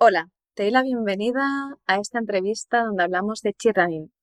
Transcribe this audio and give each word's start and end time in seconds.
Hola, 0.00 0.28
te 0.54 0.62
doy 0.62 0.70
la 0.70 0.84
bienvenida 0.84 1.42
a 1.88 1.96
esta 1.96 2.20
entrevista 2.20 2.84
donde 2.84 3.02
hablamos 3.02 3.40
de 3.40 3.52
cheer 3.52 3.74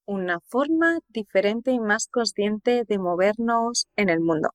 una 0.06 0.40
forma 0.40 1.00
diferente 1.10 1.72
y 1.72 1.82
más 1.82 2.08
consciente 2.08 2.86
de 2.88 2.98
movernos 2.98 3.88
en 3.98 4.08
el 4.08 4.22
mundo. 4.22 4.52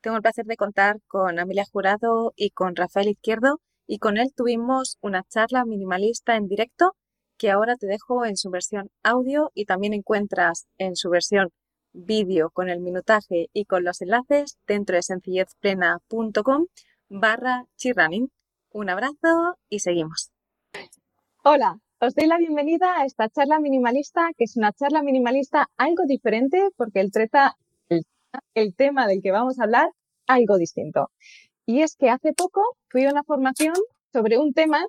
Tengo 0.00 0.16
el 0.16 0.22
placer 0.22 0.44
de 0.44 0.56
contar 0.56 0.98
con 1.08 1.40
Amelia 1.40 1.64
Jurado 1.72 2.34
y 2.36 2.50
con 2.50 2.76
Rafael 2.76 3.08
Izquierdo 3.08 3.58
y 3.88 3.98
con 3.98 4.16
él 4.16 4.28
tuvimos 4.32 4.96
una 5.00 5.24
charla 5.24 5.64
minimalista 5.64 6.36
en 6.36 6.46
directo 6.46 6.92
que 7.36 7.50
ahora 7.50 7.74
te 7.74 7.88
dejo 7.88 8.24
en 8.24 8.36
su 8.36 8.50
versión 8.50 8.90
audio 9.02 9.50
y 9.54 9.64
también 9.64 9.92
encuentras 9.92 10.66
en 10.78 10.94
su 10.94 11.10
versión 11.10 11.48
vídeo 11.92 12.50
con 12.50 12.68
el 12.68 12.78
minutaje 12.78 13.48
y 13.52 13.64
con 13.64 13.82
los 13.82 14.00
enlaces 14.02 14.56
dentro 14.68 14.94
de 14.94 15.02
sencillezplena.com 15.02 16.66
barra 17.08 17.64
cheerrunning. 17.76 18.28
Un 18.70 18.90
abrazo 18.90 19.58
y 19.68 19.80
seguimos. 19.80 20.33
Hola, 21.46 21.78
os 22.00 22.14
doy 22.14 22.26
la 22.26 22.38
bienvenida 22.38 22.86
a 22.96 23.04
esta 23.04 23.28
charla 23.28 23.60
minimalista, 23.60 24.30
que 24.34 24.44
es 24.44 24.56
una 24.56 24.72
charla 24.72 25.02
minimalista 25.02 25.68
algo 25.76 26.04
diferente 26.06 26.70
porque 26.74 27.00
él 27.00 27.10
trata 27.12 27.54
el, 28.54 28.74
tema 28.74 29.06
del 29.06 29.20
que 29.20 29.30
vamos 29.30 29.60
a 29.60 29.64
hablar 29.64 29.90
algo 30.26 30.56
distinto. 30.56 31.10
Y 31.66 31.82
es 31.82 31.96
que 31.96 32.08
hace 32.08 32.32
poco 32.32 32.62
fui 32.88 33.04
a 33.04 33.10
una 33.10 33.24
formación 33.24 33.74
sobre 34.10 34.38
un 34.38 34.54
tema 34.54 34.86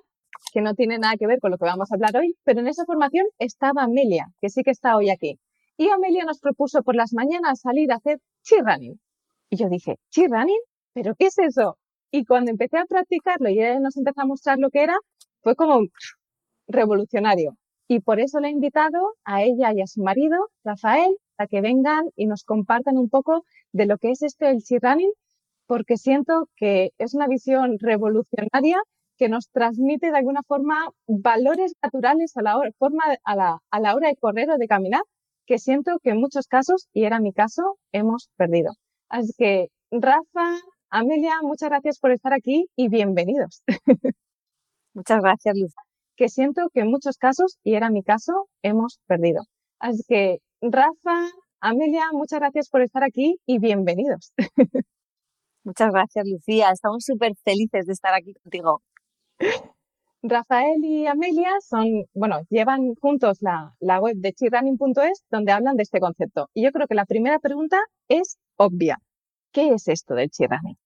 que 0.50 0.62
no 0.62 0.72
tiene 0.72 0.98
nada 0.98 1.16
que 1.18 1.26
ver 1.26 1.40
con 1.40 1.50
lo 1.50 1.58
que 1.58 1.66
vamos 1.66 1.92
a 1.92 1.94
hablar 1.94 2.16
hoy, 2.16 2.34
pero 2.42 2.60
en 2.60 2.68
esa 2.68 2.86
formación 2.86 3.26
estaba 3.38 3.82
Amelia, 3.82 4.28
que 4.40 4.48
sí 4.48 4.62
que 4.62 4.70
está 4.70 4.96
hoy 4.96 5.10
aquí. 5.10 5.38
Y 5.76 5.90
Amelia 5.90 6.24
nos 6.24 6.40
propuso 6.40 6.82
por 6.82 6.96
las 6.96 7.12
mañanas 7.12 7.60
salir 7.60 7.92
a 7.92 7.96
hacer 7.96 8.18
cheer 8.44 8.64
running. 8.64 8.98
Y 9.50 9.56
yo 9.58 9.68
dije, 9.68 9.96
¿cheer 10.08 10.30
running? 10.30 10.62
¿Pero 10.94 11.14
qué 11.16 11.26
es 11.26 11.38
eso? 11.38 11.76
Y 12.10 12.24
cuando 12.24 12.50
empecé 12.50 12.78
a 12.78 12.86
practicarlo 12.86 13.50
y 13.50 13.60
ella 13.60 13.78
nos 13.78 13.98
empezó 13.98 14.22
a 14.22 14.24
mostrar 14.26 14.58
lo 14.58 14.70
que 14.70 14.84
era, 14.84 14.96
fue 15.42 15.54
como, 15.54 15.82
revolucionario. 16.68 17.56
Y 17.88 18.00
por 18.00 18.20
eso 18.20 18.40
le 18.40 18.48
he 18.48 18.50
invitado 18.50 19.14
a 19.24 19.42
ella 19.42 19.72
y 19.72 19.80
a 19.80 19.86
su 19.86 20.02
marido, 20.02 20.36
Rafael, 20.64 21.16
a 21.38 21.46
que 21.46 21.60
vengan 21.60 22.06
y 22.16 22.26
nos 22.26 22.44
compartan 22.44 22.98
un 22.98 23.08
poco 23.08 23.44
de 23.72 23.86
lo 23.86 23.98
que 23.98 24.10
es 24.10 24.22
esto 24.22 24.46
del 24.46 24.62
running, 24.82 25.12
porque 25.66 25.96
siento 25.96 26.48
que 26.56 26.90
es 26.98 27.14
una 27.14 27.28
visión 27.28 27.78
revolucionaria 27.78 28.78
que 29.18 29.28
nos 29.28 29.48
transmite 29.50 30.10
de 30.10 30.18
alguna 30.18 30.42
forma 30.42 30.90
valores 31.06 31.74
naturales 31.82 32.36
a 32.36 32.42
la 32.42 32.58
hora, 32.58 32.70
forma 32.78 33.04
a 33.24 33.36
la, 33.36 33.58
a 33.70 33.80
la 33.80 33.94
hora 33.94 34.08
de 34.08 34.16
correr 34.16 34.50
o 34.50 34.58
de 34.58 34.66
caminar, 34.68 35.02
que 35.46 35.58
siento 35.58 35.98
que 36.02 36.10
en 36.10 36.20
muchos 36.20 36.48
casos, 36.48 36.88
y 36.92 37.04
era 37.04 37.20
mi 37.20 37.32
caso, 37.32 37.78
hemos 37.92 38.28
perdido. 38.36 38.72
Así 39.08 39.32
que, 39.38 39.68
Rafa, 39.90 40.58
Amelia, 40.90 41.40
muchas 41.42 41.70
gracias 41.70 41.98
por 41.98 42.10
estar 42.12 42.32
aquí 42.32 42.66
y 42.76 42.88
bienvenidos. 42.88 43.62
Muchas 44.94 45.20
gracias, 45.20 45.54
Luz 45.58 45.72
que 46.16 46.28
siento 46.28 46.68
que 46.72 46.80
en 46.80 46.90
muchos 46.90 47.18
casos, 47.18 47.58
y 47.62 47.74
era 47.74 47.90
mi 47.90 48.02
caso, 48.02 48.48
hemos 48.62 48.98
perdido. 49.06 49.42
Así 49.78 50.02
que, 50.08 50.38
Rafa, 50.60 51.28
Amelia, 51.60 52.04
muchas 52.12 52.40
gracias 52.40 52.68
por 52.68 52.82
estar 52.82 53.04
aquí 53.04 53.38
y 53.46 53.58
bienvenidos. 53.58 54.32
Muchas 55.64 55.90
gracias, 55.90 56.24
Lucía. 56.28 56.70
Estamos 56.70 57.04
súper 57.04 57.32
felices 57.44 57.86
de 57.86 57.92
estar 57.92 58.14
aquí 58.14 58.34
contigo. 58.34 58.82
Rafael 60.22 60.84
y 60.84 61.06
Amelia 61.06 61.50
son, 61.60 62.04
bueno, 62.14 62.40
llevan 62.50 62.94
juntos 62.94 63.38
la, 63.40 63.74
la 63.80 64.00
web 64.00 64.14
de 64.16 64.32
chirrunning.es 64.32 65.24
donde 65.28 65.52
hablan 65.52 65.76
de 65.76 65.82
este 65.82 65.98
concepto. 65.98 66.48
Y 66.54 66.62
yo 66.62 66.70
creo 66.70 66.86
que 66.86 66.94
la 66.94 67.04
primera 67.04 67.40
pregunta 67.40 67.80
es 68.08 68.38
obvia. 68.56 68.98
¿Qué 69.52 69.70
es 69.70 69.88
esto 69.88 70.14
del 70.14 70.30
chirrunning? 70.30 70.76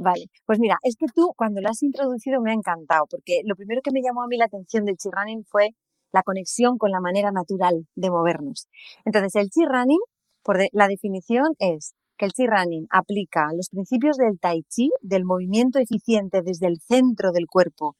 Vale, 0.00 0.26
pues 0.46 0.60
mira, 0.60 0.78
es 0.84 0.94
que 0.96 1.06
tú 1.12 1.32
cuando 1.36 1.60
lo 1.60 1.68
has 1.70 1.82
introducido 1.82 2.40
me 2.40 2.52
ha 2.52 2.54
encantado, 2.54 3.06
porque 3.10 3.40
lo 3.44 3.56
primero 3.56 3.80
que 3.82 3.90
me 3.90 4.00
llamó 4.00 4.22
a 4.22 4.28
mí 4.28 4.36
la 4.36 4.44
atención 4.44 4.84
del 4.84 4.96
chi 4.96 5.08
running 5.10 5.44
fue 5.44 5.70
la 6.12 6.22
conexión 6.22 6.78
con 6.78 6.92
la 6.92 7.00
manera 7.00 7.32
natural 7.32 7.84
de 7.96 8.10
movernos. 8.10 8.68
Entonces, 9.04 9.34
el 9.34 9.50
chi 9.50 9.64
running, 9.66 9.98
por 10.44 10.58
la 10.72 10.86
definición, 10.86 11.48
es 11.58 11.94
que 12.16 12.26
el 12.26 12.32
chi 12.32 12.46
running 12.46 12.86
aplica 12.90 13.48
los 13.54 13.68
principios 13.70 14.16
del 14.18 14.38
tai 14.38 14.62
chi, 14.68 14.90
del 15.02 15.24
movimiento 15.24 15.80
eficiente 15.80 16.42
desde 16.42 16.68
el 16.68 16.78
centro 16.80 17.32
del 17.32 17.46
cuerpo 17.48 17.96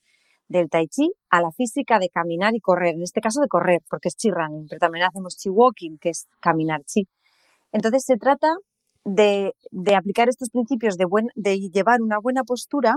del 0.48 0.68
tai 0.70 0.88
chi 0.88 1.12
a 1.30 1.40
la 1.42 1.52
física 1.52 1.98
de 2.00 2.10
caminar 2.10 2.54
y 2.56 2.60
correr, 2.60 2.94
en 2.96 3.02
este 3.04 3.20
caso 3.20 3.40
de 3.40 3.48
correr, 3.48 3.82
porque 3.90 4.08
es 4.08 4.16
chi 4.16 4.30
running, 4.30 4.66
pero 4.68 4.80
también 4.80 5.04
hacemos 5.06 5.36
chi 5.38 5.48
walking, 5.50 5.98
que 5.98 6.10
es 6.10 6.26
caminar 6.40 6.82
chi. 6.84 7.08
Entonces 7.72 8.04
se 8.04 8.16
trata 8.18 8.48
de, 9.04 9.52
aplicar 9.96 10.28
estos 10.28 10.50
principios 10.50 10.96
de, 10.96 11.06
de 11.34 11.58
llevar 11.70 12.02
una 12.02 12.18
buena 12.18 12.44
postura, 12.44 12.96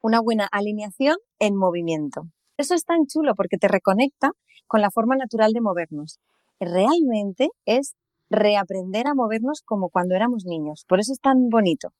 una 0.00 0.20
buena 0.20 0.48
alineación 0.50 1.16
en 1.38 1.56
movimiento. 1.56 2.22
Eso 2.56 2.74
es 2.74 2.84
tan 2.84 3.06
chulo 3.06 3.34
porque 3.34 3.58
te 3.58 3.68
reconecta 3.68 4.32
con 4.66 4.80
la 4.80 4.90
forma 4.90 5.16
natural 5.16 5.52
de 5.52 5.60
movernos. 5.60 6.18
Realmente 6.60 7.48
es 7.66 7.94
reaprender 8.30 9.06
a 9.06 9.14
movernos 9.14 9.62
como 9.64 9.90
cuando 9.90 10.14
éramos 10.14 10.44
niños. 10.44 10.84
Por 10.88 11.00
eso 11.00 11.12
es 11.12 11.20
tan 11.20 11.48
bonito. 11.48 11.90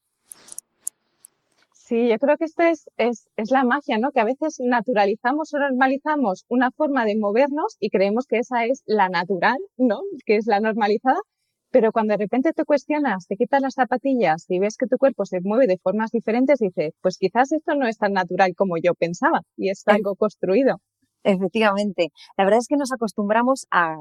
Sí, 1.73 2.09
yo 2.09 2.17
creo 2.19 2.39
que 2.39 2.47
esto 2.47 2.63
es, 2.63 2.89
es, 2.97 3.29
es, 3.37 3.51
la 3.51 3.65
magia, 3.65 3.99
¿no? 3.99 4.13
Que 4.13 4.21
a 4.21 4.25
veces 4.25 4.57
naturalizamos 4.61 5.53
o 5.53 5.59
normalizamos 5.59 6.47
una 6.49 6.71
forma 6.71 7.05
de 7.05 7.19
movernos 7.19 7.77
y 7.81 7.91
creemos 7.91 8.27
que 8.27 8.39
esa 8.39 8.65
es 8.65 8.83
la 8.87 9.11
natural, 9.11 9.59
¿no? 9.77 10.01
Que 10.25 10.37
es 10.37 10.47
la 10.47 10.61
normalizada, 10.61 11.19
pero 11.73 11.91
cuando 11.91 12.13
de 12.13 12.19
repente 12.19 12.53
te 12.53 12.65
cuestionas, 12.65 13.27
te 13.27 13.37
quitas 13.37 13.63
las 13.63 13.75
zapatillas 13.75 14.45
y 14.49 14.59
ves 14.59 14.77
que 14.77 14.87
tu 14.87 14.99
cuerpo 14.99 15.25
se 15.25 15.41
mueve 15.41 15.67
de 15.67 15.79
formas 15.79 16.11
diferentes, 16.11 16.59
dices, 16.59 16.93
pues 17.01 17.17
quizás 17.19 17.51
esto 17.51 17.75
no 17.75 17.89
es 17.89 17.97
tan 17.97 18.13
natural 18.13 18.53
como 18.55 18.77
yo 18.77 18.95
pensaba 18.95 19.41
y 19.57 19.71
es 19.71 19.83
algo 19.87 20.15
construido. 20.15 20.77
Efectivamente. 21.25 22.11
La 22.37 22.45
verdad 22.45 22.59
es 22.61 22.69
que 22.69 22.77
nos 22.77 22.93
acostumbramos 22.93 23.67
a, 23.71 23.95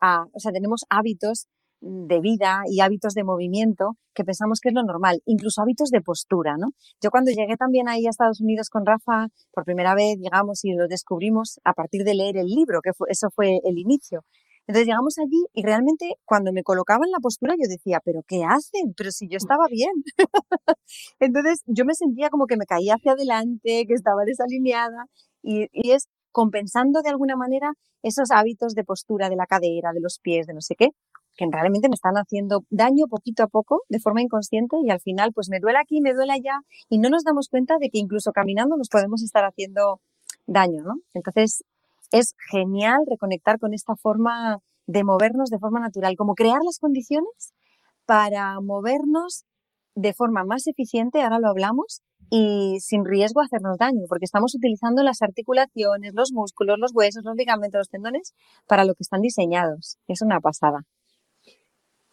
a, 0.00 0.24
o 0.32 0.38
sea, 0.38 0.52
tenemos 0.52 0.84
hábitos 0.90 1.48
de 1.80 2.20
vida 2.20 2.62
y 2.66 2.80
hábitos 2.80 3.14
de 3.14 3.24
movimiento 3.24 3.96
que 4.14 4.24
pensamos 4.24 4.60
que 4.60 4.68
es 4.68 4.74
lo 4.74 4.82
normal, 4.82 5.20
incluso 5.26 5.62
hábitos 5.62 5.90
de 5.90 6.00
postura, 6.00 6.56
¿no? 6.56 6.70
Yo 7.00 7.10
cuando 7.10 7.30
llegué 7.30 7.56
también 7.56 7.88
ahí 7.88 8.06
a 8.06 8.10
Estados 8.10 8.40
Unidos 8.40 8.68
con 8.68 8.84
Rafa, 8.84 9.28
por 9.52 9.64
primera 9.64 9.94
vez 9.94 10.18
llegamos 10.18 10.64
y 10.64 10.72
lo 10.72 10.88
descubrimos 10.88 11.60
a 11.64 11.72
partir 11.72 12.04
de 12.04 12.14
leer 12.14 12.36
el 12.36 12.46
libro, 12.46 12.80
que 12.82 12.90
eso 13.08 13.28
fue 13.34 13.60
el 13.64 13.78
inicio. 13.78 14.24
Entonces 14.68 14.86
llegamos 14.86 15.16
allí 15.18 15.46
y 15.54 15.62
realmente 15.62 16.16
cuando 16.26 16.52
me 16.52 16.62
colocaba 16.62 17.06
en 17.06 17.10
la 17.10 17.20
postura 17.20 17.54
yo 17.58 17.66
decía, 17.68 18.00
pero 18.04 18.22
¿qué 18.28 18.44
hacen? 18.44 18.92
Pero 18.94 19.10
si 19.10 19.26
yo 19.26 19.36
mm. 19.36 19.42
estaba 19.42 19.64
bien. 19.70 19.90
Entonces 21.20 21.62
yo 21.66 21.86
me 21.86 21.94
sentía 21.94 22.28
como 22.28 22.46
que 22.46 22.58
me 22.58 22.66
caía 22.66 22.94
hacia 22.96 23.12
adelante, 23.12 23.86
que 23.88 23.94
estaba 23.94 24.24
desalineada 24.26 25.06
y, 25.42 25.68
y 25.72 25.92
es 25.92 26.08
compensando 26.32 27.00
de 27.00 27.08
alguna 27.08 27.34
manera 27.34 27.72
esos 28.02 28.30
hábitos 28.30 28.74
de 28.74 28.84
postura 28.84 29.30
de 29.30 29.36
la 29.36 29.46
cadera, 29.46 29.92
de 29.92 30.00
los 30.00 30.18
pies, 30.20 30.46
de 30.46 30.52
no 30.52 30.60
sé 30.60 30.74
qué, 30.76 30.90
que 31.36 31.46
realmente 31.50 31.88
me 31.88 31.94
están 31.94 32.14
haciendo 32.14 32.64
daño 32.68 33.06
poquito 33.08 33.44
a 33.44 33.48
poco, 33.48 33.82
de 33.88 34.00
forma 34.00 34.22
inconsciente, 34.22 34.76
y 34.84 34.90
al 34.90 35.00
final, 35.00 35.32
pues 35.32 35.48
me 35.48 35.60
duele 35.60 35.78
aquí, 35.78 36.00
me 36.00 36.12
duele 36.12 36.32
allá, 36.32 36.60
y 36.88 36.98
no 36.98 37.08
nos 37.08 37.24
damos 37.24 37.48
cuenta 37.48 37.78
de 37.80 37.88
que 37.90 37.98
incluso 37.98 38.32
caminando 38.32 38.76
nos 38.76 38.88
podemos 38.88 39.22
estar 39.22 39.44
haciendo 39.44 40.00
daño, 40.46 40.82
¿no? 40.82 40.94
Entonces, 41.14 41.62
es 42.10 42.34
genial 42.50 42.98
reconectar 43.08 43.58
con 43.58 43.74
esta 43.74 43.94
forma 43.96 44.58
de 44.86 45.04
movernos 45.04 45.50
de 45.50 45.58
forma 45.58 45.80
natural, 45.80 46.16
como 46.16 46.34
crear 46.34 46.60
las 46.64 46.78
condiciones 46.78 47.52
para 48.06 48.60
movernos 48.60 49.44
de 49.94 50.14
forma 50.14 50.44
más 50.44 50.66
eficiente, 50.66 51.22
ahora 51.22 51.38
lo 51.38 51.48
hablamos, 51.48 52.00
y 52.30 52.78
sin 52.80 53.04
riesgo 53.04 53.40
a 53.40 53.44
hacernos 53.44 53.78
daño, 53.78 54.02
porque 54.08 54.24
estamos 54.24 54.54
utilizando 54.54 55.02
las 55.02 55.22
articulaciones, 55.22 56.12
los 56.14 56.32
músculos, 56.32 56.78
los 56.78 56.92
huesos, 56.94 57.22
los 57.24 57.36
ligamentos, 57.36 57.78
los 57.78 57.88
tendones 57.88 58.34
para 58.66 58.84
lo 58.84 58.94
que 58.94 59.02
están 59.02 59.20
diseñados. 59.20 59.98
Es 60.08 60.22
una 60.22 60.40
pasada. 60.40 60.80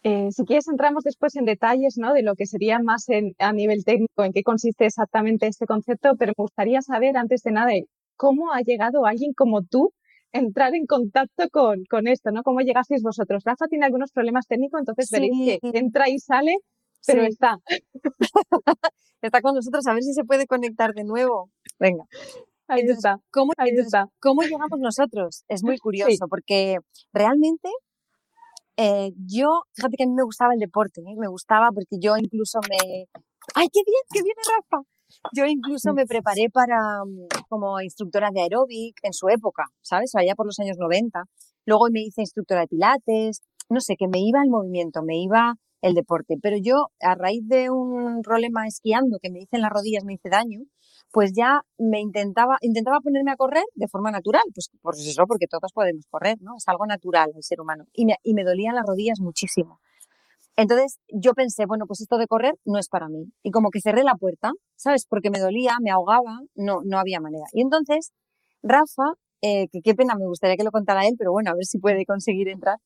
Eh, 0.02 0.30
si 0.30 0.44
quieres, 0.44 0.68
entramos 0.68 1.02
después 1.04 1.34
en 1.36 1.44
detalles 1.44 1.96
¿no? 1.98 2.12
de 2.12 2.22
lo 2.22 2.34
que 2.34 2.46
sería 2.46 2.78
más 2.78 3.06
a 3.38 3.52
nivel 3.52 3.84
técnico, 3.84 4.24
en 4.24 4.32
qué 4.32 4.42
consiste 4.42 4.86
exactamente 4.86 5.48
este 5.48 5.66
concepto, 5.66 6.14
pero 6.18 6.32
me 6.36 6.42
gustaría 6.42 6.80
saber, 6.80 7.16
antes 7.16 7.42
de 7.42 7.52
nada, 7.52 7.72
cómo 8.16 8.52
ha 8.52 8.60
llegado 8.60 9.06
alguien 9.06 9.32
como 9.34 9.62
tú 9.62 9.92
a 10.32 10.38
entrar 10.38 10.74
en 10.74 10.86
contacto 10.86 11.48
con, 11.50 11.84
con 11.88 12.08
esto, 12.08 12.30
¿no? 12.30 12.42
¿Cómo 12.42 12.60
llegasteis 12.60 13.02
vosotros? 13.02 13.42
Rafa 13.44 13.66
tiene 13.68 13.86
algunos 13.86 14.12
problemas 14.12 14.46
técnicos, 14.46 14.80
entonces 14.80 15.10
veréis 15.10 15.60
que 15.60 15.78
entra 15.78 16.08
y 16.08 16.18
sale, 16.18 16.56
pero 17.06 17.22
está. 17.22 17.58
está 19.22 19.40
con 19.40 19.54
nosotros, 19.54 19.86
a 19.86 19.94
ver 19.94 20.02
si 20.02 20.12
se 20.12 20.24
puede 20.24 20.46
conectar 20.46 20.92
de 20.92 21.04
nuevo. 21.04 21.50
Venga. 21.78 22.04
Ahí 22.68 22.82
está. 22.82 23.18
¿cómo, 23.30 23.52
¿Cómo 24.20 24.42
llegamos 24.42 24.78
nosotros? 24.80 25.44
Es 25.48 25.62
muy 25.62 25.78
curioso 25.78 26.26
porque 26.28 26.78
realmente 27.12 27.68
eh, 28.76 29.12
yo, 29.16 29.62
fíjate 29.72 29.96
que 29.96 30.04
a 30.04 30.06
mí 30.06 30.14
me 30.14 30.24
gustaba 30.24 30.52
el 30.52 30.60
deporte, 30.60 31.00
¿eh? 31.00 31.14
me 31.16 31.28
gustaba 31.28 31.70
porque 31.72 31.96
yo 32.00 32.16
incluso 32.16 32.58
me... 32.68 33.06
¡Ay, 33.54 33.68
qué 33.72 33.80
bien! 33.86 34.02
¡Que 34.12 34.22
viene 34.22 34.40
Rafa! 34.44 34.82
Yo 35.32 35.44
incluso 35.46 35.92
me 35.92 36.06
preparé 36.06 36.48
para 36.52 36.78
mm, 37.04 37.46
como 37.48 37.80
instructora 37.80 38.30
de 38.32 38.42
aeróbic 38.42 38.98
en 39.02 39.12
su 39.12 39.28
época, 39.28 39.64
¿sabes? 39.82 40.14
Allá 40.14 40.34
por 40.34 40.46
los 40.46 40.58
años 40.58 40.76
90. 40.78 41.24
Luego 41.66 41.86
me 41.92 42.02
hice 42.02 42.22
instructora 42.22 42.62
de 42.62 42.68
pilates, 42.68 43.42
no 43.68 43.80
sé, 43.80 43.96
que 43.96 44.08
me 44.08 44.20
iba 44.20 44.42
el 44.42 44.50
movimiento, 44.50 45.02
me 45.02 45.18
iba 45.18 45.54
el 45.82 45.94
deporte. 45.94 46.36
Pero 46.40 46.56
yo, 46.60 46.88
a 47.00 47.14
raíz 47.14 47.42
de 47.46 47.70
un 47.70 48.22
problema 48.22 48.66
esquiando 48.66 49.18
que 49.20 49.30
me 49.30 49.40
hice 49.40 49.56
en 49.56 49.62
las 49.62 49.70
rodillas, 49.70 50.04
me 50.04 50.14
hice 50.14 50.28
daño, 50.28 50.60
pues 51.12 51.32
ya 51.34 51.62
me 51.78 52.00
intentaba, 52.00 52.56
intentaba 52.60 53.00
ponerme 53.00 53.32
a 53.32 53.36
correr 53.36 53.64
de 53.74 53.88
forma 53.88 54.10
natural, 54.10 54.42
pues 54.54 54.70
por 54.80 54.94
eso, 54.94 55.24
porque 55.26 55.46
todos 55.46 55.72
podemos 55.72 56.06
correr, 56.10 56.36
¿no? 56.40 56.52
Es 56.56 56.64
algo 56.68 56.86
natural 56.86 57.30
el 57.34 57.42
ser 57.42 57.60
humano. 57.60 57.84
Y 57.92 58.06
me, 58.06 58.16
y 58.22 58.34
me 58.34 58.44
dolían 58.44 58.74
las 58.74 58.86
rodillas 58.86 59.20
muchísimo. 59.20 59.80
Entonces 60.56 60.98
yo 61.08 61.34
pensé, 61.34 61.66
bueno, 61.66 61.86
pues 61.86 62.00
esto 62.00 62.18
de 62.18 62.26
correr 62.26 62.54
no 62.64 62.78
es 62.78 62.88
para 62.88 63.08
mí. 63.08 63.26
Y 63.42 63.50
como 63.50 63.70
que 63.70 63.80
cerré 63.80 64.04
la 64.04 64.14
puerta, 64.16 64.52
¿sabes? 64.76 65.06
Porque 65.08 65.30
me 65.30 65.38
dolía, 65.40 65.76
me 65.82 65.90
ahogaba, 65.90 66.40
no, 66.54 66.80
no 66.84 66.98
había 66.98 67.20
manera. 67.20 67.44
Y 67.52 67.62
entonces 67.62 68.12
Rafa, 68.62 69.14
eh, 69.42 69.68
que 69.70 69.80
qué 69.82 69.94
pena, 69.94 70.14
me 70.16 70.26
gustaría 70.26 70.56
que 70.56 70.64
lo 70.64 70.70
contara 70.72 71.06
él, 71.06 71.14
pero 71.18 71.32
bueno, 71.32 71.50
a 71.50 71.54
ver 71.54 71.64
si 71.64 71.78
puede 71.78 72.04
conseguir 72.06 72.48
entrar. 72.48 72.78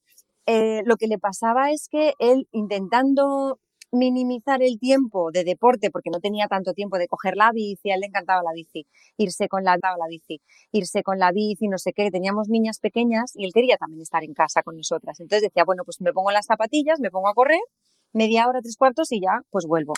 Eh, 0.46 0.82
lo 0.84 0.96
que 0.96 1.06
le 1.06 1.18
pasaba 1.18 1.70
es 1.70 1.88
que 1.90 2.14
él 2.18 2.48
intentando 2.52 3.58
minimizar 3.92 4.62
el 4.62 4.78
tiempo 4.78 5.30
de 5.32 5.44
deporte 5.44 5.90
porque 5.90 6.10
no 6.10 6.20
tenía 6.20 6.46
tanto 6.48 6.72
tiempo 6.74 6.98
de 6.98 7.08
coger 7.08 7.36
la 7.36 7.52
bici, 7.52 7.90
a 7.90 7.94
él 7.94 8.00
le 8.00 8.06
encantaba 8.06 8.42
la 8.42 8.52
bici, 8.52 8.86
irse 9.16 9.48
con 9.48 9.64
la, 9.64 9.76
la 9.76 10.06
bici, 10.08 10.40
irse 10.72 11.02
con 11.02 11.18
la 11.18 11.32
bici, 11.32 11.68
no 11.68 11.78
sé 11.78 11.92
qué, 11.92 12.10
teníamos 12.10 12.48
niñas 12.48 12.78
pequeñas 12.80 13.32
y 13.34 13.44
él 13.44 13.52
quería 13.52 13.76
también 13.76 14.02
estar 14.02 14.24
en 14.24 14.34
casa 14.34 14.62
con 14.62 14.76
nosotras. 14.76 15.20
Entonces 15.20 15.42
decía, 15.48 15.64
bueno, 15.64 15.82
pues 15.84 16.00
me 16.00 16.12
pongo 16.12 16.30
las 16.30 16.46
zapatillas, 16.46 17.00
me 17.00 17.10
pongo 17.10 17.28
a 17.28 17.34
correr, 17.34 17.60
media 18.12 18.48
hora, 18.48 18.60
tres 18.62 18.76
cuartos 18.76 19.12
y 19.12 19.20
ya, 19.20 19.40
pues 19.50 19.66
vuelvo 19.66 19.94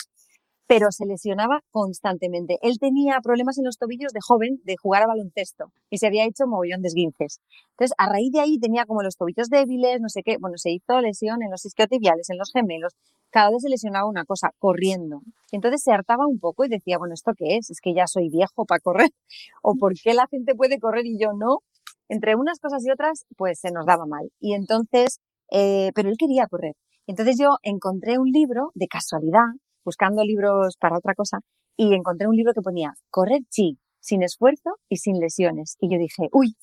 pero 0.66 0.90
se 0.90 1.06
lesionaba 1.06 1.60
constantemente. 1.70 2.58
Él 2.62 2.78
tenía 2.78 3.20
problemas 3.22 3.58
en 3.58 3.64
los 3.64 3.76
tobillos 3.76 4.12
de 4.12 4.20
joven 4.20 4.60
de 4.64 4.76
jugar 4.76 5.02
a 5.02 5.06
baloncesto 5.06 5.72
y 5.90 5.98
se 5.98 6.06
había 6.06 6.24
hecho 6.24 6.46
mogollón 6.46 6.82
de 6.82 6.88
esguinces. 6.88 7.40
Entonces, 7.70 7.94
a 7.98 8.08
raíz 8.08 8.32
de 8.32 8.40
ahí 8.40 8.58
tenía 8.58 8.86
como 8.86 9.02
los 9.02 9.16
tobillos 9.16 9.48
débiles, 9.48 10.00
no 10.00 10.08
sé 10.08 10.22
qué. 10.22 10.36
Bueno, 10.40 10.56
se 10.56 10.70
hizo 10.70 11.00
lesión 11.00 11.42
en 11.42 11.50
los 11.50 11.64
isquiotibiales, 11.64 12.30
en 12.30 12.38
los 12.38 12.52
gemelos. 12.52 12.94
Cada 13.30 13.50
vez 13.50 13.62
se 13.62 13.68
lesionaba 13.68 14.08
una 14.08 14.24
cosa, 14.24 14.50
corriendo. 14.58 15.20
Entonces 15.50 15.82
se 15.82 15.92
hartaba 15.92 16.26
un 16.26 16.38
poco 16.38 16.64
y 16.64 16.68
decía, 16.68 16.98
bueno, 16.98 17.14
¿esto 17.14 17.32
qué 17.36 17.56
es? 17.56 17.70
Es 17.70 17.80
que 17.80 17.94
ya 17.94 18.06
soy 18.06 18.28
viejo 18.28 18.64
para 18.64 18.80
correr. 18.80 19.10
¿O 19.62 19.74
por 19.74 19.94
qué 19.94 20.14
la 20.14 20.26
gente 20.30 20.54
puede 20.54 20.78
correr 20.78 21.06
y 21.06 21.18
yo 21.18 21.32
no? 21.32 21.58
Entre 22.08 22.34
unas 22.36 22.58
cosas 22.58 22.84
y 22.86 22.90
otras, 22.90 23.24
pues 23.36 23.58
se 23.60 23.70
nos 23.70 23.86
daba 23.86 24.06
mal. 24.06 24.30
Y 24.38 24.54
entonces, 24.54 25.20
eh, 25.50 25.90
pero 25.94 26.08
él 26.08 26.16
quería 26.18 26.46
correr. 26.46 26.74
Entonces 27.06 27.36
yo 27.38 27.56
encontré 27.62 28.18
un 28.18 28.30
libro 28.30 28.70
de 28.74 28.86
casualidad 28.86 29.46
buscando 29.84 30.25
libros 30.25 30.76
para 30.79 30.96
otra 30.96 31.14
cosa 31.14 31.40
y 31.76 31.94
encontré 31.94 32.26
un 32.29 32.37
libro 32.37 32.52
que 32.52 32.61
ponía 32.61 32.94
Correr 33.11 33.43
chi, 33.50 33.79
sin 34.00 34.23
esfuerzo 34.23 34.70
y 34.88 34.96
sin 34.96 35.19
lesiones. 35.19 35.76
Y 35.81 35.90
yo 35.93 35.99
dije, 35.99 36.29
uy, 36.32 36.55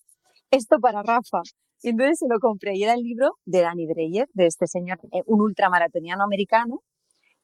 esto 0.51 0.79
para 0.79 1.03
Rafa. 1.03 1.41
Y 1.81 1.89
entonces 1.89 2.19
se 2.19 2.27
lo 2.27 2.39
compré 2.39 2.75
y 2.75 2.83
era 2.83 2.93
el 2.93 3.01
libro 3.01 3.37
de 3.45 3.61
Danny 3.61 3.87
Dreyer, 3.87 4.27
de 4.33 4.47
este 4.47 4.67
señor, 4.67 4.99
eh, 5.11 5.23
un 5.25 5.41
ultramaratoniano 5.41 6.23
americano 6.23 6.81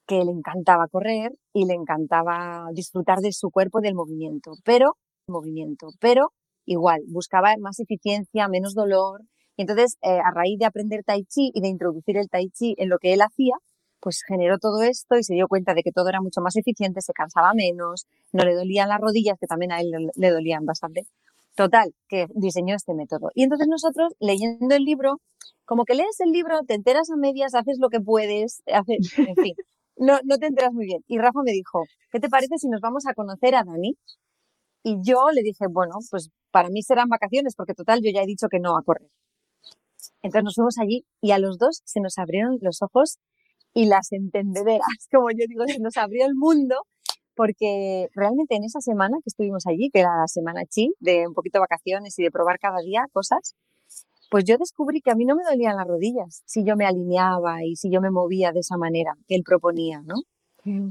que 0.05 0.23
le 0.23 0.31
encantaba 0.31 0.87
correr 0.87 1.31
y 1.53 1.65
le 1.65 1.73
encantaba 1.73 2.67
disfrutar 2.73 3.19
de 3.19 3.31
su 3.31 3.49
cuerpo 3.49 3.79
del 3.79 3.95
movimiento, 3.95 4.51
pero 4.63 4.97
movimiento, 5.27 5.87
pero 5.99 6.31
igual 6.65 7.01
buscaba 7.07 7.53
más 7.59 7.79
eficiencia, 7.79 8.47
menos 8.47 8.73
dolor. 8.73 9.21
Y 9.57 9.61
entonces, 9.61 9.97
eh, 10.01 10.19
a 10.19 10.31
raíz 10.33 10.59
de 10.59 10.65
aprender 10.65 11.03
tai 11.05 11.23
chi 11.23 11.51
y 11.53 11.61
de 11.61 11.69
introducir 11.69 12.17
el 12.17 12.29
tai 12.29 12.49
chi 12.49 12.75
en 12.77 12.89
lo 12.89 12.97
que 12.99 13.13
él 13.13 13.21
hacía, 13.21 13.55
pues 13.99 14.21
generó 14.27 14.57
todo 14.59 14.81
esto 14.83 15.17
y 15.17 15.23
se 15.23 15.33
dio 15.33 15.47
cuenta 15.47 15.73
de 15.73 15.83
que 15.83 15.91
todo 15.91 16.09
era 16.09 16.21
mucho 16.21 16.41
más 16.41 16.55
eficiente, 16.55 17.01
se 17.01 17.13
cansaba 17.13 17.53
menos, 17.53 18.05
no 18.31 18.43
le 18.45 18.53
dolían 18.53 18.89
las 18.89 18.99
rodillas, 18.99 19.37
que 19.39 19.47
también 19.47 19.71
a 19.71 19.79
él 19.81 19.91
le 20.15 20.29
dolían 20.29 20.65
bastante. 20.65 21.03
Total, 21.55 21.93
que 22.09 22.27
diseñó 22.35 22.75
este 22.75 22.93
método. 22.93 23.29
Y 23.33 23.43
entonces 23.43 23.67
nosotros, 23.69 24.13
leyendo 24.19 24.75
el 24.75 24.83
libro, 24.83 25.21
como 25.63 25.85
que 25.85 25.95
lees 25.95 26.19
el 26.19 26.31
libro, 26.31 26.59
te 26.67 26.73
enteras 26.75 27.09
a 27.09 27.15
medias, 27.15 27.55
haces 27.55 27.77
lo 27.79 27.89
que 27.89 27.99
puedes, 28.01 28.61
haces, 28.67 29.17
en 29.17 29.35
fin, 29.35 29.53
no, 29.97 30.19
no 30.23 30.37
te 30.37 30.47
enteras 30.47 30.73
muy 30.73 30.85
bien. 30.85 31.01
Y 31.07 31.17
Rafa 31.17 31.39
me 31.43 31.51
dijo, 31.51 31.83
¿qué 32.11 32.19
te 32.19 32.29
parece 32.29 32.57
si 32.57 32.67
nos 32.67 32.81
vamos 32.81 33.05
a 33.07 33.13
conocer 33.13 33.55
a 33.55 33.63
Dani? 33.63 33.97
Y 34.83 34.97
yo 35.01 35.31
le 35.33 35.41
dije, 35.41 35.65
bueno, 35.69 35.95
pues 36.11 36.29
para 36.51 36.69
mí 36.69 36.83
serán 36.83 37.09
vacaciones, 37.09 37.55
porque 37.55 37.73
total, 37.73 38.01
yo 38.03 38.11
ya 38.13 38.21
he 38.21 38.27
dicho 38.27 38.47
que 38.49 38.59
no 38.59 38.77
a 38.77 38.83
correr. 38.83 39.09
Entonces 40.21 40.43
nos 40.43 40.55
fuimos 40.55 40.77
allí 40.77 41.05
y 41.21 41.31
a 41.31 41.39
los 41.39 41.57
dos 41.57 41.81
se 41.85 41.99
nos 42.01 42.17
abrieron 42.17 42.57
los 42.61 42.81
ojos 42.81 43.17
y 43.75 43.85
las 43.85 44.11
entendederas, 44.11 44.79
como 45.11 45.29
yo 45.29 45.45
digo, 45.47 45.65
se 45.67 45.79
nos 45.79 45.97
abrió 45.97 46.25
el 46.25 46.33
mundo, 46.33 46.75
porque 47.35 48.07
realmente 48.15 48.55
en 48.55 48.63
esa 48.63 48.79
semana 48.79 49.17
que 49.17 49.27
estuvimos 49.29 49.67
allí, 49.67 49.89
que 49.93 49.99
era 49.99 50.17
la 50.17 50.27
semana 50.27 50.63
chi, 50.65 50.93
de 50.99 51.27
un 51.27 51.33
poquito 51.33 51.59
vacaciones 51.59 52.17
y 52.17 52.23
de 52.23 52.31
probar 52.31 52.57
cada 52.57 52.79
día 52.79 53.05
cosas, 53.11 53.53
pues 54.31 54.45
yo 54.45 54.57
descubrí 54.57 55.01
que 55.01 55.11
a 55.11 55.15
mí 55.15 55.25
no 55.25 55.35
me 55.35 55.43
dolían 55.43 55.75
las 55.75 55.87
rodillas 55.87 56.41
si 56.45 56.63
yo 56.63 56.75
me 56.75 56.85
alineaba 56.85 57.63
y 57.63 57.75
si 57.75 57.91
yo 57.91 58.01
me 58.01 58.09
movía 58.09 58.51
de 58.51 58.61
esa 58.61 58.77
manera 58.77 59.13
que 59.27 59.35
él 59.35 59.43
proponía, 59.45 60.01
¿no? 60.03 60.15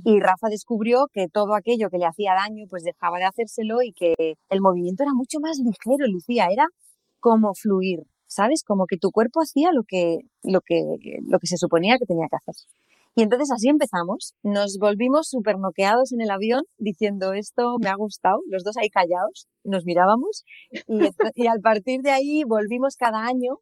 Y 0.05 0.21
Rafa 0.21 0.49
descubrió 0.51 1.09
que 1.13 1.27
todo 1.27 1.57
aquello 1.57 1.91
que 1.91 1.99
le 1.99 2.07
hacía 2.07 2.35
daño, 2.35 2.67
pues 2.71 2.85
dejaba 2.85 3.19
de 3.19 3.25
hacérselo 3.25 3.83
y 3.83 3.93
que 3.93 4.15
el 4.49 4.61
movimiento 4.61 5.03
era 5.03 5.13
mucho 5.13 5.41
más 5.41 5.59
ligero, 5.59 6.07
Lucía, 6.07 6.47
era 6.53 6.69
como 7.19 7.55
fluir, 7.55 8.05
¿sabes? 8.27 8.63
Como 8.65 8.87
que 8.87 8.97
tu 8.97 9.11
cuerpo 9.11 9.41
hacía 9.41 9.71
lo 9.73 9.83
que, 9.87 10.19
lo 10.43 10.61
que, 10.61 10.83
lo 11.27 11.39
que 11.39 11.47
se 11.47 11.57
suponía 11.57 11.99
que 11.99 12.07
tenía 12.07 12.27
que 12.31 12.37
hacer. 12.37 12.55
Y 13.17 13.23
entonces 13.23 13.51
así 13.53 13.69
empezamos. 13.69 14.35
Nos 14.43 14.79
volvimos 14.79 15.29
súper 15.29 15.59
noqueados 15.59 16.13
en 16.13 16.21
el 16.21 16.31
avión 16.31 16.65
diciendo 16.79 17.33
esto 17.33 17.77
me 17.81 17.89
ha 17.89 17.95
gustado, 17.95 18.41
los 18.49 18.65
dos 18.65 18.77
ahí 18.77 18.91
callados, 18.91 19.47
nos 19.63 19.85
mirábamos 19.85 20.45
y, 20.89 20.99
y 21.35 21.47
al 21.47 21.61
partir 21.61 22.03
de 22.03 22.11
ahí 22.11 22.43
volvimos 22.45 22.97
cada 22.97 23.25
año 23.25 23.61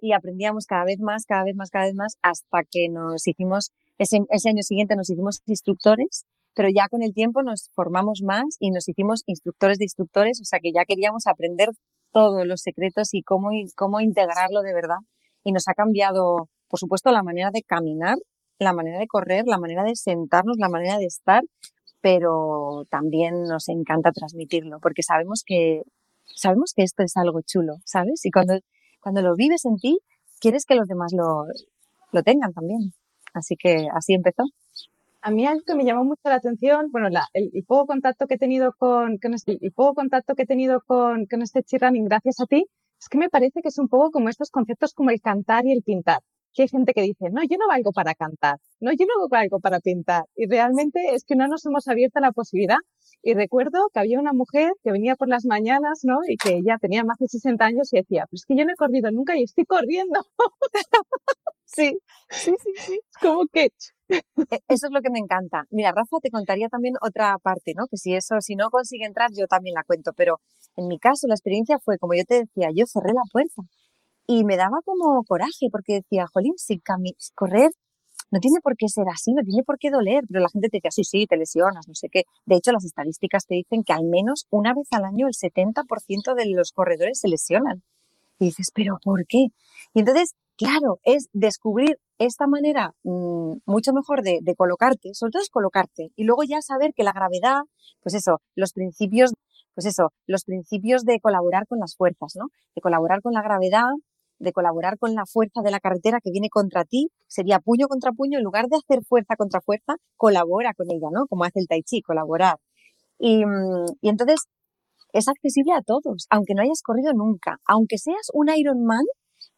y 0.00 0.12
aprendíamos 0.12 0.66
cada 0.66 0.84
vez 0.84 0.98
más, 1.00 1.24
cada 1.24 1.44
vez 1.44 1.54
más, 1.54 1.70
cada 1.70 1.86
vez 1.86 1.94
más 1.94 2.16
hasta 2.22 2.62
que 2.70 2.88
nos 2.88 3.26
hicimos, 3.26 3.70
ese, 3.98 4.20
ese 4.30 4.48
año 4.48 4.62
siguiente 4.62 4.96
nos 4.96 5.10
hicimos 5.10 5.40
instructores, 5.46 6.24
pero 6.54 6.68
ya 6.68 6.88
con 6.88 7.02
el 7.02 7.14
tiempo 7.14 7.42
nos 7.42 7.70
formamos 7.74 8.22
más 8.22 8.56
y 8.58 8.70
nos 8.70 8.88
hicimos 8.88 9.22
instructores 9.26 9.78
de 9.78 9.84
instructores, 9.84 10.40
o 10.40 10.44
sea 10.44 10.58
que 10.60 10.72
ya 10.72 10.84
queríamos 10.84 11.26
aprender 11.26 11.70
todos 12.12 12.46
los 12.46 12.60
secretos 12.60 13.14
y 13.14 13.22
cómo, 13.22 13.50
cómo 13.76 14.00
integrarlo 14.00 14.62
de 14.62 14.74
verdad. 14.74 14.98
Y 15.44 15.52
nos 15.52 15.68
ha 15.68 15.74
cambiado, 15.74 16.48
por 16.68 16.78
supuesto, 16.78 17.10
la 17.10 17.22
manera 17.22 17.50
de 17.52 17.62
caminar, 17.62 18.16
la 18.58 18.72
manera 18.72 18.98
de 18.98 19.06
correr, 19.06 19.44
la 19.46 19.58
manera 19.58 19.84
de 19.84 19.96
sentarnos, 19.96 20.56
la 20.58 20.68
manera 20.68 20.98
de 20.98 21.06
estar, 21.06 21.42
pero 22.00 22.84
también 22.90 23.42
nos 23.44 23.68
encanta 23.68 24.12
transmitirlo, 24.12 24.78
porque 24.80 25.02
sabemos 25.02 25.42
que, 25.44 25.82
sabemos 26.24 26.72
que 26.74 26.82
esto 26.82 27.02
es 27.02 27.16
algo 27.16 27.40
chulo, 27.42 27.74
¿sabes? 27.84 28.24
Y 28.24 28.30
cuando, 28.30 28.58
cuando 29.00 29.22
lo 29.22 29.34
vives 29.34 29.64
en 29.64 29.76
ti, 29.76 29.98
quieres 30.40 30.64
que 30.64 30.74
los 30.74 30.88
demás 30.88 31.12
lo, 31.12 31.44
lo 32.12 32.22
tengan 32.22 32.52
también. 32.52 32.92
Así 33.32 33.56
que 33.56 33.88
así 33.94 34.14
empezó 34.14 34.44
a 35.22 35.30
mí 35.30 35.46
algo 35.46 35.62
que 35.66 35.74
me 35.74 35.84
llamó 35.84 36.04
mucho 36.04 36.22
la 36.24 36.36
atención, 36.36 36.90
bueno, 36.90 37.08
el, 37.32 37.64
poco 37.66 37.86
contacto 37.86 38.26
que 38.26 38.34
he 38.34 38.38
tenido 38.38 38.72
con, 38.78 39.18
este, 39.34 39.58
el 39.60 39.72
poco 39.72 39.94
contacto 39.94 40.34
que 40.34 40.42
he 40.42 40.46
tenido 40.46 40.82
con, 40.86 41.26
con 41.26 41.42
este 41.42 41.62
running 41.78 42.04
gracias 42.06 42.40
a 42.40 42.46
ti, 42.46 42.66
es 43.00 43.08
que 43.08 43.18
me 43.18 43.30
parece 43.30 43.62
que 43.62 43.68
es 43.68 43.78
un 43.78 43.88
poco 43.88 44.10
como 44.10 44.28
estos 44.28 44.50
conceptos 44.50 44.92
como 44.94 45.10
el 45.10 45.20
cantar 45.20 45.66
y 45.66 45.72
el 45.72 45.82
pintar. 45.82 46.20
Que 46.52 46.62
hay 46.62 46.68
gente 46.68 46.92
que 46.92 47.02
dice, 47.02 47.30
no, 47.30 47.42
yo 47.48 47.56
no 47.58 47.68
valgo 47.68 47.92
para 47.92 48.14
cantar, 48.14 48.58
no, 48.80 48.90
yo 48.92 49.06
no 49.06 49.28
valgo 49.28 49.60
para 49.60 49.78
pintar. 49.80 50.24
Y 50.34 50.48
realmente 50.48 51.14
es 51.14 51.24
que 51.24 51.36
no 51.36 51.46
nos 51.46 51.64
hemos 51.64 51.86
abierto 51.86 52.18
la 52.20 52.32
posibilidad. 52.32 52.78
Y 53.22 53.34
recuerdo 53.34 53.88
que 53.92 54.00
había 54.00 54.18
una 54.18 54.32
mujer 54.32 54.72
que 54.82 54.92
venía 54.92 55.16
por 55.16 55.28
las 55.28 55.44
mañanas, 55.44 56.00
¿no? 56.04 56.18
Y 56.26 56.36
que 56.36 56.60
ya 56.64 56.78
tenía 56.78 57.04
más 57.04 57.18
de 57.18 57.28
60 57.28 57.64
años 57.64 57.92
y 57.92 57.98
decía, 57.98 58.26
pues 58.30 58.42
es 58.42 58.46
que 58.46 58.56
yo 58.56 58.64
no 58.64 58.72
he 58.72 58.76
corrido 58.76 59.10
nunca 59.10 59.36
y 59.36 59.44
estoy 59.44 59.64
corriendo. 59.66 60.20
sí, 61.64 61.98
sí, 62.30 62.54
sí, 62.62 62.72
sí. 62.76 63.00
Como 63.20 63.46
que 63.46 63.70
e, 64.08 64.22
eso 64.68 64.86
es 64.86 64.92
lo 64.92 65.02
que 65.02 65.10
me 65.10 65.18
encanta. 65.18 65.64
Mira, 65.70 65.92
Rafa 65.92 66.18
te 66.22 66.30
contaría 66.30 66.68
también 66.68 66.94
otra 67.02 67.36
parte, 67.38 67.74
¿no? 67.76 67.86
Que 67.88 67.96
si 67.96 68.14
eso, 68.14 68.40
si 68.40 68.56
no 68.56 68.70
consigue 68.70 69.06
entrar, 69.06 69.30
yo 69.36 69.46
también 69.46 69.74
la 69.74 69.84
cuento. 69.84 70.12
Pero 70.16 70.40
en 70.76 70.88
mi 70.88 70.98
caso, 70.98 71.26
la 71.28 71.34
experiencia 71.34 71.78
fue, 71.78 71.98
como 71.98 72.14
yo 72.14 72.24
te 72.24 72.40
decía, 72.40 72.70
yo 72.74 72.86
cerré 72.86 73.12
la 73.12 73.22
puerta 73.32 73.62
y 74.26 74.44
me 74.44 74.56
daba 74.56 74.78
como 74.84 75.24
coraje 75.24 75.68
porque 75.72 75.94
decía, 75.94 76.26
jolín, 76.32 76.54
si 76.56 76.80
correr 77.34 77.70
no 78.30 78.40
tiene 78.40 78.60
por 78.62 78.76
qué 78.76 78.88
ser 78.88 79.06
así, 79.12 79.32
no 79.32 79.42
tiene 79.42 79.62
por 79.64 79.78
qué 79.78 79.90
doler, 79.90 80.24
pero 80.28 80.40
la 80.40 80.48
gente 80.48 80.68
te 80.68 80.78
decía, 80.78 80.90
sí, 80.90 81.04
sí, 81.04 81.26
te 81.26 81.36
lesionas, 81.36 81.88
no 81.88 81.94
sé 81.94 82.08
qué. 82.08 82.24
De 82.46 82.56
hecho, 82.56 82.72
las 82.72 82.84
estadísticas 82.84 83.46
te 83.46 83.56
dicen 83.56 83.82
que 83.84 83.92
al 83.92 84.04
menos 84.04 84.46
una 84.50 84.72
vez 84.74 84.88
al 84.92 85.04
año 85.04 85.26
el 85.26 85.34
70% 85.34 86.34
de 86.34 86.46
los 86.54 86.72
corredores 86.72 87.20
se 87.20 87.28
lesionan. 87.28 87.82
Y 88.38 88.46
dices, 88.46 88.70
pero 88.74 88.98
¿por 89.02 89.26
qué? 89.26 89.48
Y 89.92 90.00
entonces, 90.00 90.34
claro, 90.56 91.00
es 91.04 91.28
descubrir 91.32 91.98
esta 92.18 92.46
manera 92.46 92.92
mm, 93.02 93.58
mucho 93.66 93.92
mejor 93.92 94.22
de, 94.22 94.40
colocarte, 94.56 95.14
sobre 95.14 95.32
todo 95.32 95.42
es 95.42 95.50
colocarte, 95.50 96.10
y 96.16 96.24
luego 96.24 96.42
ya 96.44 96.60
saber 96.60 96.92
que 96.94 97.02
la 97.02 97.12
gravedad, 97.12 97.62
pues 98.02 98.14
eso, 98.14 98.40
los 98.54 98.72
principios, 98.72 99.32
pues 99.74 99.86
eso, 99.86 100.12
los 100.26 100.44
principios 100.44 101.04
de 101.04 101.18
colaborar 101.20 101.66
con 101.66 101.78
las 101.78 101.96
fuerzas, 101.96 102.34
¿no? 102.36 102.48
De 102.74 102.82
colaborar 102.82 103.22
con 103.22 103.32
la 103.32 103.42
gravedad, 103.42 103.88
de 104.40 104.52
colaborar 104.52 104.98
con 104.98 105.14
la 105.14 105.26
fuerza 105.26 105.62
de 105.62 105.70
la 105.70 105.80
carretera 105.80 106.20
que 106.22 106.30
viene 106.32 106.48
contra 106.50 106.84
ti, 106.84 107.10
sería 107.28 107.60
puño 107.60 107.88
contra 107.88 108.12
puño, 108.12 108.38
en 108.38 108.44
lugar 108.44 108.66
de 108.68 108.76
hacer 108.78 109.04
fuerza 109.04 109.36
contra 109.36 109.60
fuerza, 109.60 109.94
colabora 110.16 110.74
con 110.74 110.86
ella, 110.90 111.08
¿no? 111.12 111.26
Como 111.28 111.44
hace 111.44 111.60
el 111.60 111.68
tai 111.68 111.82
chi, 111.82 112.02
colaborar. 112.02 112.56
Y, 113.18 113.44
mm, 113.46 113.86
y 114.02 114.08
entonces 114.10 114.40
es 115.12 115.28
accesible 115.28 115.72
a 115.74 115.82
todos, 115.82 116.26
aunque 116.30 116.54
no 116.54 116.62
hayas 116.62 116.82
corrido 116.82 117.12
nunca, 117.14 117.58
aunque 117.66 117.98
seas 117.98 118.30
un 118.34 118.48
Ironman, 118.50 119.04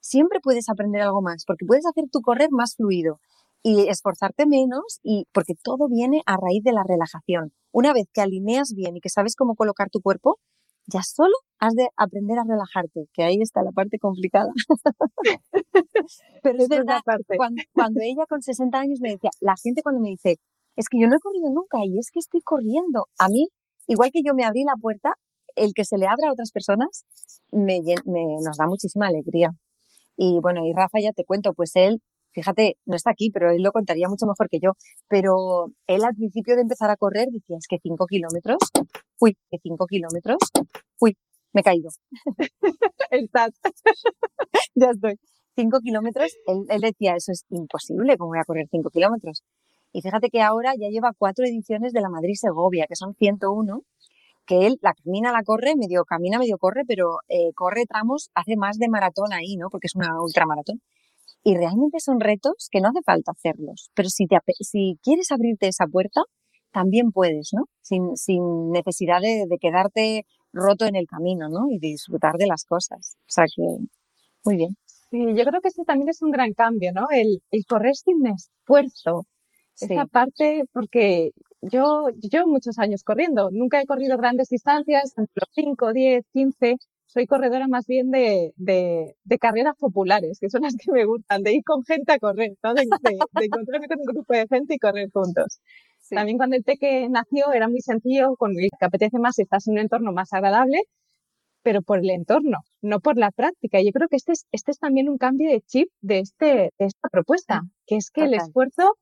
siempre 0.00 0.40
puedes 0.42 0.68
aprender 0.68 1.02
algo 1.02 1.22
más, 1.22 1.44
porque 1.46 1.66
puedes 1.66 1.86
hacer 1.86 2.04
tu 2.10 2.20
correr 2.22 2.48
más 2.52 2.76
fluido. 2.76 3.18
y 3.64 3.88
esforzarte 3.88 4.46
menos 4.46 4.98
y 5.04 5.26
porque 5.32 5.54
todo 5.62 5.88
viene 5.88 6.22
a 6.26 6.36
raíz 6.36 6.64
de 6.64 6.72
la 6.72 6.82
relajación. 6.86 7.52
Una 7.72 7.92
vez 7.92 8.06
que 8.12 8.20
alineas 8.20 8.72
bien 8.74 8.96
y 8.96 9.00
que 9.00 9.08
sabes 9.08 9.36
cómo 9.36 9.54
colocar 9.54 9.88
tu 9.90 10.00
cuerpo, 10.00 10.38
ya 10.86 11.02
solo 11.02 11.34
has 11.58 11.74
de 11.74 11.88
aprender 11.96 12.38
a 12.38 12.44
relajarte, 12.44 13.06
que 13.12 13.22
ahí 13.22 13.40
está 13.40 13.62
la 13.62 13.70
parte 13.70 13.98
complicada. 13.98 14.50
Pero 16.42 16.58
es 16.58 16.68
verdad, 16.68 17.00
cuando, 17.36 17.62
cuando, 17.72 18.00
ella 18.00 18.26
con 18.28 18.42
60 18.42 18.76
años 18.78 18.98
me 19.00 19.12
decía, 19.12 19.30
la 19.40 19.54
gente 19.62 19.82
cuando 19.82 20.00
me 20.00 20.10
dice, 20.10 20.38
es 20.76 20.88
que 20.88 20.98
yo 21.00 21.06
no 21.06 21.16
he 21.16 21.20
corrido 21.20 21.50
nunca 21.50 21.78
y 21.84 21.98
es 21.98 22.10
que 22.10 22.18
estoy 22.18 22.40
corriendo, 22.40 23.06
a 23.18 23.28
mí, 23.28 23.48
igual 23.86 24.10
que 24.12 24.22
yo 24.24 24.34
me 24.34 24.44
abrí 24.44 24.64
la 24.64 24.74
puerta, 24.80 25.14
el 25.54 25.72
que 25.74 25.84
se 25.84 25.98
le 25.98 26.06
abra 26.06 26.28
a 26.28 26.32
otras 26.32 26.50
personas 26.50 27.04
me, 27.50 27.80
me, 28.06 28.24
nos 28.42 28.56
da 28.56 28.66
muchísima 28.66 29.06
alegría. 29.06 29.50
Y 30.16 30.40
bueno, 30.40 30.66
y 30.66 30.72
Rafa 30.72 30.98
ya 31.00 31.12
te 31.12 31.24
cuento, 31.24 31.52
pues 31.54 31.72
él 31.76 32.00
fíjate, 32.32 32.76
no 32.86 32.96
está 32.96 33.10
aquí, 33.10 33.30
pero 33.30 33.50
él 33.50 33.62
lo 33.62 33.72
contaría 33.72 34.08
mucho 34.08 34.26
mejor 34.26 34.48
que 34.48 34.58
yo. 34.60 34.72
Pero 35.08 35.66
él 35.86 36.04
al 36.04 36.14
principio 36.14 36.56
de 36.56 36.62
empezar 36.62 36.90
a 36.90 36.96
correr 36.96 37.28
decía, 37.30 37.56
es 37.58 37.66
que 37.68 37.78
cinco 37.82 38.06
kilómetros, 38.06 38.58
uy, 39.20 39.36
que 39.50 39.58
cinco 39.62 39.86
kilómetros, 39.86 40.38
uy, 41.00 41.16
me 41.52 41.60
he 41.60 41.64
caído. 41.64 41.90
Estás. 43.10 43.50
ya 44.74 44.90
estoy. 44.90 45.18
Cinco 45.54 45.80
kilómetros, 45.80 46.32
él, 46.46 46.64
él, 46.70 46.80
decía, 46.80 47.14
eso 47.14 47.30
es 47.30 47.44
imposible, 47.50 48.16
¿cómo 48.16 48.30
voy 48.30 48.38
a 48.38 48.44
correr 48.44 48.66
cinco 48.70 48.88
kilómetros? 48.88 49.42
Y 49.92 50.00
fíjate 50.00 50.30
que 50.30 50.40
ahora 50.40 50.72
ya 50.78 50.88
lleva 50.88 51.12
cuatro 51.16 51.44
ediciones 51.44 51.92
de 51.92 52.00
la 52.00 52.08
Madrid-Segovia, 52.08 52.86
que 52.88 52.96
son 52.96 53.14
101, 53.14 53.82
que 54.46 54.66
él 54.66 54.78
la 54.80 54.94
camina, 54.94 55.32
la 55.32 55.42
corre, 55.42 55.74
medio 55.76 56.04
camina, 56.04 56.38
medio 56.38 56.58
corre, 56.58 56.82
pero 56.86 57.18
eh, 57.28 57.52
corre 57.54 57.84
tramos, 57.86 58.30
hace 58.34 58.56
más 58.56 58.78
de 58.78 58.88
maratón 58.88 59.32
ahí, 59.32 59.56
¿no? 59.56 59.68
Porque 59.70 59.86
es 59.86 59.94
una 59.94 60.20
ultramaratón. 60.20 60.80
Y 61.44 61.56
realmente 61.56 61.98
son 62.00 62.20
retos 62.20 62.68
que 62.70 62.80
no 62.80 62.88
hace 62.88 63.02
falta 63.04 63.32
hacerlos, 63.32 63.90
pero 63.94 64.08
si, 64.08 64.26
te, 64.26 64.38
si 64.60 64.98
quieres 65.02 65.32
abrirte 65.32 65.68
esa 65.68 65.86
puerta, 65.86 66.22
también 66.72 67.12
puedes, 67.12 67.50
¿no? 67.52 67.64
Sin, 67.80 68.16
sin 68.16 68.70
necesidad 68.70 69.20
de, 69.20 69.46
de, 69.48 69.58
quedarte 69.58 70.24
roto 70.52 70.86
en 70.86 70.96
el 70.96 71.06
camino, 71.06 71.48
¿no? 71.48 71.66
Y 71.68 71.78
disfrutar 71.78 72.36
de 72.36 72.46
las 72.46 72.64
cosas. 72.64 73.16
O 73.20 73.32
sea 73.32 73.44
que, 73.44 73.62
muy 74.44 74.56
bien. 74.56 74.76
Sí, 74.86 75.18
yo 75.34 75.44
creo 75.44 75.60
que 75.60 75.68
este 75.68 75.84
también 75.84 76.08
es 76.08 76.22
un 76.22 76.30
gran 76.30 76.52
cambio, 76.54 76.92
¿no? 76.92 77.06
El, 77.10 77.42
el 77.50 77.64
correr 77.66 77.94
sin 77.94 78.26
esfuerzo. 78.26 79.26
Esa 79.80 80.06
parte, 80.06 80.64
porque 80.72 81.32
yo, 81.60 82.06
yo 82.18 82.46
muchos 82.46 82.78
años 82.78 83.02
corriendo, 83.02 83.50
nunca 83.50 83.80
he 83.80 83.86
corrido 83.86 84.16
grandes 84.16 84.48
distancias, 84.48 85.12
entre 85.16 85.44
5, 85.54 85.92
10, 85.92 86.24
15, 86.32 86.76
soy 87.12 87.26
corredora 87.26 87.68
más 87.68 87.86
bien 87.86 88.10
de, 88.10 88.52
de, 88.56 89.14
de, 89.24 89.38
carreras 89.38 89.76
populares, 89.76 90.38
que 90.40 90.48
son 90.48 90.62
las 90.62 90.74
que 90.76 90.90
me 90.90 91.04
gustan, 91.04 91.42
de 91.42 91.52
ir 91.52 91.62
con 91.62 91.84
gente 91.84 92.12
a 92.12 92.18
correr, 92.18 92.52
¿no? 92.62 92.72
de, 92.72 92.84
de, 92.84 93.44
encontrarme 93.44 93.86
con 93.86 93.98
un 94.00 94.06
grupo 94.14 94.32
de 94.32 94.46
gente 94.48 94.74
y 94.74 94.78
correr 94.78 95.10
juntos. 95.12 95.60
También 96.08 96.38
cuando 96.38 96.56
el 96.56 96.64
Teque 96.64 97.08
nació 97.10 97.52
era 97.52 97.68
muy 97.68 97.80
sencillo, 97.80 98.34
con 98.36 98.52
el 98.58 98.68
que 98.78 98.84
apetece 98.84 99.18
más 99.18 99.36
si 99.36 99.42
estás 99.42 99.66
en 99.66 99.74
un 99.74 99.80
entorno 99.80 100.12
más 100.12 100.32
agradable, 100.32 100.80
pero 101.62 101.82
por 101.82 101.98
el 101.98 102.10
entorno, 102.10 102.58
no 102.80 103.00
por 103.00 103.18
la 103.18 103.30
práctica. 103.30 103.80
Yo 103.82 103.92
creo 103.92 104.08
que 104.08 104.16
este 104.16 104.32
es, 104.32 104.46
este 104.50 104.72
es 104.72 104.78
también 104.78 105.08
un 105.08 105.18
cambio 105.18 105.50
de 105.50 105.60
chip 105.60 105.88
de, 106.00 106.20
este, 106.20 106.72
de 106.78 106.86
esta 106.86 107.08
propuesta, 107.10 107.62
que 107.86 107.96
es 107.96 108.10
que 108.10 108.24
el 108.24 108.34
esfuerzo, 108.34 108.96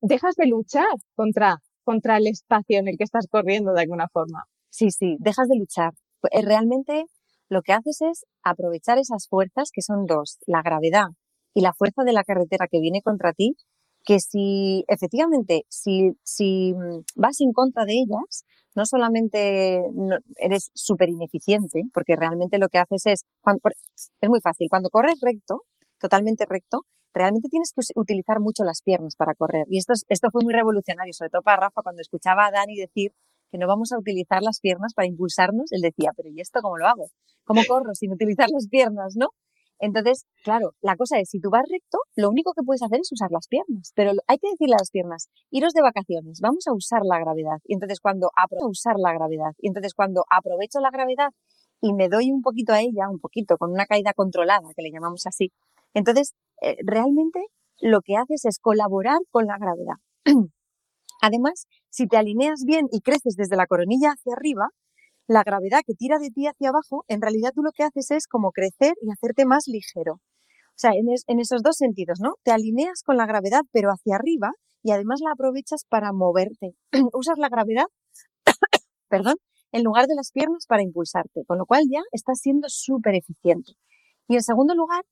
dejas 0.00 0.34
de 0.36 0.46
luchar 0.46 0.86
contra, 1.14 1.58
contra 1.84 2.16
el 2.16 2.26
espacio 2.26 2.78
en 2.78 2.88
el 2.88 2.96
que 2.96 3.04
estás 3.04 3.26
corriendo 3.30 3.72
de 3.72 3.82
alguna 3.82 4.08
forma. 4.08 4.44
Sí, 4.70 4.90
sí, 4.90 5.16
dejas 5.20 5.48
de 5.48 5.56
luchar. 5.58 5.92
Eh, 6.30 6.42
realmente 6.42 7.06
lo 7.48 7.62
que 7.62 7.72
haces 7.72 8.00
es 8.02 8.26
aprovechar 8.42 8.98
esas 8.98 9.28
fuerzas, 9.28 9.70
que 9.72 9.82
son 9.82 10.06
dos, 10.06 10.38
la 10.46 10.62
gravedad 10.62 11.08
y 11.54 11.60
la 11.60 11.72
fuerza 11.72 12.02
de 12.04 12.12
la 12.12 12.24
carretera 12.24 12.66
que 12.70 12.80
viene 12.80 13.02
contra 13.02 13.32
ti, 13.32 13.56
que 14.04 14.20
si 14.20 14.84
efectivamente, 14.88 15.64
si, 15.68 16.12
si 16.22 16.74
mm, 16.74 17.02
vas 17.16 17.40
en 17.40 17.52
contra 17.52 17.84
de 17.84 17.94
ellas, 17.94 18.44
no 18.74 18.84
solamente 18.84 19.82
eres 20.36 20.70
súper 20.74 21.08
ineficiente, 21.08 21.82
porque 21.94 22.14
realmente 22.14 22.58
lo 22.58 22.68
que 22.68 22.78
haces 22.78 23.06
es, 23.06 23.24
es 24.20 24.28
muy 24.28 24.40
fácil, 24.40 24.68
cuando 24.70 24.90
corres 24.90 25.18
recto, 25.20 25.62
totalmente 25.98 26.44
recto, 26.46 26.82
realmente 27.14 27.48
tienes 27.48 27.72
que 27.72 27.80
utilizar 27.98 28.40
mucho 28.40 28.62
las 28.64 28.82
piernas 28.82 29.16
para 29.16 29.34
correr. 29.34 29.66
Y 29.70 29.78
esto, 29.78 29.94
esto 30.08 30.28
fue 30.30 30.42
muy 30.44 30.52
revolucionario, 30.52 31.14
sobre 31.14 31.30
todo 31.30 31.42
para 31.42 31.62
Rafa, 31.62 31.82
cuando 31.82 32.02
escuchaba 32.02 32.46
a 32.46 32.50
Dani 32.50 32.76
decir 32.76 33.12
que 33.50 33.58
no 33.58 33.66
vamos 33.66 33.92
a 33.92 33.98
utilizar 33.98 34.42
las 34.42 34.60
piernas 34.60 34.92
para 34.94 35.08
impulsarnos, 35.08 35.72
él 35.72 35.80
decía, 35.80 36.10
pero 36.16 36.30
¿y 36.30 36.40
esto 36.40 36.60
cómo 36.62 36.76
lo 36.78 36.86
hago? 36.86 37.06
¿Cómo 37.44 37.60
corro 37.68 37.94
sin 37.94 38.12
utilizar 38.12 38.48
las 38.50 38.68
piernas, 38.68 39.14
no? 39.16 39.28
Entonces, 39.78 40.24
claro, 40.42 40.72
la 40.80 40.96
cosa 40.96 41.18
es, 41.18 41.28
si 41.28 41.40
tú 41.40 41.50
vas 41.50 41.64
recto, 41.70 41.98
lo 42.14 42.30
único 42.30 42.52
que 42.54 42.62
puedes 42.64 42.82
hacer 42.82 43.00
es 43.00 43.12
usar 43.12 43.30
las 43.30 43.46
piernas, 43.46 43.92
pero 43.94 44.12
hay 44.26 44.38
que 44.38 44.48
decirle 44.50 44.74
a 44.74 44.80
las 44.80 44.90
piernas, 44.90 45.28
iros 45.50 45.74
de 45.74 45.82
vacaciones, 45.82 46.40
vamos 46.40 46.66
a 46.66 46.72
usar 46.72 47.02
la 47.04 47.18
gravedad. 47.20 47.58
Y 47.64 47.74
entonces 47.74 48.00
cuando 48.00 48.30
aprovecho 48.36 48.68
usar 48.68 48.94
la 48.96 49.12
gravedad, 49.12 49.52
y 49.58 49.68
entonces 49.68 49.92
cuando 49.94 50.24
aprovecho 50.30 50.80
la 50.80 50.90
gravedad 50.90 51.28
y 51.82 51.92
me 51.92 52.08
doy 52.08 52.30
un 52.32 52.40
poquito 52.40 52.72
a 52.72 52.80
ella, 52.80 53.10
un 53.10 53.18
poquito, 53.18 53.58
con 53.58 53.70
una 53.70 53.84
caída 53.84 54.14
controlada, 54.14 54.68
que 54.74 54.82
le 54.82 54.90
llamamos 54.90 55.26
así, 55.26 55.52
entonces 55.92 56.34
eh, 56.62 56.76
realmente 56.84 57.40
lo 57.80 58.00
que 58.00 58.16
haces 58.16 58.46
es 58.46 58.58
colaborar 58.58 59.18
con 59.30 59.46
la 59.46 59.58
gravedad. 59.58 59.96
Además, 61.20 61.66
si 61.90 62.06
te 62.06 62.16
alineas 62.16 62.64
bien 62.64 62.86
y 62.90 63.00
creces 63.00 63.36
desde 63.36 63.56
la 63.56 63.66
coronilla 63.66 64.10
hacia 64.10 64.34
arriba, 64.34 64.68
la 65.26 65.42
gravedad 65.42 65.80
que 65.86 65.94
tira 65.94 66.18
de 66.18 66.30
ti 66.30 66.46
hacia 66.46 66.68
abajo, 66.68 67.04
en 67.08 67.20
realidad 67.20 67.52
tú 67.54 67.62
lo 67.62 67.72
que 67.72 67.82
haces 67.82 68.10
es 68.10 68.26
como 68.26 68.52
crecer 68.52 68.94
y 69.02 69.10
hacerte 69.10 69.44
más 69.44 69.64
ligero. 69.66 70.14
O 70.14 70.78
sea, 70.78 70.92
en, 70.92 71.40
esos 71.40 71.62
dos 71.62 71.76
sentidos, 71.76 72.20
¿no? 72.20 72.34
Te 72.44 72.52
alineas 72.52 73.02
con 73.02 73.16
la 73.16 73.26
gravedad, 73.26 73.62
pero 73.72 73.90
hacia 73.90 74.16
arriba, 74.16 74.52
y 74.82 74.92
además 74.92 75.20
la 75.24 75.32
aprovechas 75.32 75.84
para 75.88 76.12
moverte. 76.12 76.74
Usas 77.12 77.38
la 77.38 77.48
gravedad, 77.48 77.86
perdón, 79.08 79.36
en 79.72 79.82
lugar 79.82 80.06
de 80.06 80.14
las 80.14 80.30
piernas 80.32 80.66
para 80.68 80.82
impulsarte, 80.82 81.44
con 81.46 81.58
lo 81.58 81.66
cual 81.66 81.84
ya 81.90 82.02
estás 82.12 82.40
siendo 82.40 82.68
súper 82.68 83.14
eficiente. 83.14 83.72
Y 84.28 84.34
en 84.34 84.42
segundo 84.42 84.74
lugar, 84.74 85.02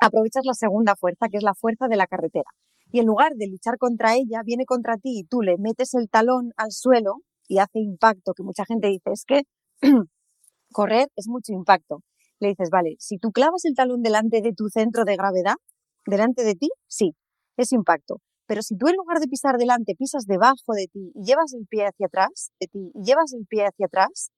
aprovechas 0.00 0.44
la 0.44 0.54
segunda 0.54 0.96
fuerza, 0.96 1.28
que 1.30 1.38
es 1.38 1.44
la 1.44 1.54
fuerza 1.54 1.86
de 1.88 1.96
la 1.96 2.06
carretera 2.06 2.50
y 2.92 3.00
en 3.00 3.06
lugar 3.06 3.32
de 3.34 3.48
luchar 3.48 3.78
contra 3.78 4.14
ella, 4.14 4.42
viene 4.44 4.66
contra 4.66 4.96
ti 4.98 5.20
y 5.20 5.24
tú 5.24 5.40
le 5.40 5.56
metes 5.58 5.94
el 5.94 6.08
talón 6.10 6.52
al 6.56 6.72
suelo 6.72 7.16
y 7.48 7.58
hace 7.58 7.80
impacto, 7.80 8.34
que 8.34 8.42
mucha 8.42 8.64
gente 8.66 8.88
dice, 8.88 9.10
es 9.12 9.24
que 9.26 9.42
correr 10.72 11.08
es 11.16 11.26
mucho 11.28 11.52
impacto. 11.52 12.00
Le 12.38 12.48
dices, 12.48 12.70
vale, 12.70 12.96
si 12.98 13.18
tú 13.18 13.32
clavas 13.32 13.64
el 13.64 13.74
talón 13.74 14.02
delante 14.02 14.42
de 14.42 14.52
tu 14.52 14.68
centro 14.68 15.04
de 15.04 15.16
gravedad, 15.16 15.54
delante 16.06 16.44
de 16.44 16.54
ti, 16.54 16.70
sí, 16.86 17.14
es 17.56 17.72
impacto. 17.72 18.18
Pero 18.46 18.62
si 18.62 18.76
tú 18.76 18.88
en 18.88 18.96
lugar 18.96 19.20
de 19.20 19.28
pisar 19.28 19.56
delante, 19.56 19.94
pisas 19.96 20.26
debajo 20.26 20.74
de 20.74 20.86
ti 20.92 21.12
y 21.14 21.24
llevas 21.24 21.54
el 21.54 21.66
pie 21.66 21.86
hacia 21.86 22.06
atrás, 22.06 22.50
de 22.60 22.66
ti, 22.66 22.90
y 22.94 23.04
llevas 23.04 23.32
el 23.32 23.46
pie 23.46 23.64
hacia 23.66 23.86
atrás, 23.86 24.30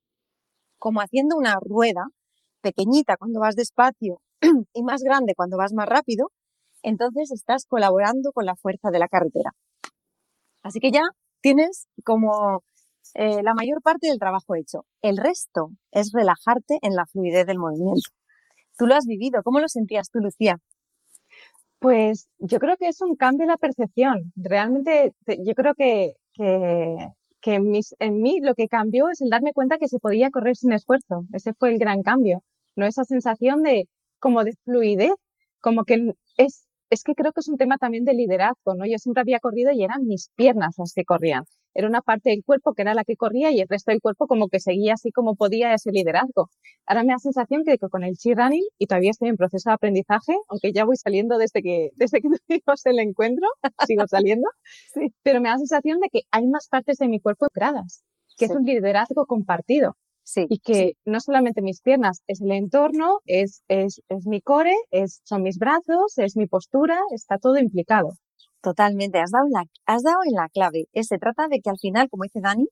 como 0.79 1.01
haciendo 1.01 1.37
una 1.37 1.57
rueda 1.61 2.05
pequeñita 2.61 3.17
cuando 3.17 3.41
vas 3.41 3.57
despacio 3.57 4.21
y 4.75 4.83
más 4.85 5.03
grande 5.03 5.35
cuando 5.35 5.57
vas 5.57 5.73
más 5.73 5.89
rápido, 5.89 6.31
entonces 6.85 7.33
estás 7.33 7.67
colaborando 7.67 8.33
con 8.33 8.47
la 8.47 8.57
fuerza 8.57 8.91
de 8.91 8.99
la 8.99 9.09
carretera. 9.09 9.51
Así 10.63 10.81
que 10.81 10.91
ya 10.91 11.03
tienes 11.41 11.89
como 12.05 12.63
eh, 13.15 13.43
la 13.43 13.55
mayor 13.55 13.83
parte 13.83 14.09
del 14.09 14.19
trabajo 14.19 14.55
hecho. 14.55 14.87
El 15.03 15.19
resto 15.19 15.71
es 15.93 16.11
relajarte 16.13 16.79
en 16.83 16.95
la 16.95 17.07
fluidez 17.07 17.47
del 17.47 17.59
movimiento. 17.59 18.11
Tú 18.79 18.87
lo 18.87 18.95
has 18.95 19.07
vivido. 19.07 19.43
¿Cómo 19.43 19.61
lo 19.61 19.69
sentías 19.69 20.11
tú, 20.11 20.21
Lucía? 20.21 20.59
Pues 21.79 22.29
yo 22.39 22.59
creo 22.59 22.77
que 22.77 22.89
es 22.89 23.01
un 23.03 23.15
cambio 23.17 23.45
en 23.45 23.51
la 23.51 23.57
percepción. 23.59 24.33
Realmente 24.37 25.13
yo 25.27 25.55
creo 25.55 25.75
que, 25.75 26.15
que, 26.35 27.55
en, 27.55 27.81
en, 27.99 28.23
mí 28.23 28.41
lo 28.41 28.55
que 28.55 28.69
cambió 28.69 29.11
es 29.11 29.21
el 29.21 29.29
darme 29.29 29.53
cuenta 29.53 29.79
que 29.79 29.89
se 29.89 29.99
podía 29.99 30.31
correr 30.31 30.57
sin 30.57 30.73
esfuerzo. 30.73 31.27
Ese 31.33 31.53
fue 31.55 31.73
el 31.73 31.79
gran 31.79 32.03
cambio. 32.03 32.43
No 32.75 32.87
esa 32.87 33.05
sensación 33.05 33.63
de 33.63 33.87
como 34.19 34.45
de 34.45 34.55
fluidez, 34.65 35.13
como 35.61 35.85
que 35.85 36.15
es 36.39 36.67
es 36.95 37.03
que 37.03 37.15
creo 37.15 37.33
que 37.33 37.41
es 37.41 37.49
un 37.49 37.59
tema 37.59 37.77
también 37.79 38.05
de 38.05 38.15
liderazgo, 38.15 38.75
¿no? 38.75 38.87
Yo 38.87 38.99
siempre 38.99 39.21
había 39.21 39.41
corrido 39.41 39.73
y 39.73 39.85
eran 39.85 40.07
mis 40.07 40.31
piernas 40.37 40.75
las 40.79 40.93
que 40.95 41.05
corrían. 41.05 41.45
Era 41.75 41.89
una 41.89 42.03
parte 42.03 42.31
del 42.31 42.45
cuerpo 42.45 42.73
que 42.73 42.83
era 42.83 42.95
la 42.95 43.03
que 43.05 43.17
corría 43.17 43.51
y 43.51 43.61
el 43.61 43.69
resto 43.69 43.91
del 43.91 44.01
cuerpo 44.01 44.29
como 44.29 44.49
que 44.49 44.61
seguía 44.61 44.95
así 44.95 45.11
como 45.11 45.35
podía 45.35 45.75
ese 45.75 45.91
liderazgo. 45.91 46.49
Ahora 46.87 47.03
me 47.03 47.13
da 47.13 47.19
sensación 47.19 47.65
que, 47.65 47.77
con 47.79 48.05
el 48.05 48.15
chi 48.15 48.33
running, 48.33 48.63
y 48.79 48.87
todavía 48.87 49.11
estoy 49.11 49.29
en 49.29 49.37
proceso 49.37 49.71
de 49.71 49.75
aprendizaje, 49.75 50.35
aunque 50.49 50.73
ya 50.73 50.85
voy 50.85 50.97
saliendo 50.97 51.37
desde 51.37 51.63
que, 51.63 51.91
desde 51.97 52.21
que 52.21 52.29
tuvimos 52.49 52.87
el 52.87 52.99
encuentro, 53.01 53.49
sigo 53.87 54.07
saliendo, 54.07 54.49
sí. 54.95 55.13
pero 55.25 55.41
me 55.41 55.49
da 55.49 55.59
sensación 55.59 55.99
de 56.01 56.09
que 56.11 56.21
hay 56.31 56.47
más 56.47 56.69
partes 56.69 56.99
de 56.99 57.09
mi 57.09 57.21
cuerpo 57.21 57.49
gradas, 57.53 58.05
que 58.39 58.45
es 58.45 58.53
un 58.53 58.65
liderazgo 58.65 59.27
compartido. 59.27 59.97
Sí, 60.25 60.47
y 60.49 60.59
que 60.59 60.95
no 61.05 61.21
solamente 61.21 61.61
mis 61.61 61.83
piernas, 61.83 62.23
es 62.27 62.41
el 62.41 62.51
entorno, 62.53 63.21
es, 63.27 63.63
es, 63.69 64.01
es 64.09 64.27
mi 64.27 64.41
core, 64.41 64.75
es, 64.91 65.21
son 65.25 65.43
mis 65.43 65.59
brazos, 65.59 66.17
es 66.17 66.37
mi 66.37 66.47
postura, 66.47 66.99
está 67.13 67.39
todo 67.39 67.59
implicado. 67.59 68.15
Totalmente, 68.63 69.19
has 69.21 69.31
dado, 69.31 69.47
la, 69.51 69.65
has 69.85 70.03
dado 70.03 70.19
en 70.25 70.33
la 70.33 70.49
clave. 70.49 70.87
se 70.95 71.19
trata 71.19 71.49
de 71.49 71.61
que 71.61 71.69
al 71.69 71.79
final, 71.79 72.09
como 72.09 72.25
dice 72.25 72.41
Dani, 72.41 72.67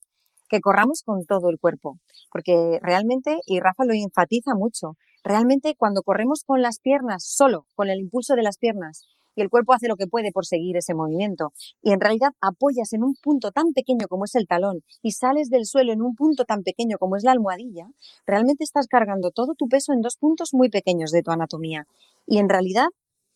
que 0.49 0.61
corramos 0.61 1.03
con 1.05 1.25
todo 1.27 1.51
el 1.51 1.59
cuerpo, 1.59 1.99
porque 2.31 2.79
realmente, 2.83 3.39
y 3.47 3.61
Rafa 3.61 3.85
lo 3.85 3.93
enfatiza 3.93 4.55
mucho, 4.55 4.97
realmente 5.23 5.75
cuando 5.77 6.03
corremos 6.03 6.45
con 6.45 6.63
las 6.63 6.79
piernas, 6.81 7.25
solo 7.27 7.67
con 7.75 7.91
el 7.91 8.01
impulso 8.01 8.35
de 8.35 8.43
las 8.43 8.57
piernas, 8.59 9.07
y 9.35 9.43
el 9.43 9.51
cuerpo 9.51 9.73
hace 9.73 9.89
lo 9.89 9.97
que 9.97 10.07
puede 10.07 10.33
por 10.33 10.47
seguir 10.47 10.77
ese 10.77 10.95
movimiento. 10.95 11.53
Y 11.83 11.93
en 11.93 12.01
realidad 12.01 12.31
apoyas 12.41 12.93
en 12.93 13.05
un 13.05 13.15
punto 13.15 13.51
tan 13.51 13.73
pequeño 13.73 14.09
como 14.09 14.25
es 14.25 14.35
el 14.35 14.47
talón 14.47 14.83
y 15.03 15.13
sales 15.13 15.49
del 15.49 15.67
suelo 15.67 15.93
en 15.93 16.03
un 16.03 16.15
punto 16.15 16.45
tan 16.45 16.63
pequeño 16.63 16.99
como 16.99 17.17
es 17.17 17.25
la 17.25 17.33
almohadilla, 17.33 17.89
realmente 18.27 18.65
estás 18.65 18.87
cargando 18.87 19.31
todo 19.31 19.55
tu 19.55 19.69
peso 19.69 19.93
en 19.93 20.01
dos 20.01 20.17
puntos 20.17 20.51
muy 20.53 20.69
pequeños 20.69 21.11
de 21.11 21.23
tu 21.23 21.31
anatomía. 21.31 21.87
Y 22.27 22.39
en 22.39 22.49
realidad 22.49 22.89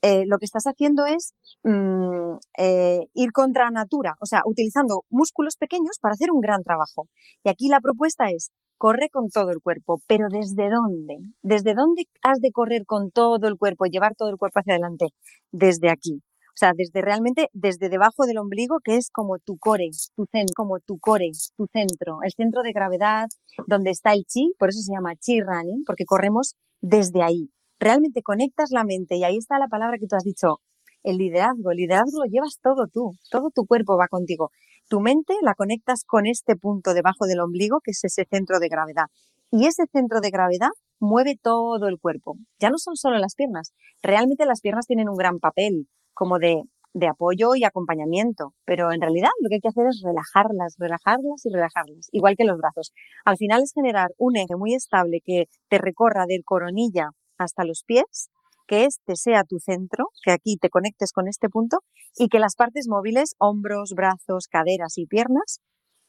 eh, 0.02 0.24
lo 0.26 0.38
que 0.38 0.44
estás 0.44 0.64
haciendo 0.66 1.06
es 1.06 1.34
mm, 1.64 2.36
eh, 2.58 3.06
ir 3.14 3.32
contra 3.32 3.70
natura, 3.70 4.16
o 4.20 4.26
sea, 4.26 4.42
utilizando 4.44 5.04
músculos 5.10 5.56
pequeños 5.56 5.98
para 6.00 6.12
hacer 6.12 6.30
un 6.30 6.40
gran 6.40 6.62
trabajo. 6.62 7.08
Y 7.42 7.48
aquí 7.48 7.68
la 7.68 7.80
propuesta 7.80 8.30
es, 8.30 8.50
corre 8.78 9.08
con 9.10 9.28
todo 9.30 9.50
el 9.50 9.60
cuerpo, 9.60 10.00
pero 10.06 10.28
¿desde 10.30 10.68
dónde? 10.70 11.18
¿Desde 11.42 11.74
dónde 11.74 12.04
has 12.22 12.40
de 12.40 12.52
correr 12.52 12.84
con 12.86 13.10
todo 13.10 13.48
el 13.48 13.56
cuerpo, 13.56 13.86
llevar 13.86 14.14
todo 14.14 14.30
el 14.30 14.36
cuerpo 14.36 14.60
hacia 14.60 14.74
adelante? 14.74 15.06
Desde 15.52 15.90
aquí. 15.90 16.22
O 16.48 16.58
sea, 16.58 16.72
desde 16.74 17.02
realmente, 17.02 17.50
desde 17.52 17.90
debajo 17.90 18.24
del 18.24 18.38
ombligo, 18.38 18.78
que 18.82 18.96
es 18.96 19.10
como 19.10 19.38
tu 19.38 19.58
core, 19.58 19.90
tu 20.16 20.24
centro, 20.32 20.54
como 20.56 20.80
tu 20.80 20.98
core, 20.98 21.30
tu 21.56 21.66
centro, 21.70 22.20
el 22.22 22.32
centro 22.32 22.62
de 22.62 22.72
gravedad, 22.72 23.26
donde 23.66 23.90
está 23.90 24.14
el 24.14 24.24
chi, 24.24 24.54
por 24.58 24.70
eso 24.70 24.80
se 24.80 24.92
llama 24.92 25.16
chi 25.16 25.40
running, 25.42 25.84
porque 25.84 26.06
corremos 26.06 26.54
desde 26.80 27.22
ahí. 27.22 27.50
Realmente 27.78 28.22
conectas 28.22 28.70
la 28.70 28.84
mente 28.84 29.16
y 29.16 29.24
ahí 29.24 29.36
está 29.36 29.58
la 29.58 29.68
palabra 29.68 29.98
que 29.98 30.06
tú 30.06 30.16
has 30.16 30.24
dicho, 30.24 30.60
el 31.02 31.18
liderazgo. 31.18 31.72
El 31.72 31.76
liderazgo 31.76 32.24
lo 32.24 32.30
llevas 32.30 32.58
todo 32.62 32.86
tú, 32.86 33.12
todo 33.30 33.50
tu 33.54 33.66
cuerpo 33.66 33.98
va 33.98 34.08
contigo. 34.08 34.50
Tu 34.88 35.00
mente 35.00 35.34
la 35.42 35.54
conectas 35.54 36.04
con 36.06 36.26
este 36.26 36.54
punto 36.54 36.94
debajo 36.94 37.26
del 37.26 37.40
ombligo, 37.40 37.80
que 37.82 37.90
es 37.90 38.04
ese 38.04 38.24
centro 38.30 38.60
de 38.60 38.68
gravedad. 38.68 39.06
Y 39.50 39.66
ese 39.66 39.86
centro 39.92 40.20
de 40.20 40.30
gravedad 40.30 40.70
mueve 41.00 41.36
todo 41.40 41.88
el 41.88 41.98
cuerpo. 41.98 42.36
Ya 42.60 42.70
no 42.70 42.78
son 42.78 42.96
solo 42.96 43.18
las 43.18 43.34
piernas. 43.34 43.72
Realmente 44.02 44.46
las 44.46 44.60
piernas 44.60 44.86
tienen 44.86 45.08
un 45.08 45.16
gran 45.16 45.40
papel 45.40 45.88
como 46.14 46.38
de, 46.38 46.62
de 46.94 47.08
apoyo 47.08 47.54
y 47.54 47.64
acompañamiento, 47.64 48.54
pero 48.64 48.92
en 48.92 49.00
realidad 49.00 49.28
lo 49.42 49.48
que 49.48 49.56
hay 49.56 49.60
que 49.60 49.68
hacer 49.68 49.86
es 49.88 50.02
relajarlas, 50.04 50.76
relajarlas 50.78 51.44
y 51.44 51.50
relajarlas, 51.50 52.08
igual 52.12 52.36
que 52.36 52.44
los 52.44 52.56
brazos. 52.56 52.92
Al 53.24 53.36
final 53.36 53.62
es 53.62 53.72
generar 53.74 54.12
un 54.18 54.36
eje 54.36 54.56
muy 54.56 54.74
estable 54.74 55.20
que 55.24 55.46
te 55.68 55.78
recorra 55.78 56.26
del 56.26 56.44
coronilla 56.44 57.10
hasta 57.38 57.64
los 57.64 57.82
pies 57.84 58.30
que 58.66 58.84
este 58.84 59.16
sea 59.16 59.44
tu 59.44 59.58
centro, 59.58 60.08
que 60.22 60.32
aquí 60.32 60.56
te 60.56 60.70
conectes 60.70 61.12
con 61.12 61.28
este 61.28 61.48
punto 61.48 61.78
y 62.16 62.28
que 62.28 62.38
las 62.38 62.56
partes 62.56 62.86
móviles, 62.88 63.34
hombros, 63.38 63.92
brazos, 63.94 64.48
caderas 64.48 64.98
y 64.98 65.06
piernas, 65.06 65.60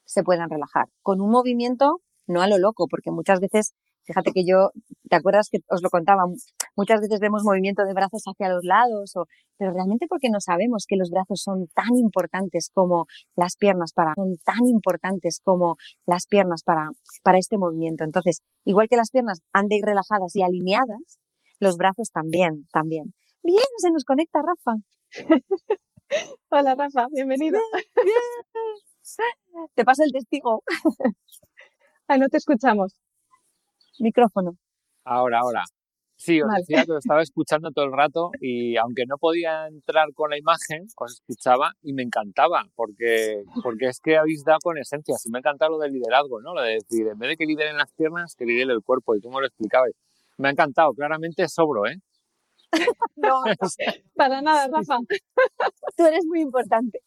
se 0.06 0.24
puedan 0.24 0.50
relajar. 0.50 0.86
Con 1.02 1.22
un 1.22 1.30
movimiento 1.30 2.02
no 2.28 2.42
a 2.42 2.48
lo 2.48 2.58
loco, 2.58 2.88
porque 2.90 3.12
muchas 3.12 3.40
veces, 3.40 3.74
fíjate 4.04 4.32
que 4.34 4.46
yo, 4.46 4.72
¿te 5.10 5.16
acuerdas 5.16 5.50
que 5.50 5.60
os 5.70 5.82
lo 5.82 5.90
contaba? 5.90 6.24
Muchas 6.76 7.02
veces 7.02 7.20
vemos 7.20 7.44
movimiento 7.44 7.84
de 7.86 7.94
brazos 7.94 8.24
hacia 8.26 8.50
los 8.50 8.64
lados, 8.64 9.14
pero 9.58 9.72
realmente 9.72 10.08
porque 10.08 10.30
no 10.30 10.40
sabemos 10.40 10.86
que 10.88 10.98
los 10.98 11.10
brazos 11.10 11.42
son 11.42 11.68
tan 11.74 11.96
importantes 11.96 12.70
como 12.74 13.06
las 13.36 13.56
piernas 13.56 13.94
para, 13.94 14.14
son 14.16 14.36
tan 14.44 14.68
importantes 14.68 15.40
como 15.44 15.78
las 16.06 16.28
piernas 16.28 16.64
para, 16.64 16.90
para 17.24 17.38
este 17.38 17.58
movimiento. 17.58 18.04
Entonces, 18.04 18.42
igual 18.66 18.88
que 18.90 18.98
las 18.98 19.10
piernas 19.10 19.40
han 19.54 19.68
de 19.68 19.78
ir 19.78 19.86
relajadas 19.86 20.36
y 20.36 20.44
alineadas, 20.44 21.20
los 21.60 21.78
brazos 21.78 22.12
también, 22.12 22.68
también. 22.72 23.14
Bien, 23.44 23.64
se 23.78 23.92
nos 23.92 24.04
conecta 24.04 24.42
Rafa. 24.42 24.78
Hola 26.50 26.76
Rafa, 26.76 27.08
bienvenido. 27.12 27.60
Te 29.76 29.84
paso 29.84 30.04
el 30.04 30.12
testigo. 30.12 30.64
Ay, 32.08 32.20
no 32.20 32.28
te 32.30 32.38
escuchamos. 32.38 33.00
Micrófono. 34.00 34.58
Ahora, 35.04 35.40
ahora. 35.40 35.64
Sí, 36.20 36.42
os 36.42 36.50
decía 36.58 36.84
que 36.84 36.94
lo 36.94 36.98
estaba 36.98 37.22
escuchando 37.22 37.70
todo 37.72 37.86
el 37.86 37.92
rato 37.92 38.32
y 38.42 38.76
aunque 38.78 39.06
no 39.06 39.18
podía 39.18 39.68
entrar 39.68 40.08
con 40.16 40.32
la 40.32 40.38
imagen, 40.38 40.88
os 40.96 41.14
escuchaba 41.14 41.74
y 41.84 41.94
me 41.94 42.02
encantaba 42.02 42.66
porque, 42.76 43.44
porque 43.62 43.86
es 43.86 44.00
que 44.00 44.18
habéis 44.18 44.44
dado 44.44 44.58
con 44.64 44.80
esencia. 44.80 45.16
Sí 45.18 45.30
me 45.30 45.40
encanta 45.40 45.70
lo 45.70 45.78
del 45.78 45.94
liderazgo, 45.94 46.42
¿no? 46.42 46.56
Lo 46.56 46.62
de 46.64 46.74
decir, 46.74 47.08
en 47.08 47.20
vez 47.20 47.30
de 47.30 47.38
que 47.38 47.46
lideren 47.46 47.78
las 47.78 47.92
piernas, 47.94 48.36
que 48.36 48.46
lidere 48.46 48.74
el 48.74 48.82
cuerpo 48.82 49.16
y 49.16 49.22
tú 49.22 49.30
me 49.30 49.42
lo 49.42 49.46
explicabas. 49.46 49.92
Me 50.38 50.50
ha 50.50 50.52
encantado, 50.52 50.94
claramente 50.94 51.48
sobro, 51.48 51.88
¿eh? 51.88 51.98
no, 53.16 53.42
para 54.16 54.42
nada, 54.42 54.68
Rafa. 54.68 55.00
Tú 55.96 56.06
eres 56.06 56.26
muy 56.26 56.42
importante. 56.42 57.00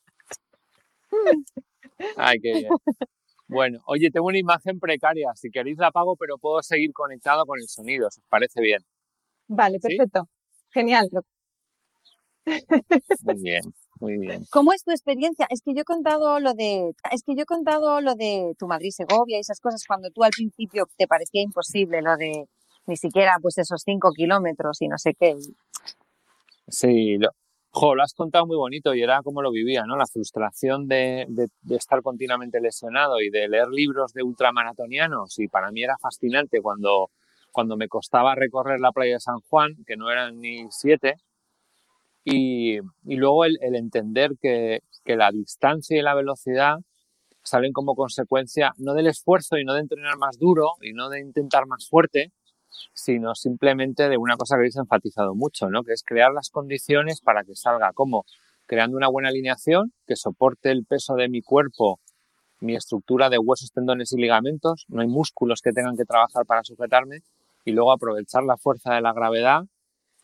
Ay, 2.17 2.39
qué 2.41 2.53
bien. 2.53 2.71
Bueno, 3.47 3.81
oye, 3.87 4.11
tengo 4.11 4.27
una 4.29 4.39
imagen 4.39 4.79
precaria. 4.79 5.33
Si 5.35 5.51
queréis 5.51 5.77
la 5.79 5.89
apago, 5.89 6.17
pero 6.17 6.39
puedo 6.39 6.63
seguir 6.63 6.93
conectado 6.93 7.45
con 7.47 7.59
el 7.59 7.69
sonido. 7.69 8.07
¿Os 8.07 8.21
parece 8.29 8.61
bien? 8.61 8.81
Vale, 9.49 9.81
perfecto. 9.81 10.29
Genial. 10.71 11.09
Muy 13.23 13.43
bien, 13.43 13.63
muy 14.01 14.19
bien. 14.19 14.45
¿Cómo 14.51 14.73
es 14.73 14.83
tu 14.85 14.93
experiencia? 14.93 15.47
Es 15.51 15.63
que 15.63 15.75
yo 15.75 15.83
he 15.83 15.85
contado 15.85 16.41
lo 16.41 16.55
de, 16.55 16.93
es 17.13 17.23
que 17.25 17.35
yo 17.35 17.43
he 17.43 17.47
contado 17.47 18.01
lo 18.01 18.15
de 18.15 18.55
tu 18.59 18.67
Madrid 18.67 18.91
Segovia 18.91 19.37
y 19.37 19.41
esas 19.41 19.61
cosas 19.61 19.85
cuando 19.87 20.11
tú 20.11 20.23
al 20.23 20.31
principio 20.31 20.87
te 20.97 21.07
parecía 21.07 21.43
imposible 21.43 22.03
lo 22.03 22.17
de 22.17 22.47
ni 22.87 22.97
siquiera 22.97 23.37
pues 23.41 23.59
esos 23.59 23.83
cinco 23.85 24.13
kilómetros 24.13 24.81
y 24.83 24.89
no 24.89 24.99
sé 24.99 25.15
qué. 25.15 25.37
Sí, 26.69 27.19
lo, 27.19 27.31
lo 27.95 28.03
has 28.03 28.15
contado 28.15 28.47
muy 28.47 28.57
bonito 28.57 28.95
y 28.95 29.03
era 29.03 29.23
como 29.23 29.43
lo 29.43 29.51
vivía, 29.51 29.85
¿no? 29.87 29.97
La 29.97 30.07
frustración 30.07 30.89
de, 30.89 31.27
de, 31.29 31.77
estar 31.77 32.03
continuamente 32.03 32.61
lesionado 32.61 33.21
y 33.21 33.31
de 33.31 33.49
leer 33.49 33.69
libros 33.69 34.13
de 34.13 34.23
ultramaratonianos 34.23 35.39
y 35.39 35.49
para 35.49 35.71
mí 35.71 35.83
era 35.83 35.97
fascinante 35.99 36.61
cuando, 36.61 37.11
cuando 37.53 37.77
me 37.77 37.89
costaba 37.89 38.35
recorrer 38.35 38.81
la 38.81 38.93
playa 38.93 39.15
de 39.15 39.21
San 39.21 39.41
Juan, 39.49 39.77
que 39.87 39.97
no 39.97 40.11
eran 40.11 40.41
ni 40.41 40.67
siete, 40.71 41.17
y, 42.25 42.79
y 42.79 43.17
luego 43.17 43.45
el, 43.45 43.59
el 43.63 43.75
entender 43.77 44.33
que, 44.41 44.81
que 45.05 45.17
la 45.17 45.31
distancia 45.31 45.99
y 45.99 46.03
la 46.03 46.15
velocidad 46.15 46.79
salen 47.43 47.73
como 47.73 47.95
consecuencia 47.95 48.73
no 48.77 48.95
del 48.95 49.07
esfuerzo 49.07 49.57
y 49.57 49.65
no 49.65 49.75
de 49.75 49.81
entrenar 49.81 50.19
más 50.19 50.39
duro 50.39 50.73
y 50.83 50.93
no 50.93 51.09
de 51.09 51.21
intentar 51.21 51.67
más 51.67 51.89
fuerte, 51.89 52.33
sino 52.93 53.35
simplemente 53.35 54.09
de 54.09 54.17
una 54.17 54.37
cosa 54.37 54.55
que 54.55 54.61
habéis 54.61 54.77
enfatizado 54.77 55.35
mucho, 55.35 55.69
¿no? 55.69 55.83
que 55.83 55.93
es 55.93 56.03
crear 56.05 56.33
las 56.33 56.51
condiciones 56.51 57.21
para 57.21 57.45
que 57.45 57.55
salga 57.55 57.93
como 57.93 58.25
creando 58.67 58.97
una 58.97 59.09
buena 59.09 59.31
alineación 59.31 59.93
que 60.07 60.17
soporte 60.17 60.71
el 60.71 60.85
peso 60.85 61.15
de 61.15 61.29
mi 61.29 61.43
cuerpo, 61.43 61.99
mi 62.61 62.77
estructura 62.77 63.29
de 63.29 63.39
huesos, 63.39 63.73
tendones 63.73 64.13
y 64.13 64.21
ligamentos, 64.21 64.85
no 64.89 65.01
hay 65.01 65.09
músculos 65.09 65.61
que 65.63 65.73
tengan 65.73 65.97
que 65.97 66.05
trabajar 66.05 66.47
para 66.47 66.63
sujetarme 66.63 67.21
y 67.65 67.73
luego 67.73 67.93
aprovechar 67.93 68.45
la 68.45 68.57
fuerza 68.57 68.95
de 68.95 69.01
la 69.01 69.13
gravedad 69.13 69.63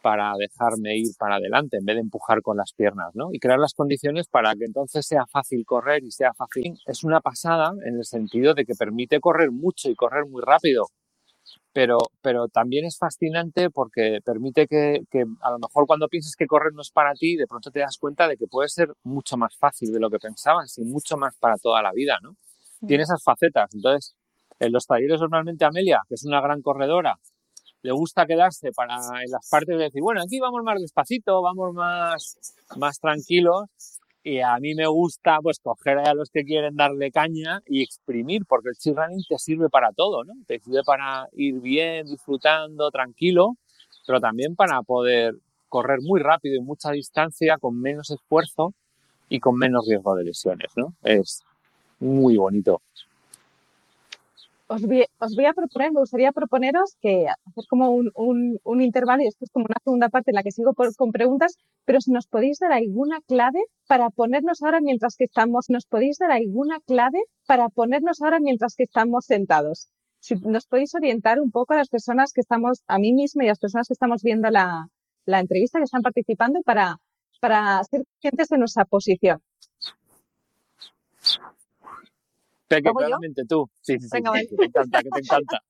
para 0.02 0.32
dejarme 0.38 0.96
ir 0.96 1.08
para 1.18 1.36
adelante 1.36 1.78
en 1.78 1.84
vez 1.84 1.96
de 1.96 2.02
empujar 2.02 2.40
con 2.42 2.56
las 2.56 2.72
piernas, 2.72 3.10
¿no? 3.14 3.30
Y 3.32 3.40
crear 3.40 3.58
las 3.58 3.74
condiciones 3.74 4.28
para 4.28 4.54
que 4.54 4.64
entonces 4.64 5.04
sea 5.04 5.26
fácil 5.26 5.64
correr 5.64 6.04
y 6.04 6.12
sea 6.12 6.32
fácil. 6.32 6.78
Es 6.86 7.02
una 7.02 7.20
pasada 7.20 7.72
en 7.84 7.96
el 7.96 8.04
sentido 8.04 8.54
de 8.54 8.64
que 8.64 8.74
permite 8.74 9.18
correr 9.18 9.50
mucho 9.50 9.90
y 9.90 9.96
correr 9.96 10.26
muy 10.26 10.42
rápido 10.42 10.86
pero, 11.72 11.98
pero 12.22 12.48
también 12.48 12.84
es 12.84 12.96
fascinante 12.98 13.70
porque 13.70 14.20
permite 14.24 14.66
que, 14.66 15.02
que, 15.10 15.24
a 15.42 15.50
lo 15.50 15.58
mejor 15.58 15.86
cuando 15.86 16.08
piensas 16.08 16.34
que 16.36 16.46
correr 16.46 16.72
no 16.72 16.82
es 16.82 16.90
para 16.90 17.12
ti, 17.14 17.36
de 17.36 17.46
pronto 17.46 17.70
te 17.70 17.80
das 17.80 17.98
cuenta 17.98 18.28
de 18.28 18.36
que 18.36 18.46
puede 18.46 18.68
ser 18.68 18.88
mucho 19.02 19.36
más 19.36 19.56
fácil 19.56 19.92
de 19.92 20.00
lo 20.00 20.10
que 20.10 20.18
pensabas 20.18 20.78
y 20.78 20.84
mucho 20.84 21.16
más 21.16 21.36
para 21.38 21.56
toda 21.56 21.82
la 21.82 21.92
vida, 21.92 22.18
¿no? 22.22 22.36
Tiene 22.86 23.02
esas 23.02 23.22
facetas. 23.22 23.74
Entonces, 23.74 24.14
en 24.58 24.72
los 24.72 24.86
talleres 24.86 25.20
normalmente 25.20 25.64
Amelia, 25.64 26.00
que 26.08 26.14
es 26.14 26.24
una 26.24 26.40
gran 26.40 26.62
corredora, 26.62 27.18
le 27.82 27.92
gusta 27.92 28.26
quedarse 28.26 28.72
para 28.72 28.96
en 28.96 29.30
las 29.30 29.48
partes 29.50 29.76
de 29.76 29.84
decir, 29.84 30.02
bueno, 30.02 30.22
aquí 30.22 30.40
vamos 30.40 30.62
más 30.64 30.80
despacito, 30.80 31.42
vamos 31.42 31.74
más, 31.74 32.38
más 32.76 32.98
tranquilos 32.98 33.66
y 34.26 34.40
a 34.40 34.58
mí 34.58 34.74
me 34.74 34.88
gusta 34.88 35.38
pues 35.40 35.60
coger 35.60 35.98
a 35.98 36.12
los 36.12 36.30
que 36.30 36.42
quieren 36.42 36.74
darle 36.74 37.12
caña 37.12 37.62
y 37.64 37.84
exprimir, 37.84 38.44
porque 38.44 38.70
el 38.70 38.74
chill 38.74 38.96
running 38.96 39.22
te 39.28 39.38
sirve 39.38 39.68
para 39.68 39.92
todo, 39.92 40.24
¿no? 40.24 40.32
Te 40.48 40.58
sirve 40.58 40.82
para 40.84 41.28
ir 41.34 41.60
bien, 41.60 42.06
disfrutando, 42.06 42.90
tranquilo, 42.90 43.52
pero 44.04 44.20
también 44.20 44.56
para 44.56 44.82
poder 44.82 45.36
correr 45.68 46.00
muy 46.02 46.20
rápido 46.20 46.56
y 46.56 46.60
mucha 46.60 46.90
distancia 46.90 47.56
con 47.58 47.80
menos 47.80 48.10
esfuerzo 48.10 48.74
y 49.28 49.38
con 49.38 49.56
menos 49.56 49.86
riesgo 49.86 50.16
de 50.16 50.24
lesiones, 50.24 50.72
¿no? 50.74 50.92
Es 51.04 51.44
muy 52.00 52.36
bonito 52.36 52.82
os 54.68 54.82
voy, 54.82 55.46
a 55.46 55.52
proponer, 55.52 55.92
me 55.92 56.00
gustaría 56.00 56.32
proponeros 56.32 56.96
que 57.00 57.26
hacer 57.28 57.64
como 57.68 57.90
un, 57.90 58.10
un, 58.64 58.80
intervalo 58.80 59.22
y 59.22 59.28
esto 59.28 59.44
es 59.44 59.50
como 59.50 59.66
una 59.66 59.80
segunda 59.82 60.08
parte 60.08 60.32
en 60.32 60.36
la 60.36 60.42
que 60.42 60.50
sigo 60.50 60.74
con 60.74 61.12
preguntas, 61.12 61.56
pero 61.84 62.00
si 62.00 62.10
nos 62.10 62.26
podéis 62.26 62.58
dar 62.58 62.72
alguna 62.72 63.20
clave 63.26 63.60
para 63.86 64.10
ponernos 64.10 64.62
ahora 64.62 64.80
mientras 64.80 65.16
que 65.16 65.24
estamos, 65.24 65.66
nos 65.68 65.86
podéis 65.86 66.18
dar 66.18 66.32
alguna 66.32 66.80
clave 66.80 67.18
para 67.46 67.68
ponernos 67.68 68.20
ahora 68.22 68.40
mientras 68.40 68.74
que 68.74 68.84
estamos 68.84 69.26
sentados. 69.26 69.88
Si 70.20 70.34
nos 70.34 70.66
podéis 70.66 70.94
orientar 70.94 71.40
un 71.40 71.50
poco 71.52 71.74
a 71.74 71.76
las 71.76 71.88
personas 71.88 72.32
que 72.32 72.40
estamos, 72.40 72.82
a 72.88 72.98
mí 72.98 73.12
misma 73.12 73.44
y 73.44 73.46
a 73.46 73.50
las 73.50 73.60
personas 73.60 73.86
que 73.86 73.94
estamos 73.94 74.22
viendo 74.22 74.50
la, 74.50 74.88
la 75.26 75.40
entrevista, 75.40 75.78
que 75.78 75.84
están 75.84 76.02
participando, 76.02 76.60
para, 76.62 76.96
para 77.40 77.82
ser 77.84 78.02
conscientes 78.04 78.48
de 78.48 78.58
nuestra 78.58 78.84
posición. 78.84 79.40
Peque, 82.68 82.90
claramente 82.92 83.44
tú. 83.48 83.68
Sí, 83.80 83.98
sí, 83.98 84.08
sí, 84.08 84.22
que 84.22 84.56
te 84.56 84.64
encanta, 84.64 85.02
que 85.02 85.10
te 85.10 85.20
encanta. 85.20 85.60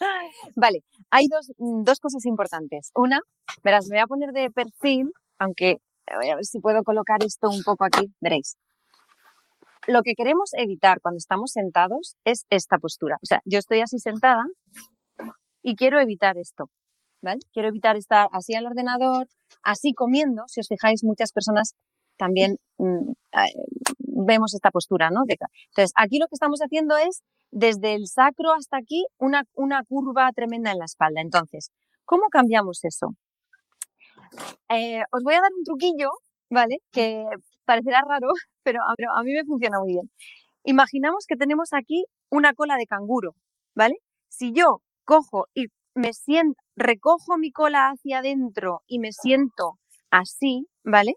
Vale, 0.56 0.82
hay 1.10 1.26
dos, 1.28 1.50
mm, 1.58 1.82
dos 1.82 1.98
cosas 2.00 2.24
importantes. 2.26 2.90
Una, 2.94 3.20
verás, 3.62 3.88
me 3.88 3.96
voy 3.96 4.02
a 4.02 4.06
poner 4.06 4.32
de 4.32 4.50
perfil, 4.50 5.10
aunque 5.38 5.78
voy 6.16 6.28
a 6.30 6.36
ver 6.36 6.44
si 6.44 6.60
puedo 6.60 6.82
colocar 6.82 7.22
esto 7.24 7.48
un 7.50 7.62
poco 7.62 7.84
aquí, 7.84 8.12
veréis. 8.20 8.56
Lo 9.86 10.02
que 10.02 10.14
queremos 10.14 10.50
evitar 10.52 11.00
cuando 11.00 11.16
estamos 11.16 11.52
sentados 11.52 12.16
es 12.24 12.44
esta 12.50 12.78
postura. 12.78 13.16
O 13.22 13.26
sea, 13.26 13.40
yo 13.44 13.58
estoy 13.58 13.80
así 13.80 13.98
sentada 13.98 14.44
y 15.62 15.76
quiero 15.76 15.98
evitar 16.00 16.36
esto, 16.36 16.70
¿vale? 17.22 17.40
Quiero 17.52 17.68
evitar 17.68 17.96
estar 17.96 18.28
así 18.32 18.54
al 18.54 18.66
ordenador, 18.66 19.26
así 19.62 19.94
comiendo. 19.94 20.44
Si 20.46 20.60
os 20.60 20.68
fijáis, 20.68 21.04
muchas 21.04 21.32
personas 21.32 21.74
también 22.18 22.56
mm, 22.78 23.12
vemos 24.26 24.54
esta 24.54 24.70
postura, 24.70 25.10
¿no? 25.10 25.22
Entonces, 25.26 25.92
aquí 25.96 26.18
lo 26.18 26.26
que 26.26 26.34
estamos 26.34 26.60
haciendo 26.60 26.96
es 26.96 27.22
desde 27.50 27.94
el 27.94 28.06
sacro 28.06 28.52
hasta 28.52 28.76
aquí 28.76 29.06
una, 29.18 29.44
una 29.54 29.84
curva 29.84 30.30
tremenda 30.32 30.72
en 30.72 30.78
la 30.78 30.84
espalda. 30.84 31.20
Entonces, 31.20 31.70
¿cómo 32.04 32.28
cambiamos 32.30 32.84
eso? 32.84 33.14
Eh, 34.68 35.02
os 35.12 35.22
voy 35.22 35.34
a 35.34 35.40
dar 35.40 35.50
un 35.56 35.64
truquillo, 35.64 36.10
¿vale? 36.50 36.78
Que 36.92 37.24
parecerá 37.64 38.02
raro, 38.06 38.28
pero 38.62 38.80
a, 38.82 39.22
mí 39.22 39.32
me 39.32 39.44
funciona 39.44 39.78
muy 39.80 39.92
bien. 39.94 40.10
Imaginamos 40.64 41.24
que 41.26 41.36
tenemos 41.36 41.72
aquí 41.72 42.04
una 42.30 42.52
cola 42.54 42.76
de 42.76 42.86
canguro, 42.86 43.34
¿vale? 43.74 43.96
Si 44.28 44.52
yo 44.52 44.82
cojo 45.04 45.46
y 45.54 45.66
me 45.94 46.12
siento, 46.12 46.60
recojo 46.76 47.38
mi 47.38 47.50
cola 47.50 47.90
hacia 47.90 48.18
adentro 48.18 48.82
y 48.86 48.98
me 48.98 49.12
siento 49.12 49.78
así, 50.10 50.66
¿vale? 50.84 51.14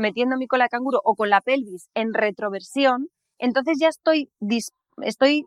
Metiendo 0.00 0.38
mi 0.38 0.46
cola 0.46 0.64
de 0.64 0.70
canguro 0.70 0.98
o 1.04 1.14
con 1.14 1.28
la 1.28 1.42
pelvis 1.42 1.90
en 1.92 2.14
retroversión, 2.14 3.08
entonces 3.38 3.76
ya 3.78 3.88
estoy, 3.88 4.30
estoy 5.02 5.44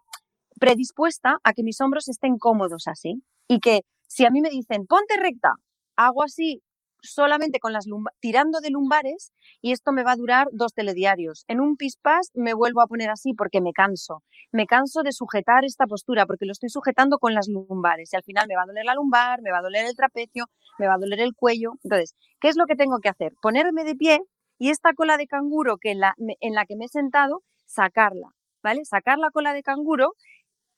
predispuesta 0.59 1.39
a 1.43 1.53
que 1.53 1.63
mis 1.63 1.81
hombros 1.81 2.07
estén 2.07 2.37
cómodos 2.37 2.83
así. 2.85 3.23
Y 3.47 3.59
que 3.61 3.81
si 4.07 4.27
a 4.27 4.29
mí 4.29 4.41
me 4.41 4.51
dicen, 4.51 4.85
ponte 4.85 5.17
recta, 5.17 5.55
hago 5.95 6.21
así 6.21 6.61
solamente 7.01 7.59
con 7.59 7.73
las 7.73 7.85
tirando 8.19 8.59
de 8.59 8.69
lumbares 8.69 9.31
y 9.59 9.71
esto 9.71 9.91
me 9.91 10.03
va 10.03 10.11
a 10.11 10.17
durar 10.17 10.47
dos 10.51 10.73
telediarios. 10.75 11.45
En 11.47 11.59
un 11.59 11.75
pispás 11.75 12.29
me 12.35 12.53
vuelvo 12.53 12.81
a 12.81 12.87
poner 12.87 13.09
así 13.09 13.33
porque 13.33 13.59
me 13.59 13.73
canso. 13.73 14.21
Me 14.51 14.67
canso 14.67 15.01
de 15.01 15.13
sujetar 15.13 15.65
esta 15.65 15.87
postura 15.87 16.27
porque 16.27 16.45
lo 16.45 16.51
estoy 16.51 16.69
sujetando 16.69 17.17
con 17.17 17.33
las 17.33 17.47
lumbares 17.47 18.13
y 18.13 18.15
al 18.15 18.23
final 18.23 18.45
me 18.47 18.55
va 18.55 18.61
a 18.61 18.67
doler 18.67 18.85
la 18.85 18.93
lumbar, 18.93 19.41
me 19.41 19.51
va 19.51 19.57
a 19.57 19.63
doler 19.63 19.87
el 19.87 19.95
trapecio, 19.95 20.45
me 20.77 20.87
va 20.87 20.93
a 20.93 20.99
doler 20.99 21.21
el 21.21 21.33
cuello. 21.33 21.71
Entonces, 21.83 22.13
¿qué 22.39 22.49
es 22.49 22.55
lo 22.55 22.67
que 22.67 22.75
tengo 22.75 22.99
que 22.99 23.09
hacer? 23.09 23.33
Ponerme 23.41 23.83
de 23.83 23.95
pie 23.95 24.19
y 24.63 24.69
esta 24.69 24.93
cola 24.93 25.17
de 25.17 25.27
canguro 25.27 25.75
que 25.75 25.91
en 25.91 25.99
la, 25.99 26.15
en 26.17 26.53
la 26.53 26.63
que 26.65 26.77
me 26.77 26.85
he 26.85 26.87
sentado, 26.87 27.41
sacarla, 27.65 28.29
¿vale? 28.63 28.85
Sacar 28.85 29.17
la 29.17 29.29
cola 29.29 29.51
de 29.51 29.61
canguro 29.61 30.13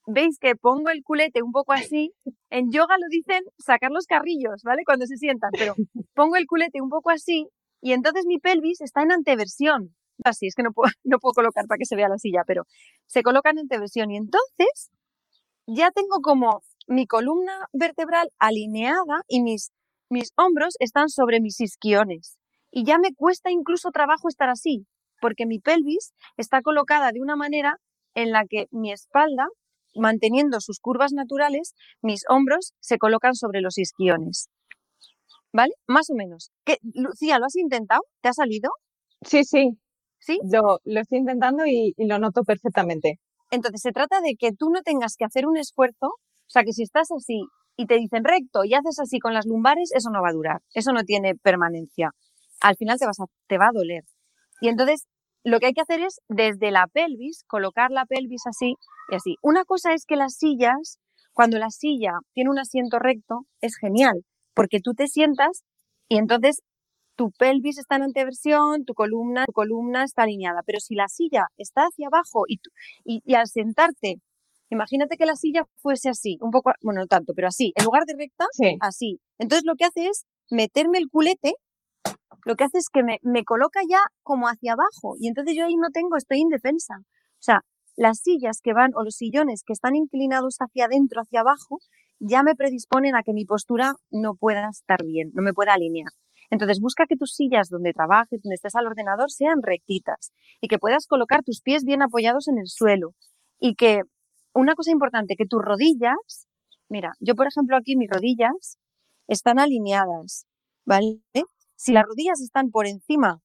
veis 0.08 0.40
que 0.40 0.56
pongo 0.56 0.90
el 0.90 1.04
culete 1.04 1.44
un 1.44 1.52
poco 1.52 1.72
así. 1.72 2.12
En 2.50 2.72
yoga 2.72 2.98
lo 2.98 3.06
dicen 3.12 3.44
sacar 3.60 3.92
los 3.92 4.08
carrillos, 4.08 4.64
¿vale? 4.64 4.82
Cuando 4.86 5.06
se 5.06 5.18
sientan, 5.18 5.52
pero 5.52 5.76
pongo 6.16 6.36
el 6.36 6.48
culete 6.48 6.82
un 6.82 6.90
poco 6.90 7.12
así 7.12 7.48
y 7.80 7.94
entonces 7.94 8.26
mi 8.26 8.40
pelvis 8.40 8.82
está 8.82 9.04
en 9.04 9.12
anteversión. 9.12 9.96
Así, 10.24 10.48
es 10.48 10.56
que 10.56 10.64
no 10.64 10.72
puedo, 10.72 10.90
no 11.04 11.20
puedo 11.20 11.34
colocar 11.34 11.68
para 11.68 11.78
que 11.78 11.86
se 11.86 11.96
vea 11.96 12.10
la 12.10 12.18
silla, 12.18 12.42
pero 12.48 12.64
se 13.06 13.22
coloca 13.22 13.52
en 13.52 13.60
anteversión 13.60 14.10
y 14.10 14.18
entonces 14.18 14.90
ya 15.68 15.92
tengo 15.92 16.22
como 16.24 16.64
mi 16.88 17.06
columna 17.06 17.68
vertebral 17.72 18.32
alineada 18.40 19.22
y 19.28 19.44
mis, 19.44 19.70
mis 20.10 20.32
hombros 20.38 20.74
están 20.80 21.08
sobre 21.08 21.40
mis 21.40 21.62
isquiones. 21.62 22.40
Y 22.78 22.84
ya 22.84 22.98
me 22.98 23.14
cuesta 23.16 23.52
incluso 23.52 23.90
trabajo 23.92 24.28
estar 24.28 24.50
así, 24.50 24.86
porque 25.22 25.46
mi 25.46 25.60
pelvis 25.60 26.14
está 26.36 26.62
colocada 26.62 27.14
de 27.14 27.22
una 27.22 27.38
manera 27.38 27.78
en 28.16 28.32
la 28.32 28.44
que 28.46 28.68
mi 28.70 28.92
espalda 28.92 29.48
manteniendo 29.96 30.60
sus 30.60 30.82
curvas 30.82 31.14
naturales, 31.14 31.74
mis 32.02 32.24
hombros 32.28 32.74
se 32.82 32.98
colocan 32.98 33.34
sobre 33.34 33.62
los 33.62 33.78
isquiones. 33.78 34.50
¿Vale? 35.54 35.72
Más 35.88 36.10
o 36.10 36.16
menos. 36.16 36.52
¿Qué, 36.66 36.76
Lucía, 36.94 37.40
¿lo 37.40 37.46
has 37.46 37.56
intentado? 37.56 38.02
¿Te 38.20 38.28
ha 38.28 38.34
salido? 38.34 38.70
Sí, 39.22 39.46
sí. 39.46 39.80
¿Sí? 40.20 40.42
Yo 40.44 40.80
lo 40.84 41.00
estoy 41.00 41.20
intentando 41.20 41.66
y, 41.66 41.94
lo 41.98 42.20
noto 42.20 42.44
perfectamente. 42.44 43.22
Entonces, 43.52 43.80
se 43.84 43.94
trata 43.94 44.20
de 44.20 44.36
que 44.38 44.52
tú 44.52 44.70
no 44.70 44.82
tengas 44.82 45.16
que 45.16 45.24
hacer 45.24 45.48
un 45.48 45.56
esfuerzo, 45.56 46.08
o 46.08 46.50
sea, 46.50 46.64
que 46.64 46.74
si 46.74 46.84
estás 46.84 47.10
así 47.12 47.40
y 47.78 47.86
te 47.86 47.96
dicen 47.96 48.26
recto 48.26 48.66
y 48.66 48.74
haces 48.74 49.00
así 49.00 49.20
con 49.20 49.34
las 49.34 49.46
lumbares, 49.46 49.92
eso 49.96 50.10
no 50.10 50.22
va 50.22 50.30
a 50.30 50.34
durar, 50.34 50.62
eso 50.74 50.92
no 50.92 51.04
tiene 51.04 51.36
permanencia. 51.36 52.12
Al 52.62 52.76
final 52.78 52.98
te, 52.98 53.06
vas 53.06 53.18
te 53.48 53.58
va 53.58 53.68
a 53.68 53.74
doler. 53.74 54.04
Y 54.62 54.70
entonces, 54.70 55.06
lo 55.44 55.60
que 55.60 55.68
hay 55.68 55.74
que 55.74 55.82
hacer 55.82 56.02
es 56.02 56.22
desde 56.28 56.72
la 56.72 56.88
pelvis, 56.88 57.44
colocar 57.48 57.92
la 57.92 58.06
pelvis 58.06 58.48
así 58.48 58.76
y 59.12 59.16
así. 59.16 59.36
Una 59.42 59.64
cosa 59.64 59.94
es 59.94 60.06
que 60.06 60.16
las 60.16 60.36
sillas, 60.36 61.00
cuando 61.34 61.60
la 61.60 61.70
silla 61.70 62.14
tiene 62.34 62.50
un 62.50 62.60
asiento 62.60 62.98
recto, 63.00 63.46
es 63.62 63.78
genial, 63.78 64.26
porque 64.54 64.80
tú 64.82 64.94
te 64.94 65.08
sientas 65.08 65.64
y 66.08 66.18
entonces 66.18 66.62
tu 67.16 67.32
pelvis 67.32 67.78
está 67.78 67.96
en 67.96 68.04
anteversión, 68.04 68.86
tu 68.86 68.94
columna, 68.94 69.46
tu 69.46 69.54
columna 69.54 70.04
está 70.04 70.24
alineada. 70.24 70.62
Pero 70.66 70.80
si 70.80 70.96
la 70.96 71.08
silla 71.08 71.48
está 71.58 71.84
hacia 71.84 72.08
abajo 72.08 72.44
y, 72.48 72.60
y, 73.04 73.36
al 73.36 73.48
sentarte, 73.48 74.16
imagínate 74.70 75.18
que 75.18 75.26
la 75.26 75.36
silla 75.36 75.64
fuese 75.78 76.10
así, 76.10 76.38
un 76.42 76.52
poco, 76.52 76.72
bueno, 76.82 77.02
no 77.02 77.08
tanto, 77.08 77.34
pero 77.36 77.48
así, 77.48 77.72
en 77.76 77.86
lugar 77.86 78.04
de 78.06 78.16
recta, 78.18 78.46
así. 78.82 79.20
Entonces 79.38 79.64
lo 79.66 79.76
que 79.76 79.86
hace 79.86 80.08
es 80.08 80.26
meterme 80.50 80.98
el 80.98 81.10
culete 81.10 81.54
lo 82.46 82.56
que 82.56 82.64
hace 82.64 82.78
es 82.78 82.90
que 82.92 83.04
me, 83.04 83.20
me, 83.24 83.44
coloca 83.44 83.80
ya 83.90 84.00
como 84.24 84.48
hacia 84.48 84.74
abajo 84.74 85.16
y 85.20 85.28
entonces 85.28 85.56
yo 85.56 85.66
ahí 85.66 85.76
no 85.76 85.90
tengo, 85.92 86.16
estoy 86.16 86.40
indefensa. 86.40 86.96
O 87.00 87.44
sea, 87.46 87.62
las 87.96 88.20
sillas 88.20 88.60
que 88.62 88.74
van 88.74 88.92
o 88.96 89.04
los 89.04 89.16
sillones 89.16 89.64
que 89.66 89.74
están 89.74 89.96
inclinados 89.96 90.58
hacia 90.60 90.86
adentro, 90.86 91.22
hacia 91.22 91.42
abajo, 91.42 91.80
ya 92.20 92.44
me 92.44 92.56
predisponen 92.56 93.16
a 93.16 93.24
que 93.24 93.34
mi 93.34 93.46
postura 93.46 93.94
no 94.12 94.36
pueda 94.36 94.70
estar 94.70 95.04
bien, 95.04 95.32
no 95.34 95.42
me 95.42 95.54
pueda 95.54 95.74
alinear. 95.74 96.12
Entonces 96.50 96.80
busca 96.80 97.06
que 97.08 97.16
tus 97.16 97.34
sillas 97.34 97.70
donde 97.70 97.94
trabajes, 97.94 98.42
donde 98.42 98.56
estés 98.56 98.76
al 98.76 98.88
ordenador, 98.88 99.32
sean 99.32 99.62
rectitas 99.64 100.32
y 100.62 100.68
que 100.68 100.78
puedas 100.78 101.08
colocar 101.08 101.42
tus 101.44 101.62
pies 101.62 101.84
bien 101.84 102.02
apoyados 102.02 102.48
en 102.48 102.60
el 102.60 102.68
suelo 102.68 103.14
y 103.60 103.76
que 103.76 104.02
una 104.54 104.76
cosa 104.76 104.92
importante, 104.92 105.36
que 105.36 105.46
tus 105.46 105.62
rodillas, 105.62 106.48
mira, 106.90 107.14
yo 107.20 107.36
por 107.36 107.48
ejemplo 107.48 107.76
aquí 107.76 107.96
mis 107.96 108.10
rodillas 108.10 108.78
están 109.28 109.60
alineadas, 109.60 110.46
¿vale? 110.86 111.20
Si 111.76 111.94
las 111.94 112.06
rodillas 112.06 112.42
están 112.42 112.70
por 112.72 112.88
encima 112.88 113.40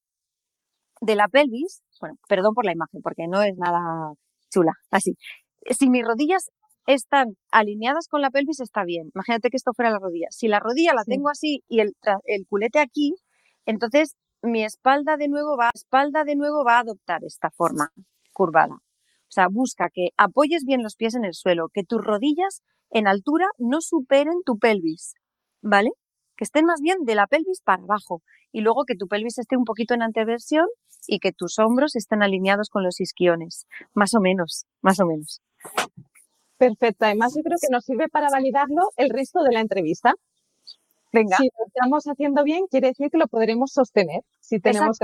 de 1.01 1.15
la 1.17 1.29
pelvis, 1.29 1.83
bueno, 2.01 2.17
perdón 2.29 2.55
por 2.55 2.65
la 2.65 2.73
imagen, 2.73 3.01
porque 3.03 3.27
no 3.29 3.43
es 3.43 3.57
nada 3.57 4.13
chula, 4.51 4.73
así. 4.91 5.17
Si 5.71 5.89
mis 5.91 6.05
rodillas 6.05 6.51
están 6.87 7.37
alineadas 7.51 8.09
con 8.09 8.21
la 8.23 8.31
pelvis, 8.31 8.61
está 8.61 8.85
bien. 8.85 9.11
Imagínate 9.15 9.51
que 9.51 9.57
esto 9.57 9.73
fuera 9.75 9.91
la 9.91 9.99
rodilla. 9.99 10.29
Si 10.31 10.49
la 10.49 10.61
rodilla 10.61 10.95
la 10.95 11.05
tengo 11.05 11.29
así 11.29 11.63
y 11.69 11.81
el, 11.81 11.93
el 12.25 12.47
culete 12.49 12.79
aquí, 12.81 13.15
entonces 13.67 14.17
mi 14.43 14.65
espalda 14.65 15.17
de 15.17 15.29
nuevo 15.29 15.57
va, 15.57 15.71
espalda 15.75 16.25
de 16.25 16.37
nuevo 16.37 16.65
va 16.65 16.77
a 16.77 16.81
adoptar 16.81 17.25
esta 17.25 17.51
forma 17.51 17.91
curvada. 18.33 18.75
O 18.75 19.33
sea, 19.33 19.49
busca 19.49 19.91
que 19.93 20.09
apoyes 20.17 20.65
bien 20.65 20.83
los 20.83 20.97
pies 20.97 21.15
en 21.15 21.25
el 21.25 21.35
suelo, 21.35 21.69
que 21.73 21.85
tus 21.85 22.03
rodillas 22.03 22.63
en 22.91 23.07
altura 23.07 23.47
no 23.59 23.81
superen 23.81 24.43
tu 24.45 24.59
pelvis, 24.59 25.15
¿vale? 25.63 25.91
Que 26.41 26.45
estén 26.45 26.65
más 26.65 26.81
bien 26.81 27.05
de 27.05 27.15
la 27.15 27.27
pelvis 27.27 27.61
para 27.63 27.83
abajo 27.83 28.23
y 28.51 28.63
luego 28.63 28.85
que 28.87 28.97
tu 28.97 29.09
pelvis 29.09 29.37
esté 29.37 29.59
un 29.59 29.67
poquito 29.67 29.93
en 29.93 30.01
anteversión 30.01 30.65
y 31.07 31.19
que 31.19 31.33
tus 31.33 31.59
hombros 31.59 31.97
estén 31.97 32.23
alineados 32.23 32.71
con 32.71 32.83
los 32.83 32.99
isquiones, 32.99 33.67
más 33.93 34.15
o 34.15 34.21
menos, 34.21 34.65
más 34.81 35.01
o 35.01 35.07
menos. 35.07 35.43
Perfecto, 36.57 37.05
además 37.05 37.35
yo 37.37 37.43
creo 37.43 37.59
que 37.61 37.71
nos 37.71 37.85
sirve 37.85 38.09
para 38.09 38.31
validarlo 38.31 38.89
el 38.97 39.11
resto 39.11 39.43
de 39.43 39.53
la 39.53 39.61
entrevista. 39.61 40.15
Venga. 41.13 41.37
Si 41.37 41.45
lo 41.45 41.67
estamos 41.67 42.05
haciendo 42.05 42.43
bien, 42.43 42.65
quiere 42.71 42.89
decir 42.89 43.11
que 43.11 43.19
lo 43.19 43.27
podremos 43.27 43.73
sostener. 43.73 44.23
Si 44.41 44.61
tenemos 44.61 44.97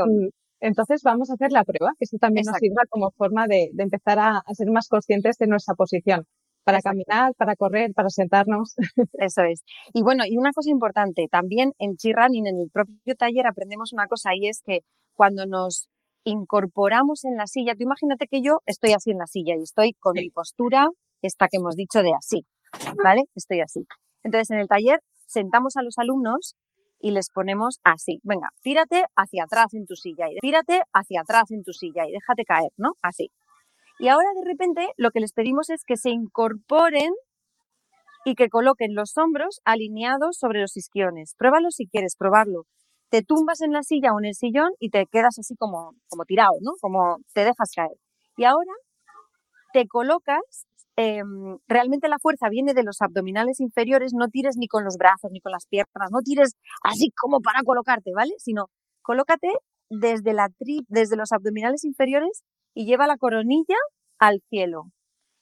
Entonces 0.60 1.02
vamos 1.02 1.28
a 1.28 1.34
hacer 1.34 1.52
la 1.52 1.64
prueba, 1.64 1.92
que 1.98 2.06
eso 2.06 2.16
también 2.18 2.46
nos 2.46 2.56
sirva 2.56 2.84
como 2.88 3.10
forma 3.10 3.46
de, 3.46 3.72
empezar 3.76 4.18
a, 4.18 4.42
ser 4.54 4.70
más 4.70 4.88
conscientes 4.88 5.36
de 5.36 5.48
nuestra 5.48 5.74
posición 5.74 6.24
para 6.66 6.80
caminar, 6.80 7.32
para 7.38 7.54
correr, 7.54 7.92
para 7.94 8.10
sentarnos. 8.10 8.74
Eso 9.12 9.42
es. 9.42 9.62
Y 9.94 10.02
bueno, 10.02 10.24
y 10.26 10.36
una 10.36 10.50
cosa 10.50 10.68
importante, 10.68 11.28
también 11.30 11.72
en 11.78 11.92
G-Running, 11.92 12.48
en 12.48 12.58
el 12.58 12.70
propio 12.72 13.14
taller, 13.14 13.46
aprendemos 13.46 13.92
una 13.92 14.08
cosa 14.08 14.30
y 14.34 14.48
es 14.48 14.62
que 14.66 14.80
cuando 15.14 15.46
nos 15.46 15.88
incorporamos 16.24 17.24
en 17.24 17.36
la 17.36 17.46
silla, 17.46 17.74
tú 17.76 17.84
imagínate 17.84 18.26
que 18.26 18.42
yo 18.42 18.58
estoy 18.66 18.94
así 18.94 19.12
en 19.12 19.18
la 19.18 19.28
silla 19.28 19.54
y 19.56 19.62
estoy 19.62 19.92
con 20.00 20.14
mi 20.14 20.28
postura, 20.30 20.88
esta 21.22 21.46
que 21.46 21.58
hemos 21.58 21.76
dicho 21.76 22.02
de 22.02 22.12
así, 22.18 22.44
¿vale? 23.02 23.22
Estoy 23.36 23.60
así. 23.60 23.86
Entonces, 24.24 24.50
en 24.50 24.58
el 24.58 24.66
taller 24.66 24.98
sentamos 25.28 25.76
a 25.76 25.82
los 25.82 25.98
alumnos 25.98 26.56
y 26.98 27.12
les 27.12 27.30
ponemos 27.30 27.78
así. 27.84 28.18
Venga, 28.24 28.48
tírate 28.62 29.04
hacia 29.14 29.44
atrás 29.44 29.72
en 29.74 29.86
tu 29.86 29.94
silla 29.94 30.26
y 30.28 30.40
tírate 30.40 30.82
hacia 30.92 31.20
atrás 31.20 31.44
en 31.52 31.62
tu 31.62 31.72
silla 31.72 32.08
y 32.08 32.12
déjate 32.12 32.44
caer, 32.44 32.72
¿no? 32.76 32.94
Así. 33.02 33.30
Y 33.98 34.08
ahora 34.08 34.28
de 34.34 34.48
repente 34.48 34.88
lo 34.96 35.10
que 35.10 35.20
les 35.20 35.32
pedimos 35.32 35.70
es 35.70 35.82
que 35.84 35.96
se 35.96 36.10
incorporen 36.10 37.12
y 38.24 38.34
que 38.34 38.48
coloquen 38.48 38.94
los 38.94 39.16
hombros 39.16 39.60
alineados 39.64 40.36
sobre 40.38 40.60
los 40.60 40.76
isquiones. 40.76 41.34
Pruébalo 41.38 41.70
si 41.70 41.86
quieres 41.86 42.16
probarlo. 42.16 42.64
Te 43.08 43.22
tumbas 43.22 43.60
en 43.60 43.72
la 43.72 43.82
silla 43.82 44.12
o 44.12 44.18
en 44.18 44.26
el 44.26 44.34
sillón 44.34 44.70
y 44.80 44.90
te 44.90 45.06
quedas 45.06 45.38
así 45.38 45.54
como, 45.56 45.92
como 46.08 46.24
tirado, 46.24 46.54
¿no? 46.60 46.72
Como 46.80 47.18
te 47.32 47.44
dejas 47.44 47.70
caer. 47.74 47.96
Y 48.36 48.44
ahora 48.44 48.72
te 49.72 49.86
colocas, 49.86 50.66
em, 50.96 51.58
realmente 51.68 52.08
la 52.08 52.18
fuerza 52.18 52.48
viene 52.48 52.74
de 52.74 52.82
los 52.82 53.00
abdominales 53.00 53.60
inferiores, 53.60 54.12
no 54.14 54.28
tires 54.28 54.56
ni 54.56 54.66
con 54.68 54.84
los 54.84 54.96
brazos 54.96 55.30
ni 55.30 55.40
con 55.40 55.52
las 55.52 55.66
piernas, 55.66 56.10
no 56.10 56.20
tires 56.22 56.56
así 56.82 57.10
como 57.16 57.40
para 57.40 57.62
colocarte, 57.62 58.10
¿vale? 58.14 58.32
Sino 58.38 58.66
colócate 59.02 59.52
desde, 59.88 60.32
la 60.32 60.48
tri 60.48 60.80
desde 60.88 61.16
los 61.16 61.30
abdominales 61.32 61.84
inferiores 61.84 62.42
y 62.76 62.84
lleva 62.84 63.06
la 63.06 63.16
coronilla 63.16 63.78
al 64.18 64.42
cielo. 64.50 64.84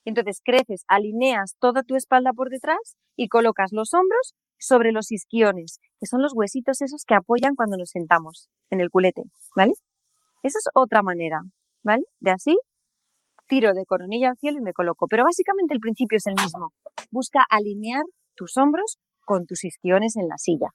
Entonces 0.05 0.41
creces, 0.43 0.85
alineas 0.87 1.57
toda 1.59 1.83
tu 1.83 1.97
espalda 1.97 2.33
por 2.33 2.49
detrás 2.49 2.97
y 3.17 3.29
colocas 3.29 3.73
los 3.73 3.93
hombros 3.93 4.35
sobre 4.57 4.93
los 4.93 5.11
isquiones, 5.11 5.81
que 5.99 6.07
son 6.07 6.23
los 6.23 6.33
huesitos 6.33 6.81
esos 6.81 7.05
que 7.05 7.15
apoyan 7.15 7.57
cuando 7.57 7.77
nos 7.77 7.91
sentamos 7.91 8.49
en 8.71 8.81
el 8.81 8.89
culete, 8.89 9.25
¿vale? 9.57 9.73
Esa 10.45 10.59
es 10.59 10.69
otra 10.75 11.03
manera, 11.03 11.41
¿vale? 11.83 12.05
De 12.21 12.31
así, 12.31 12.57
tiro 13.49 13.73
de 13.75 13.85
coronilla 13.85 14.31
al 14.31 14.37
cielo 14.37 14.59
y 14.59 14.63
me 14.63 14.73
coloco. 14.73 15.09
Pero 15.09 15.25
básicamente 15.25 15.75
el 15.75 15.81
principio 15.81 16.19
es 16.19 16.27
el 16.29 16.35
mismo. 16.35 16.73
Busca 17.11 17.45
alinear 17.51 18.05
tus 18.37 18.57
hombros 18.57 18.99
con 19.25 19.47
tus 19.47 19.65
isquiones 19.65 20.17
en 20.17 20.29
la 20.29 20.39
silla. 20.39 20.69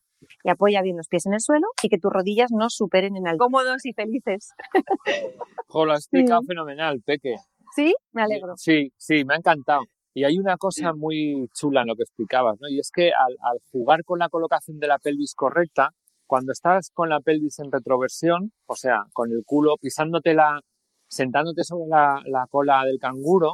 Y 0.43 0.49
apoya 0.49 0.81
bien 0.81 0.97
los 0.97 1.07
pies 1.07 1.25
en 1.25 1.33
el 1.33 1.39
suelo 1.39 1.67
y 1.81 1.89
que 1.89 1.97
tus 1.97 2.11
rodillas 2.11 2.51
no 2.51 2.69
superen 2.69 3.15
en 3.15 3.27
algo. 3.27 3.45
Cómodos 3.45 3.85
y 3.85 3.93
felices. 3.93 4.49
Jo, 5.71 5.85
lo 5.85 5.93
has 5.93 5.99
explicado 5.99 6.41
fenomenal, 6.41 6.99
Peque. 7.05 7.35
¿Sí? 7.75 7.93
Me 8.11 8.23
alegro. 8.23 8.53
Sí, 8.57 8.91
sí, 8.97 9.23
me 9.23 9.35
ha 9.35 9.37
encantado. 9.37 9.83
Y 10.15 10.23
hay 10.23 10.39
una 10.39 10.57
cosa 10.57 10.93
muy 10.93 11.47
chula 11.53 11.81
en 11.81 11.87
lo 11.87 11.95
que 11.95 12.01
explicabas, 12.01 12.59
¿no? 12.59 12.67
Y 12.67 12.79
es 12.79 12.89
que 12.91 13.11
al, 13.13 13.37
al 13.41 13.59
jugar 13.71 14.03
con 14.03 14.17
la 14.17 14.29
colocación 14.29 14.79
de 14.79 14.87
la 14.87 14.97
pelvis 14.97 15.35
correcta, 15.35 15.91
cuando 16.25 16.51
estás 16.51 16.89
con 16.91 17.09
la 17.09 17.19
pelvis 17.19 17.59
en 17.59 17.71
retroversión, 17.71 18.51
o 18.65 18.75
sea, 18.75 19.03
con 19.13 19.31
el 19.31 19.43
culo 19.45 19.77
pisándote 19.79 20.33
la, 20.33 20.59
sentándote 21.07 21.63
sobre 21.63 21.87
la, 21.89 22.21
la 22.25 22.47
cola 22.49 22.83
del 22.85 22.99
canguro, 22.99 23.53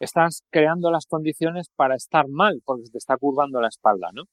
estás 0.00 0.44
creando 0.50 0.90
las 0.90 1.06
condiciones 1.06 1.68
para 1.74 1.96
estar 1.96 2.28
mal, 2.28 2.62
porque 2.64 2.90
te 2.90 2.98
está 2.98 3.16
curvando 3.16 3.60
la 3.60 3.68
espalda, 3.68 4.10
¿no? 4.12 4.24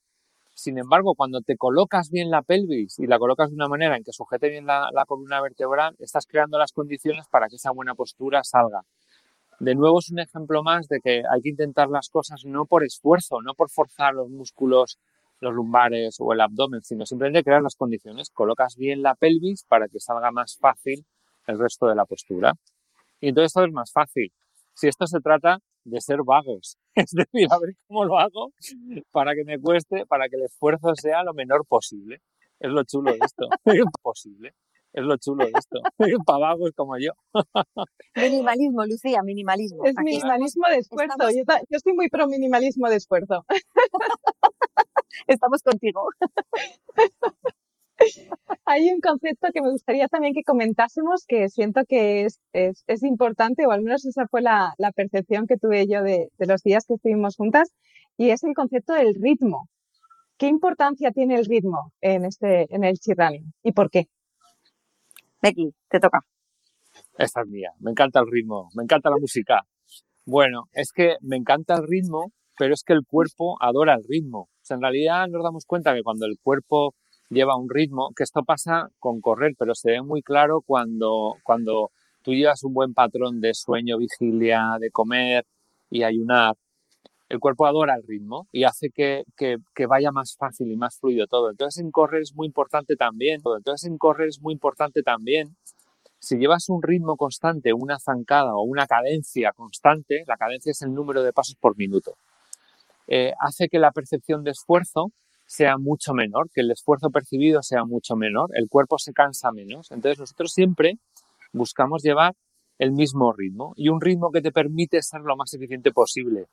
Sin 0.53 0.77
embargo, 0.77 1.15
cuando 1.15 1.41
te 1.41 1.57
colocas 1.57 2.09
bien 2.09 2.29
la 2.29 2.41
pelvis 2.41 2.99
y 2.99 3.07
la 3.07 3.19
colocas 3.19 3.49
de 3.49 3.55
una 3.55 3.67
manera 3.67 3.97
en 3.97 4.03
que 4.03 4.13
sujete 4.13 4.49
bien 4.49 4.65
la, 4.65 4.89
la, 4.93 5.05
columna 5.05 5.41
vertebral, 5.41 5.95
estás 5.99 6.25
creando 6.25 6.57
las 6.57 6.71
condiciones 6.71 7.27
para 7.29 7.47
que 7.49 7.57
esa 7.57 7.71
buena 7.71 7.93
postura 7.93 8.41
salga. 8.43 8.81
De 9.59 9.75
nuevo 9.75 9.99
es 9.99 10.09
un 10.11 10.19
ejemplo 10.19 10.63
más 10.63 10.87
de 10.87 10.99
que 11.01 11.23
hay 11.29 11.41
que 11.41 11.49
intentar 11.49 11.89
las 11.89 12.09
cosas 12.09 12.45
no 12.45 12.65
por 12.65 12.85
esfuerzo, 12.85 13.41
no 13.41 13.53
por 13.53 13.69
forzar 13.69 14.13
los 14.13 14.29
músculos 14.29 14.97
los 15.39 15.53
lumbares 15.53 16.17
o 16.19 16.33
el 16.33 16.41
abdomen, 16.41 16.81
sino 16.83 17.05
simplemente 17.05 17.43
crear 17.43 17.61
las 17.61 17.75
condiciones. 17.75 18.29
Colocas 18.29 18.75
bien 18.77 19.01
la 19.01 19.15
pelvis 19.15 19.63
para 19.67 19.87
que 19.87 19.99
salga 19.99 20.31
más 20.31 20.57
fácil 20.57 21.05
el 21.47 21.59
resto 21.59 21.87
de 21.87 21.95
la 21.95 22.05
postura. 22.05 22.53
Y 23.19 23.29
entonces 23.29 23.53
todo 23.53 23.65
es 23.65 23.71
más 23.71 23.91
fácil. 23.91 24.31
Si 24.75 24.87
esto 24.87 25.07
se 25.07 25.19
trata 25.21 25.59
de 25.85 26.01
ser 26.01 26.19
vagos, 26.25 26.77
es 26.95 27.11
decir, 27.11 27.47
a 27.49 27.59
ver 27.59 27.75
cómo 27.87 28.05
lo 28.05 28.19
hago 28.19 28.51
para 29.11 29.33
que 29.33 29.43
me 29.45 29.59
cueste, 29.59 30.05
para 30.05 30.27
que 30.29 30.35
el 30.35 30.43
esfuerzo 30.43 30.93
sea 30.95 31.23
lo 31.23 31.33
menor 31.33 31.65
posible. 31.65 32.21
Es 32.59 32.71
lo 32.71 32.83
chulo 32.83 33.11
de 33.11 33.19
esto. 33.21 33.47
posible. 34.01 34.53
Es 34.93 35.03
lo 35.03 35.17
chulo 35.17 35.45
de 35.45 35.51
esto. 35.59 35.79
Para 36.25 36.39
vagos 36.39 36.71
como 36.73 36.97
yo. 36.97 37.11
Minimalismo, 38.15 38.85
Lucía, 38.85 39.21
minimalismo. 39.23 39.83
Es 39.83 39.93
minimalismo 40.01 40.63
de 40.69 40.77
esfuerzo. 40.77 41.17
Yo, 41.31 41.43
yo 41.45 41.77
estoy 41.77 41.93
muy 41.93 42.07
pro 42.07 42.27
minimalismo 42.27 42.87
de 42.87 42.95
esfuerzo. 42.95 43.45
estamos 45.27 45.61
contigo. 45.61 46.07
Hay 48.65 48.89
un 48.91 48.99
concepto 48.99 49.47
que 49.53 49.61
me 49.61 49.71
gustaría 49.71 50.07
también 50.07 50.33
que 50.33 50.43
comentásemos 50.43 51.25
que 51.27 51.49
siento 51.49 51.81
que 51.87 52.25
es, 52.25 52.39
es, 52.53 52.83
es 52.87 53.03
importante, 53.03 53.65
o 53.65 53.71
al 53.71 53.81
menos 53.81 54.05
esa 54.05 54.27
fue 54.27 54.41
la, 54.41 54.73
la 54.77 54.91
percepción 54.91 55.47
que 55.47 55.57
tuve 55.57 55.87
yo 55.87 56.01
de, 56.03 56.29
de, 56.37 56.45
los 56.45 56.61
días 56.63 56.85
que 56.87 56.95
estuvimos 56.95 57.35
juntas, 57.35 57.71
y 58.17 58.29
es 58.29 58.43
el 58.43 58.53
concepto 58.53 58.93
del 58.93 59.15
ritmo. 59.15 59.69
¿Qué 60.37 60.47
importancia 60.47 61.11
tiene 61.11 61.35
el 61.35 61.45
ritmo 61.45 61.91
en, 62.01 62.25
este, 62.25 62.67
en 62.73 62.83
el 62.83 62.95
chirrani 62.95 63.43
y 63.63 63.71
por 63.71 63.89
qué? 63.89 64.07
Becky, 65.41 65.71
te 65.89 65.99
toca. 65.99 66.19
Esta 67.17 67.41
es 67.41 67.47
mía. 67.47 67.71
Me 67.79 67.91
encanta 67.91 68.19
el 68.19 68.27
ritmo, 68.29 68.69
me 68.75 68.83
encanta 68.83 69.09
la 69.09 69.17
música. 69.17 69.61
Bueno, 70.25 70.63
es 70.73 70.91
que 70.91 71.15
me 71.21 71.37
encanta 71.37 71.75
el 71.75 71.87
ritmo, 71.87 72.31
pero 72.57 72.73
es 72.73 72.83
que 72.83 72.93
el 72.93 73.05
cuerpo 73.05 73.57
adora 73.61 73.93
el 73.93 74.03
ritmo 74.07 74.49
en 74.73 74.81
realidad 74.81 75.27
nos 75.27 75.43
damos 75.43 75.65
cuenta 75.65 75.93
que 75.93 76.03
cuando 76.03 76.25
el 76.25 76.37
cuerpo 76.41 76.95
lleva 77.29 77.57
un 77.57 77.69
ritmo, 77.69 78.11
que 78.15 78.23
esto 78.23 78.43
pasa 78.43 78.89
con 78.99 79.21
correr, 79.21 79.53
pero 79.57 79.75
se 79.75 79.91
ve 79.91 80.01
muy 80.01 80.21
claro 80.21 80.61
cuando, 80.65 81.35
cuando 81.43 81.91
tú 82.21 82.33
llevas 82.33 82.63
un 82.63 82.73
buen 82.73 82.93
patrón 82.93 83.41
de 83.41 83.53
sueño, 83.53 83.97
vigilia, 83.97 84.77
de 84.79 84.91
comer 84.91 85.45
y 85.89 86.03
ayunar, 86.03 86.55
el 87.29 87.39
cuerpo 87.39 87.65
adora 87.65 87.95
el 87.95 88.03
ritmo 88.07 88.47
y 88.51 88.65
hace 88.65 88.89
que, 88.91 89.23
que, 89.35 89.57
que, 89.73 89.87
vaya 89.87 90.11
más 90.11 90.35
fácil 90.37 90.71
y 90.71 90.77
más 90.77 90.99
fluido 90.99 91.25
todo. 91.27 91.49
Entonces 91.49 91.83
en 91.83 91.91
correr 91.91 92.21
es 92.21 92.35
muy 92.35 92.47
importante 92.47 92.95
también, 92.95 93.41
entonces 93.43 93.89
en 93.89 93.97
correr 93.97 94.29
es 94.29 94.41
muy 94.41 94.53
importante 94.53 95.01
también, 95.01 95.55
si 96.19 96.37
llevas 96.37 96.69
un 96.69 96.81
ritmo 96.81 97.17
constante, 97.17 97.73
una 97.73 97.99
zancada 97.99 98.55
o 98.55 98.61
una 98.63 98.87
cadencia 98.87 99.51
constante, 99.53 100.23
la 100.27 100.37
cadencia 100.37 100.71
es 100.71 100.81
el 100.81 100.93
número 100.93 101.23
de 101.23 101.33
pasos 101.33 101.55
por 101.55 101.77
minuto 101.77 102.15
eh, 103.07 103.33
hace 103.39 103.67
que 103.69 103.79
la 103.79 103.91
percepción 103.91 104.43
de 104.43 104.51
esfuerzo 104.51 105.11
sea 105.45 105.77
mucho 105.77 106.13
menor, 106.13 106.49
que 106.53 106.61
el 106.61 106.71
esfuerzo 106.71 107.09
percibido 107.09 107.61
sea 107.61 107.85
mucho 107.85 108.15
menor, 108.15 108.49
el 108.53 108.67
cuerpo 108.67 108.97
se 108.97 109.13
cansa 109.13 109.51
menos. 109.51 109.91
Entonces 109.91 110.19
nosotros 110.19 110.51
siempre 110.51 110.97
buscamos 111.53 112.03
llevar 112.03 112.33
el 112.77 112.91
mismo 112.91 113.31
ritmo 113.31 113.73
y 113.77 113.89
un 113.89 114.01
ritmo 114.01 114.31
que 114.31 114.41
te 114.41 114.51
permite 114.51 115.01
ser 115.01 115.21
lo 115.21 115.35
más 115.37 115.53
eficiente 115.53 115.91
posible, 115.91 116.45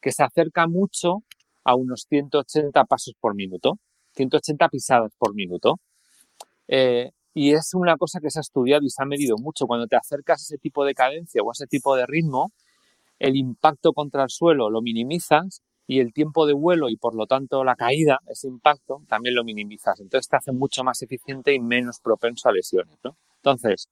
que 0.00 0.10
se 0.10 0.22
acerca 0.22 0.66
mucho 0.66 1.22
a 1.64 1.74
unos 1.74 2.06
180 2.08 2.84
pasos 2.84 3.14
por 3.20 3.34
minuto, 3.34 3.78
180 4.14 4.68
pisadas 4.68 5.12
por 5.18 5.34
minuto. 5.34 5.76
Eh, 6.66 7.10
y 7.32 7.52
es 7.52 7.74
una 7.74 7.96
cosa 7.96 8.20
que 8.20 8.30
se 8.30 8.40
ha 8.40 8.42
estudiado 8.42 8.84
y 8.84 8.90
se 8.90 9.02
ha 9.02 9.06
medido 9.06 9.36
mucho. 9.38 9.66
Cuando 9.66 9.86
te 9.86 9.96
acercas 9.96 10.40
a 10.40 10.42
ese 10.42 10.58
tipo 10.58 10.84
de 10.84 10.94
cadencia 10.94 11.42
o 11.42 11.50
a 11.50 11.52
ese 11.52 11.66
tipo 11.66 11.94
de 11.94 12.06
ritmo, 12.06 12.50
el 13.18 13.36
impacto 13.36 13.92
contra 13.92 14.24
el 14.24 14.30
suelo 14.30 14.70
lo 14.70 14.80
minimizas 14.80 15.62
y 15.90 15.98
el 15.98 16.12
tiempo 16.12 16.46
de 16.46 16.52
vuelo 16.52 16.88
y 16.88 16.96
por 16.96 17.16
lo 17.16 17.26
tanto 17.26 17.64
la 17.64 17.74
caída, 17.74 18.20
ese 18.28 18.46
impacto, 18.46 19.02
también 19.08 19.34
lo 19.34 19.42
minimizas. 19.42 19.98
Entonces 19.98 20.28
te 20.28 20.36
hace 20.36 20.52
mucho 20.52 20.84
más 20.84 21.02
eficiente 21.02 21.52
y 21.52 21.58
menos 21.58 21.98
propenso 21.98 22.48
a 22.48 22.52
lesiones. 22.52 22.96
¿no? 23.02 23.16
Entonces, 23.38 23.88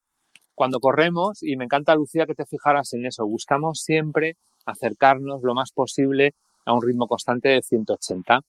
cuando 0.54 0.78
corremos, 0.78 1.42
y 1.42 1.56
me 1.56 1.64
encanta 1.64 1.96
Lucía 1.96 2.24
que 2.24 2.36
te 2.36 2.46
fijaras 2.46 2.92
en 2.92 3.04
eso, 3.04 3.26
buscamos 3.26 3.80
siempre 3.80 4.36
acercarnos 4.64 5.42
lo 5.42 5.54
más 5.54 5.72
posible 5.72 6.36
a 6.64 6.72
un 6.72 6.82
ritmo 6.82 7.08
constante 7.08 7.48
de 7.48 7.62
180. 7.62 8.42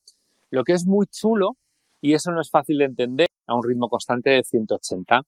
Lo 0.52 0.64
que 0.64 0.74
es 0.74 0.86
muy 0.86 1.08
chulo, 1.08 1.54
y 2.02 2.14
eso 2.14 2.32
no 2.32 2.42
es 2.42 2.52
fácil 2.52 2.78
de 2.78 2.86
entender, 2.86 3.30
a 3.48 3.56
un 3.56 3.64
ritmo 3.68 3.90
constante 3.90 4.30
de 4.30 4.44
180. 4.44 5.24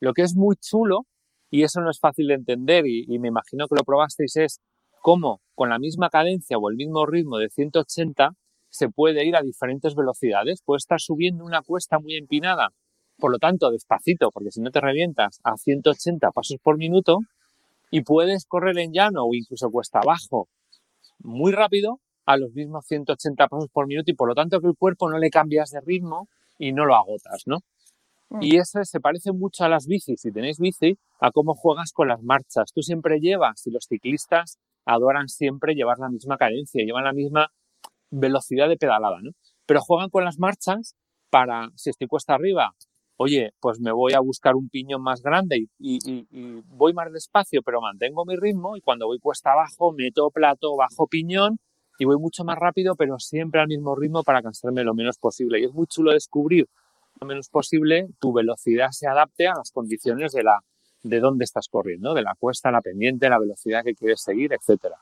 Lo 0.00 0.14
que 0.14 0.22
es 0.22 0.34
muy 0.34 0.56
chulo, 0.56 1.02
y 1.50 1.64
eso 1.64 1.82
no 1.82 1.90
es 1.90 2.00
fácil 2.00 2.28
de 2.28 2.34
entender, 2.34 2.86
y, 2.86 3.04
y 3.06 3.18
me 3.18 3.28
imagino 3.28 3.66
que 3.68 3.76
lo 3.76 3.84
probasteis, 3.84 4.36
es 4.36 4.60
cómo 5.02 5.40
con 5.54 5.70
la 5.70 5.78
misma 5.78 6.10
cadencia 6.10 6.58
o 6.58 6.70
el 6.70 6.76
mismo 6.76 7.06
ritmo 7.06 7.38
de 7.38 7.50
180 7.50 8.30
se 8.70 8.88
puede 8.88 9.26
ir 9.26 9.36
a 9.36 9.42
diferentes 9.42 9.94
velocidades. 9.94 10.62
Puede 10.64 10.78
estar 10.78 11.00
subiendo 11.00 11.44
una 11.44 11.62
cuesta 11.62 11.98
muy 11.98 12.16
empinada, 12.16 12.68
por 13.18 13.32
lo 13.32 13.38
tanto 13.38 13.70
despacito, 13.70 14.30
porque 14.30 14.50
si 14.50 14.60
no 14.60 14.70
te 14.70 14.80
revientas 14.80 15.40
a 15.42 15.56
180 15.56 16.30
pasos 16.30 16.58
por 16.62 16.76
minuto, 16.76 17.18
y 17.90 18.02
puedes 18.02 18.44
correr 18.44 18.78
en 18.78 18.92
llano 18.92 19.24
o 19.24 19.34
incluso 19.34 19.70
cuesta 19.70 20.00
abajo 20.00 20.48
muy 21.20 21.52
rápido 21.52 22.00
a 22.26 22.36
los 22.36 22.52
mismos 22.52 22.84
180 22.86 23.48
pasos 23.48 23.70
por 23.72 23.86
minuto 23.86 24.10
y 24.10 24.14
por 24.14 24.28
lo 24.28 24.34
tanto 24.34 24.60
que 24.60 24.66
el 24.66 24.76
cuerpo 24.76 25.10
no 25.10 25.18
le 25.18 25.30
cambias 25.30 25.70
de 25.70 25.80
ritmo 25.80 26.28
y 26.58 26.72
no 26.72 26.84
lo 26.84 26.94
agotas, 26.94 27.44
¿no? 27.46 27.60
Mm. 28.28 28.42
Y 28.42 28.56
eso 28.58 28.84
se 28.84 29.00
parece 29.00 29.32
mucho 29.32 29.64
a 29.64 29.68
las 29.68 29.86
bicis, 29.86 30.20
si 30.20 30.30
tenéis 30.30 30.58
bici, 30.58 30.98
a 31.20 31.30
cómo 31.30 31.54
juegas 31.54 31.92
con 31.92 32.08
las 32.08 32.22
marchas. 32.22 32.72
Tú 32.74 32.82
siempre 32.82 33.20
llevas, 33.20 33.66
y 33.66 33.70
los 33.70 33.86
ciclistas 33.88 34.58
adoran 34.88 35.28
siempre 35.28 35.74
llevar 35.74 35.98
la 35.98 36.08
misma 36.08 36.38
cadencia, 36.38 36.82
llevan 36.82 37.04
la 37.04 37.12
misma 37.12 37.52
velocidad 38.10 38.68
de 38.68 38.78
pedalada, 38.78 39.18
¿no? 39.22 39.32
Pero 39.66 39.80
juegan 39.80 40.08
con 40.08 40.24
las 40.24 40.38
marchas 40.38 40.96
para, 41.30 41.70
si 41.76 41.90
estoy 41.90 42.06
cuesta 42.06 42.34
arriba, 42.34 42.74
oye, 43.16 43.52
pues 43.60 43.80
me 43.80 43.92
voy 43.92 44.14
a 44.14 44.20
buscar 44.20 44.56
un 44.56 44.70
piñón 44.70 45.02
más 45.02 45.20
grande 45.20 45.58
y, 45.58 45.68
y, 45.78 46.26
y, 46.30 46.62
voy 46.68 46.94
más 46.94 47.12
despacio, 47.12 47.62
pero 47.62 47.82
mantengo 47.82 48.24
mi 48.24 48.36
ritmo 48.36 48.76
y 48.76 48.80
cuando 48.80 49.06
voy 49.06 49.18
cuesta 49.18 49.52
abajo, 49.52 49.92
meto 49.92 50.30
plato, 50.30 50.74
bajo 50.74 51.06
piñón 51.06 51.58
y 51.98 52.06
voy 52.06 52.16
mucho 52.16 52.44
más 52.44 52.58
rápido, 52.58 52.94
pero 52.94 53.18
siempre 53.18 53.60
al 53.60 53.68
mismo 53.68 53.94
ritmo 53.94 54.22
para 54.22 54.40
cansarme 54.40 54.84
lo 54.84 54.94
menos 54.94 55.18
posible. 55.18 55.60
Y 55.60 55.64
es 55.64 55.72
muy 55.72 55.86
chulo 55.86 56.12
descubrir 56.12 56.66
lo 57.20 57.26
menos 57.26 57.50
posible 57.50 58.06
tu 58.20 58.32
velocidad 58.32 58.88
se 58.92 59.06
adapte 59.06 59.48
a 59.48 59.54
las 59.56 59.70
condiciones 59.70 60.32
de 60.32 60.44
la, 60.44 60.60
de 61.02 61.20
dónde 61.20 61.44
estás 61.44 61.68
corriendo, 61.68 62.14
de 62.14 62.22
la 62.22 62.34
cuesta, 62.38 62.70
la 62.70 62.80
pendiente, 62.80 63.28
la 63.28 63.38
velocidad 63.38 63.84
que 63.84 63.94
quieres 63.94 64.20
seguir, 64.22 64.52
etcétera. 64.52 64.96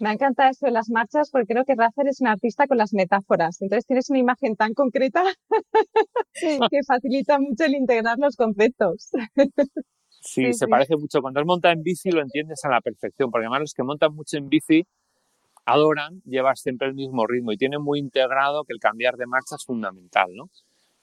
Me 0.00 0.10
encanta 0.10 0.48
eso 0.48 0.66
de 0.66 0.72
las 0.72 0.90
marchas 0.90 1.30
porque 1.30 1.52
creo 1.52 1.64
que 1.64 1.74
Rafael 1.76 2.08
es 2.08 2.20
un 2.20 2.26
artista 2.26 2.66
con 2.66 2.76
las 2.76 2.92
metáforas. 2.92 3.62
Entonces 3.62 3.86
tienes 3.86 4.10
una 4.10 4.18
imagen 4.18 4.56
tan 4.56 4.74
concreta 4.74 5.22
que 6.70 6.80
facilita 6.84 7.38
mucho 7.38 7.64
el 7.64 7.74
integrar 7.74 8.18
los 8.18 8.34
conceptos. 8.36 9.10
Sí, 10.24 10.46
sí 10.46 10.52
se 10.54 10.64
sí. 10.64 10.70
parece 10.70 10.96
mucho. 10.96 11.20
Cuando 11.20 11.40
has 11.40 11.46
montado 11.46 11.74
en 11.74 11.82
bici 11.82 12.10
lo 12.10 12.20
entiendes 12.20 12.64
a 12.64 12.68
la 12.68 12.80
perfección, 12.80 13.30
porque 13.30 13.44
además 13.44 13.60
los 13.60 13.74
que 13.74 13.82
montan 13.82 14.14
mucho 14.14 14.36
en 14.38 14.48
bici 14.48 14.86
adoran 15.64 16.20
llevar 16.24 16.56
siempre 16.56 16.88
el 16.88 16.94
mismo 16.94 17.26
ritmo 17.26 17.52
y 17.52 17.56
tienen 17.56 17.82
muy 17.82 17.98
integrado 17.98 18.64
que 18.64 18.72
el 18.72 18.80
cambiar 18.80 19.16
de 19.16 19.26
marcha 19.26 19.56
es 19.56 19.64
fundamental, 19.64 20.34
¿no? 20.34 20.50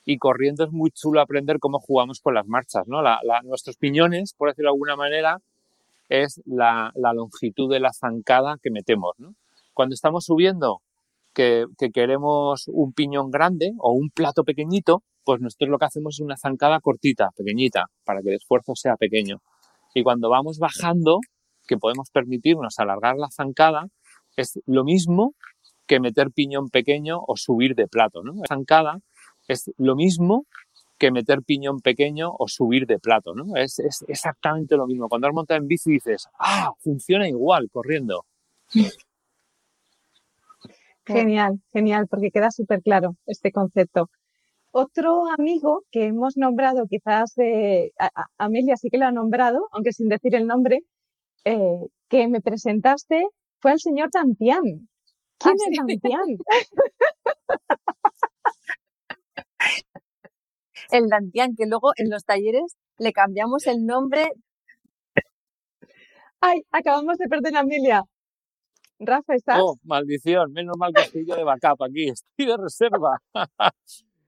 Y 0.09 0.17
corriendo 0.17 0.63
es 0.63 0.71
muy 0.71 0.89
chulo 0.89 1.21
aprender 1.21 1.59
cómo 1.59 1.77
jugamos 1.79 2.19
con 2.19 2.33
las 2.33 2.47
marchas, 2.47 2.87
¿no? 2.87 3.03
nuestros 3.43 3.77
piñones, 3.77 4.33
por 4.33 4.49
decirlo 4.49 4.69
de 4.69 4.73
alguna 4.73 4.95
manera, 4.95 5.37
es 6.09 6.41
la, 6.47 6.91
longitud 7.13 7.71
de 7.71 7.79
la 7.79 7.93
zancada 7.93 8.57
que 8.59 8.71
metemos, 8.71 9.13
¿no? 9.19 9.35
Cuando 9.75 9.93
estamos 9.93 10.25
subiendo, 10.25 10.81
que, 11.31 11.65
que, 11.77 11.91
queremos 11.91 12.63
un 12.69 12.91
piñón 12.91 13.29
grande 13.29 13.73
o 13.77 13.91
un 13.91 14.09
plato 14.09 14.43
pequeñito, 14.43 15.03
pues 15.23 15.41
nosotros 15.41 15.69
lo 15.69 15.77
que 15.77 15.85
hacemos 15.85 16.15
es 16.15 16.21
una 16.21 16.37
zancada 16.37 16.79
cortita, 16.79 17.29
pequeñita, 17.37 17.85
para 18.03 18.23
que 18.23 18.29
el 18.29 18.35
esfuerzo 18.37 18.73
sea 18.73 18.95
pequeño. 18.95 19.43
Y 19.93 20.01
cuando 20.01 20.31
vamos 20.31 20.57
bajando, 20.57 21.19
que 21.67 21.77
podemos 21.77 22.09
permitirnos 22.11 22.79
alargar 22.79 23.15
la 23.15 23.29
zancada, 23.29 23.85
es 24.35 24.59
lo 24.65 24.83
mismo 24.83 25.35
que 25.85 25.99
meter 25.99 26.31
piñón 26.31 26.69
pequeño 26.69 27.19
o 27.27 27.37
subir 27.37 27.75
de 27.75 27.87
plato, 27.87 28.23
¿no? 28.23 28.33
La 28.33 28.47
zancada 28.47 29.01
es 29.49 29.71
lo 29.77 29.95
mismo 29.95 30.45
que 30.97 31.11
meter 31.11 31.41
piñón 31.41 31.79
pequeño 31.79 32.31
o 32.37 32.47
subir 32.47 32.85
de 32.85 32.99
plato, 32.99 33.33
¿no? 33.33 33.55
Es, 33.55 33.79
exactamente 34.07 34.75
lo 34.75 34.85
mismo. 34.85 35.07
Cuando 35.07 35.27
has 35.27 35.33
montado 35.33 35.59
en 35.59 35.67
bici 35.67 35.91
dices, 35.91 36.27
ah, 36.37 36.73
funciona 36.79 37.27
igual 37.27 37.69
corriendo. 37.71 38.25
Genial, 41.05 41.59
genial, 41.73 42.07
porque 42.07 42.29
queda 42.29 42.51
súper 42.51 42.83
claro 42.83 43.15
este 43.25 43.51
concepto. 43.51 44.11
Otro 44.69 45.23
amigo 45.31 45.81
que 45.89 46.05
hemos 46.05 46.37
nombrado, 46.37 46.85
quizás 46.87 47.33
de 47.33 47.91
Amelia 48.37 48.77
sí 48.77 48.91
que 48.91 48.99
lo 48.99 49.07
ha 49.07 49.11
nombrado, 49.11 49.67
aunque 49.71 49.91
sin 49.91 50.07
decir 50.07 50.35
el 50.35 50.45
nombre, 50.45 50.81
eh, 51.45 51.87
que 52.09 52.27
me 52.27 52.41
presentaste 52.41 53.25
fue 53.59 53.71
el 53.71 53.79
señor 53.79 54.09
Dantian. 54.13 54.87
¿Quién 55.39 55.55
ah, 55.59 55.69
es 55.71 55.77
Dantian? 55.77 56.37
el 60.91 61.07
Dantian, 61.07 61.55
que 61.55 61.65
luego 61.65 61.91
en 61.97 62.09
los 62.09 62.23
talleres 62.23 62.77
le 62.97 63.11
cambiamos 63.11 63.67
el 63.67 63.85
nombre. 63.85 64.29
Ay, 66.41 66.61
acabamos 66.71 67.17
de 67.17 67.27
perder 67.27 67.55
a 67.57 67.59
Amelia. 67.61 68.03
Rafa, 68.99 69.35
¿estás? 69.35 69.59
Oh, 69.61 69.75
maldición, 69.83 70.51
menos 70.51 70.75
mal 70.77 70.91
que 70.93 71.01
estoy 71.01 71.25
yo 71.25 71.35
de 71.35 71.43
backup 71.43 71.83
aquí, 71.83 72.09
estoy 72.09 72.45
de 72.45 72.57
reserva. 72.57 73.17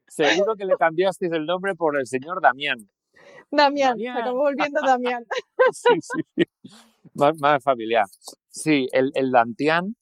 Seguro 0.07 0.55
que 0.55 0.65
le 0.65 0.75
cambiasteis 0.75 1.31
el 1.31 1.45
nombre 1.45 1.73
por 1.75 1.97
el 1.97 2.05
señor 2.05 2.41
Damián. 2.41 2.77
Damián, 3.49 3.97
se 3.97 4.09
acabó 4.09 4.39
volviendo 4.39 4.81
Damián. 4.85 5.23
sí, 5.71 5.93
sí, 6.01 6.21
sí. 6.35 6.71
Más, 7.13 7.63
familiar. 7.63 8.05
Sí, 8.49 8.87
el, 8.91 9.11
el 9.15 9.31
Dantian 9.31 9.95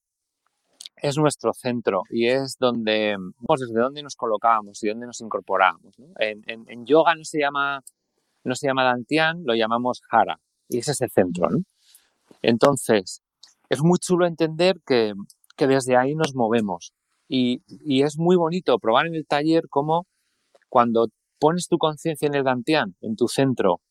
es 1.01 1.17
nuestro 1.17 1.53
centro 1.53 2.03
y 2.09 2.27
es 2.27 2.57
donde, 2.59 3.15
pues 3.45 3.61
desde 3.61 3.79
donde 3.79 4.03
nos 4.03 4.15
colocábamos 4.15 4.83
y 4.83 4.89
donde 4.89 5.07
nos 5.07 5.21
incorporábamos. 5.21 5.95
En, 6.17 6.43
en, 6.45 6.85
yoga 6.85 7.15
no 7.15 7.23
se 7.23 7.39
llama 7.39 7.81
no 8.43 8.55
se 8.55 8.67
llama 8.67 8.83
Dantian, 8.83 9.43
lo 9.45 9.53
llamamos 9.53 10.01
Hara 10.09 10.39
y 10.69 10.79
ese 10.79 10.91
es 10.91 11.01
el 11.01 11.09
centro. 11.11 11.47
Entonces, 12.41 13.21
es 13.69 13.81
muy 13.81 13.99
chulo 13.99 14.25
entender 14.25 14.77
que, 14.85 15.13
que 15.57 15.67
desde 15.67 15.97
ahí 15.97 16.15
nos 16.15 16.35
movemos 16.35 16.93
y, 17.27 17.61
y, 17.67 18.03
es 18.03 18.17
muy 18.17 18.35
bonito 18.35 18.77
probar 18.79 19.07
en 19.07 19.15
el 19.15 19.27
taller 19.27 19.65
cómo 19.69 20.07
cuando 20.69 21.07
pones 21.39 21.67
tu 21.67 21.77
conciencia 21.77 22.27
en 22.27 22.35
el 22.35 22.43
Dantian, 22.43 22.95
en 23.01 23.15
tu 23.15 23.27
centro, 23.27 23.81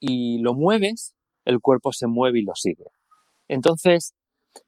y 0.00 0.38
lo 0.42 0.54
mueves, 0.54 1.14
el 1.44 1.60
cuerpo 1.60 1.92
se 1.92 2.06
mueve 2.06 2.40
y 2.40 2.42
lo 2.42 2.54
sigue. 2.54 2.84
Entonces, 3.48 4.14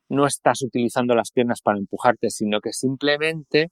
no 0.08 0.26
estás 0.26 0.62
utilizando 0.62 1.14
las 1.14 1.30
piernas 1.30 1.62
para 1.62 1.78
empujarte, 1.78 2.30
sino 2.30 2.60
que 2.60 2.72
simplemente 2.72 3.70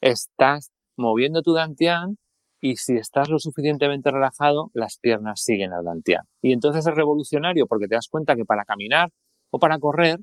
estás 0.00 0.70
moviendo 0.96 1.42
tu 1.42 1.54
dantian 1.54 2.18
y 2.60 2.76
si 2.76 2.96
estás 2.96 3.28
lo 3.30 3.38
suficientemente 3.38 4.10
relajado, 4.10 4.70
las 4.74 4.98
piernas 4.98 5.40
siguen 5.42 5.72
al 5.72 5.84
dantian. 5.84 6.24
Y 6.42 6.52
entonces 6.52 6.86
es 6.86 6.94
revolucionario 6.94 7.66
porque 7.66 7.86
te 7.86 7.94
das 7.94 8.08
cuenta 8.10 8.36
que 8.36 8.44
para 8.44 8.64
caminar 8.64 9.10
o 9.50 9.58
para 9.58 9.78
correr, 9.78 10.18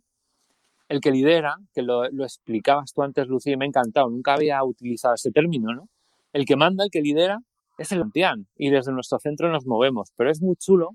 el 0.87 1.01
que 1.01 1.11
lidera, 1.11 1.55
que 1.73 1.81
lo, 1.81 2.05
explicabas 2.05 2.93
tú 2.93 3.01
antes, 3.01 3.27
Lucía, 3.27 3.53
y 3.53 3.57
me 3.57 3.65
ha 3.65 3.67
encantado, 3.67 4.09
nunca 4.09 4.35
había 4.35 4.63
utilizado 4.63 5.15
ese 5.15 5.31
término, 5.31 5.73
¿no? 5.73 5.89
El 6.31 6.45
que 6.45 6.55
manda, 6.55 6.83
el 6.83 6.91
que 6.91 7.01
lidera, 7.01 7.39
es 7.77 7.91
el 7.91 7.99
dantian 7.99 8.47
y 8.55 8.69
desde 8.69 8.91
nuestro 8.91 9.17
centro 9.19 9.49
nos 9.49 9.65
movemos, 9.65 10.11
pero 10.15 10.29
es 10.29 10.41
muy 10.41 10.55
chulo 10.57 10.91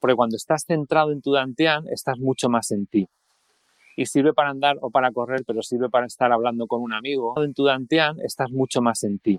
porque 0.00 0.16
cuando 0.16 0.36
estás 0.36 0.64
centrado 0.66 1.12
en 1.12 1.22
tu 1.22 1.32
dantian, 1.32 1.84
estás 1.88 2.18
mucho 2.18 2.48
más 2.48 2.72
en 2.72 2.86
ti 2.86 3.08
y 3.96 4.06
sirve 4.06 4.32
para 4.32 4.50
andar 4.50 4.76
o 4.80 4.90
para 4.90 5.12
correr, 5.12 5.42
pero 5.46 5.62
sirve 5.62 5.88
para 5.88 6.06
estar 6.06 6.32
hablando 6.32 6.66
con 6.66 6.82
un 6.82 6.92
amigo. 6.92 7.34
En 7.42 7.54
tu 7.54 7.64
dantian 7.64 8.18
estás 8.20 8.50
mucho 8.50 8.80
más 8.80 9.02
en 9.04 9.18
ti. 9.18 9.38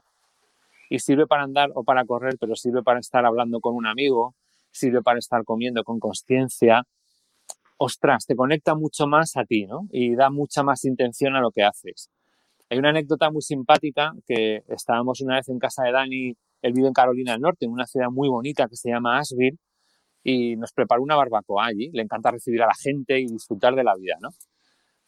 Y 0.89 0.99
sirve 0.99 1.25
para 1.27 1.43
andar 1.43 1.71
o 1.73 1.83
para 1.83 2.05
correr, 2.05 2.35
pero 2.39 2.55
sirve 2.55 2.83
para 2.83 2.99
estar 2.99 3.25
hablando 3.25 3.59
con 3.59 3.75
un 3.75 3.87
amigo, 3.87 4.35
sirve 4.71 5.01
para 5.01 5.19
estar 5.19 5.43
comiendo 5.43 5.83
con 5.83 5.99
conciencia. 5.99 6.83
Ostras, 7.77 8.25
te 8.25 8.35
conecta 8.35 8.75
mucho 8.75 9.07
más 9.07 9.35
a 9.35 9.45
ti, 9.45 9.65
¿no? 9.65 9.87
Y 9.91 10.15
da 10.15 10.29
mucha 10.29 10.63
más 10.63 10.85
intención 10.85 11.35
a 11.35 11.41
lo 11.41 11.51
que 11.51 11.63
haces. 11.63 12.09
Hay 12.69 12.77
una 12.77 12.89
anécdota 12.89 13.31
muy 13.31 13.41
simpática 13.41 14.13
que 14.27 14.63
estábamos 14.67 15.21
una 15.21 15.35
vez 15.35 15.49
en 15.49 15.59
casa 15.59 15.83
de 15.83 15.91
Dani, 15.91 16.35
él 16.61 16.73
vive 16.73 16.87
en 16.87 16.93
Carolina 16.93 17.33
del 17.33 17.41
Norte, 17.41 17.65
en 17.65 17.71
una 17.71 17.85
ciudad 17.85 18.09
muy 18.09 18.29
bonita 18.29 18.67
que 18.67 18.75
se 18.75 18.89
llama 18.89 19.19
Asheville, 19.19 19.57
y 20.23 20.55
nos 20.55 20.71
preparó 20.71 21.03
una 21.03 21.15
barbacoa 21.15 21.65
allí. 21.65 21.89
Le 21.93 22.03
encanta 22.03 22.31
recibir 22.31 22.61
a 22.63 22.67
la 22.67 22.75
gente 22.81 23.19
y 23.19 23.27
disfrutar 23.27 23.75
de 23.75 23.83
la 23.83 23.95
vida, 23.95 24.15
¿no? 24.21 24.29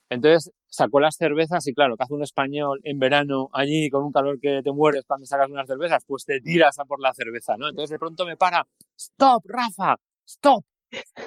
Entonces 0.09 0.51
sacó 0.67 0.99
las 0.99 1.15
cervezas 1.15 1.65
y 1.67 1.73
claro, 1.73 1.97
que 1.97 2.03
hace 2.03 2.13
un 2.13 2.23
español 2.23 2.79
en 2.83 2.99
verano 2.99 3.49
allí 3.53 3.89
con 3.89 4.03
un 4.03 4.11
calor 4.11 4.39
que 4.39 4.61
te 4.63 4.71
mueres 4.71 5.03
cuando 5.07 5.25
sacas 5.25 5.49
unas 5.49 5.67
cervezas, 5.67 6.03
pues 6.05 6.25
te 6.25 6.39
tiras 6.41 6.77
a 6.79 6.85
por 6.85 7.01
la 7.01 7.13
cerveza, 7.13 7.55
¿no? 7.57 7.69
Entonces 7.69 7.91
de 7.91 7.99
pronto 7.99 8.25
me 8.25 8.37
para, 8.37 8.67
stop, 8.95 9.43
Rafa, 9.45 9.95
stop. 10.25 10.63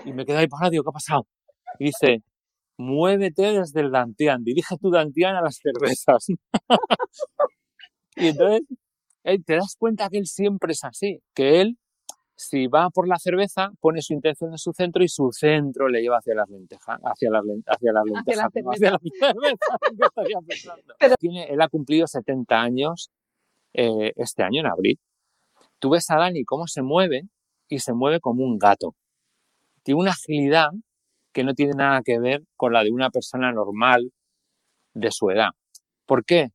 Y 0.04 0.12
me 0.12 0.24
quedo 0.24 0.38
ahí 0.38 0.46
parado, 0.46 0.70
digo, 0.70 0.84
¿qué 0.84 0.90
ha 0.90 0.92
pasado? 0.92 1.26
Y 1.78 1.86
dice, 1.86 2.22
muévete 2.76 3.58
desde 3.58 3.80
el 3.80 3.90
Dantian, 3.90 4.44
dirige 4.44 4.76
tu 4.80 4.90
Dantian 4.90 5.36
a 5.36 5.42
las 5.42 5.56
cervezas. 5.56 6.26
y 8.16 8.28
entonces 8.28 8.62
eh, 9.24 9.38
te 9.44 9.56
das 9.56 9.76
cuenta 9.76 10.08
que 10.08 10.18
él 10.18 10.26
siempre 10.26 10.72
es 10.72 10.84
así, 10.84 11.20
que 11.34 11.60
él 11.60 11.78
si 12.38 12.68
va 12.68 12.88
por 12.90 13.08
la 13.08 13.18
cerveza, 13.18 13.72
pone 13.80 14.00
su 14.00 14.12
intención 14.12 14.52
en 14.52 14.58
su 14.58 14.72
centro 14.72 15.02
y 15.02 15.08
su 15.08 15.32
centro 15.32 15.88
le 15.88 16.00
lleva 16.00 16.18
hacia 16.18 16.36
las 16.36 16.48
lentejas, 16.48 17.00
hacia 17.02 17.30
las, 17.30 17.42
hacia 17.66 17.92
las 17.92 18.04
lentejas, 18.04 18.46
hacia 18.46 18.62
la 18.62 18.98
cerveza. 19.00 21.16
Tiene, 21.18 21.46
él 21.46 21.60
ha 21.60 21.68
cumplido 21.68 22.06
70 22.06 22.60
años 22.60 23.10
eh, 23.74 24.12
este 24.14 24.44
año, 24.44 24.60
en 24.60 24.66
abril. 24.66 25.00
Tú 25.80 25.90
ves 25.90 26.08
a 26.10 26.16
Dani 26.16 26.44
cómo 26.44 26.68
se 26.68 26.80
mueve 26.80 27.22
y 27.68 27.80
se 27.80 27.92
mueve 27.92 28.20
como 28.20 28.44
un 28.44 28.56
gato. 28.56 28.94
Tiene 29.82 30.00
una 30.00 30.12
agilidad 30.12 30.68
que 31.32 31.42
no 31.42 31.54
tiene 31.54 31.72
nada 31.74 32.02
que 32.04 32.20
ver 32.20 32.44
con 32.54 32.72
la 32.72 32.84
de 32.84 32.92
una 32.92 33.10
persona 33.10 33.50
normal 33.50 34.12
de 34.94 35.10
su 35.10 35.30
edad. 35.30 35.50
¿Por 36.06 36.24
qué? 36.24 36.50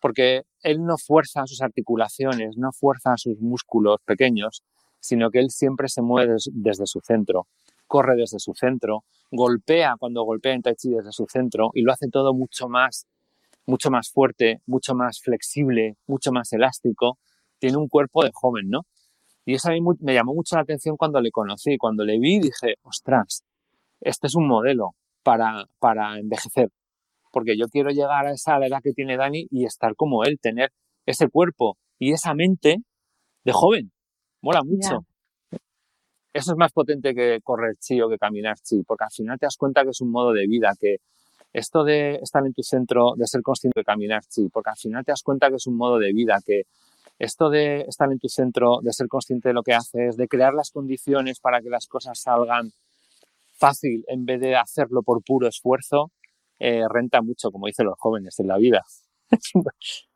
Porque 0.00 0.42
él 0.62 0.84
no 0.84 0.98
fuerza 0.98 1.46
sus 1.46 1.62
articulaciones, 1.62 2.56
no 2.56 2.72
fuerza 2.72 3.16
sus 3.16 3.38
músculos 3.38 3.98
pequeños, 4.04 4.64
sino 5.00 5.30
que 5.30 5.40
él 5.40 5.50
siempre 5.50 5.88
se 5.88 6.02
mueve 6.02 6.36
desde 6.52 6.86
su 6.86 7.00
centro, 7.00 7.46
corre 7.86 8.16
desde 8.16 8.38
su 8.38 8.54
centro, 8.54 9.04
golpea 9.30 9.96
cuando 9.98 10.22
golpea 10.22 10.54
en 10.54 10.62
Tai 10.62 10.74
Chi 10.74 10.90
desde 10.90 11.12
su 11.12 11.26
centro 11.26 11.70
y 11.74 11.82
lo 11.82 11.92
hace 11.92 12.08
todo 12.08 12.34
mucho 12.34 12.68
más, 12.68 13.06
mucho 13.66 13.90
más 13.90 14.10
fuerte, 14.10 14.60
mucho 14.66 14.94
más 14.94 15.20
flexible, 15.20 15.96
mucho 16.06 16.32
más 16.32 16.52
elástico. 16.52 17.18
Tiene 17.58 17.76
un 17.76 17.88
cuerpo 17.88 18.24
de 18.24 18.30
joven, 18.32 18.68
¿no? 18.68 18.82
Y 19.44 19.54
eso 19.54 19.70
a 19.70 19.72
mí 19.72 19.80
me 20.00 20.14
llamó 20.14 20.34
mucho 20.34 20.56
la 20.56 20.62
atención 20.62 20.96
cuando 20.96 21.20
le 21.20 21.30
conocí. 21.30 21.78
Cuando 21.78 22.04
le 22.04 22.18
vi 22.18 22.38
dije, 22.38 22.74
ostras, 22.82 23.44
este 24.00 24.26
es 24.26 24.34
un 24.34 24.46
modelo 24.46 24.94
para, 25.22 25.64
para 25.78 26.18
envejecer. 26.18 26.68
Porque 27.32 27.56
yo 27.56 27.66
quiero 27.68 27.90
llegar 27.90 28.26
a 28.26 28.32
esa 28.32 28.58
edad 28.64 28.80
que 28.82 28.92
tiene 28.92 29.16
Dani 29.16 29.46
y 29.50 29.64
estar 29.64 29.94
como 29.96 30.24
él, 30.24 30.38
tener 30.40 30.70
ese 31.06 31.28
cuerpo 31.28 31.78
y 31.98 32.12
esa 32.12 32.34
mente 32.34 32.76
de 33.44 33.52
joven. 33.52 33.90
Mola 34.42 34.62
mucho. 34.64 35.04
Eso 36.32 36.52
es 36.52 36.58
más 36.58 36.72
potente 36.72 37.14
que 37.14 37.40
correr 37.42 37.76
chi 37.78 38.00
o 38.00 38.08
que 38.08 38.18
caminar 38.18 38.56
chi, 38.60 38.82
porque 38.86 39.04
al 39.04 39.10
final 39.10 39.38
te 39.38 39.46
das 39.46 39.56
cuenta 39.56 39.82
que 39.82 39.90
es 39.90 40.00
un 40.00 40.10
modo 40.10 40.32
de 40.32 40.46
vida, 40.46 40.72
que 40.78 40.96
esto 41.52 41.84
de 41.84 42.16
estar 42.16 42.44
en 42.46 42.52
tu 42.52 42.62
centro, 42.62 43.14
de 43.16 43.26
ser 43.26 43.42
consciente 43.42 43.80
de 43.80 43.84
caminar 43.84 44.22
chi, 44.26 44.48
porque 44.48 44.70
al 44.70 44.76
final 44.76 45.04
te 45.04 45.12
das 45.12 45.22
cuenta 45.22 45.48
que 45.48 45.56
es 45.56 45.66
un 45.66 45.76
modo 45.76 45.98
de 45.98 46.12
vida, 46.12 46.38
que 46.44 46.62
esto 47.18 47.50
de 47.50 47.80
estar 47.82 48.12
en 48.12 48.18
tu 48.18 48.28
centro, 48.28 48.78
de 48.82 48.92
ser 48.92 49.08
consciente 49.08 49.48
de 49.48 49.54
lo 49.54 49.62
que 49.62 49.74
haces, 49.74 50.16
de 50.16 50.28
crear 50.28 50.54
las 50.54 50.70
condiciones 50.70 51.40
para 51.40 51.60
que 51.60 51.70
las 51.70 51.86
cosas 51.86 52.20
salgan 52.20 52.70
fácil 53.58 54.04
en 54.08 54.24
vez 54.24 54.40
de 54.40 54.56
hacerlo 54.56 55.02
por 55.02 55.22
puro 55.24 55.48
esfuerzo, 55.48 56.12
eh, 56.60 56.84
renta 56.88 57.22
mucho, 57.22 57.50
como 57.50 57.66
dicen 57.66 57.86
los 57.86 57.98
jóvenes 57.98 58.38
en 58.38 58.48
la 58.48 58.58
vida. 58.58 58.84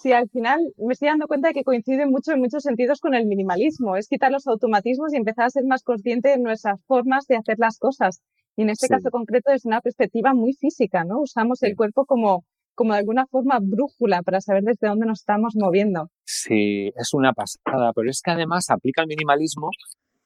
Sí, 0.00 0.12
al 0.12 0.30
final 0.30 0.72
me 0.78 0.94
estoy 0.94 1.08
dando 1.08 1.26
cuenta 1.26 1.48
de 1.48 1.54
que 1.54 1.62
coincide 1.62 2.06
mucho 2.06 2.32
en 2.32 2.40
muchos 2.40 2.62
sentidos 2.62 3.00
con 3.00 3.14
el 3.14 3.26
minimalismo. 3.26 3.96
Es 3.96 4.08
quitar 4.08 4.32
los 4.32 4.46
automatismos 4.46 5.12
y 5.12 5.18
empezar 5.18 5.44
a 5.44 5.50
ser 5.50 5.64
más 5.66 5.82
consciente 5.82 6.30
de 6.30 6.38
nuestras 6.38 6.82
formas 6.86 7.26
de 7.26 7.36
hacer 7.36 7.58
las 7.58 7.78
cosas. 7.78 8.22
Y 8.56 8.62
en 8.62 8.70
este 8.70 8.88
caso 8.88 9.10
concreto 9.10 9.52
es 9.52 9.66
una 9.66 9.82
perspectiva 9.82 10.32
muy 10.32 10.54
física, 10.54 11.04
¿no? 11.04 11.20
Usamos 11.20 11.62
el 11.64 11.76
cuerpo 11.76 12.06
como, 12.06 12.46
como 12.74 12.94
de 12.94 13.00
alguna 13.00 13.26
forma 13.26 13.58
brújula 13.60 14.22
para 14.22 14.40
saber 14.40 14.62
desde 14.62 14.88
dónde 14.88 15.04
nos 15.04 15.20
estamos 15.20 15.52
moviendo. 15.54 16.08
Sí, 16.24 16.90
es 16.96 17.12
una 17.12 17.34
pasada, 17.34 17.92
pero 17.94 18.08
es 18.08 18.22
que 18.22 18.30
además 18.30 18.70
aplica 18.70 19.02
el 19.02 19.08
minimalismo 19.08 19.68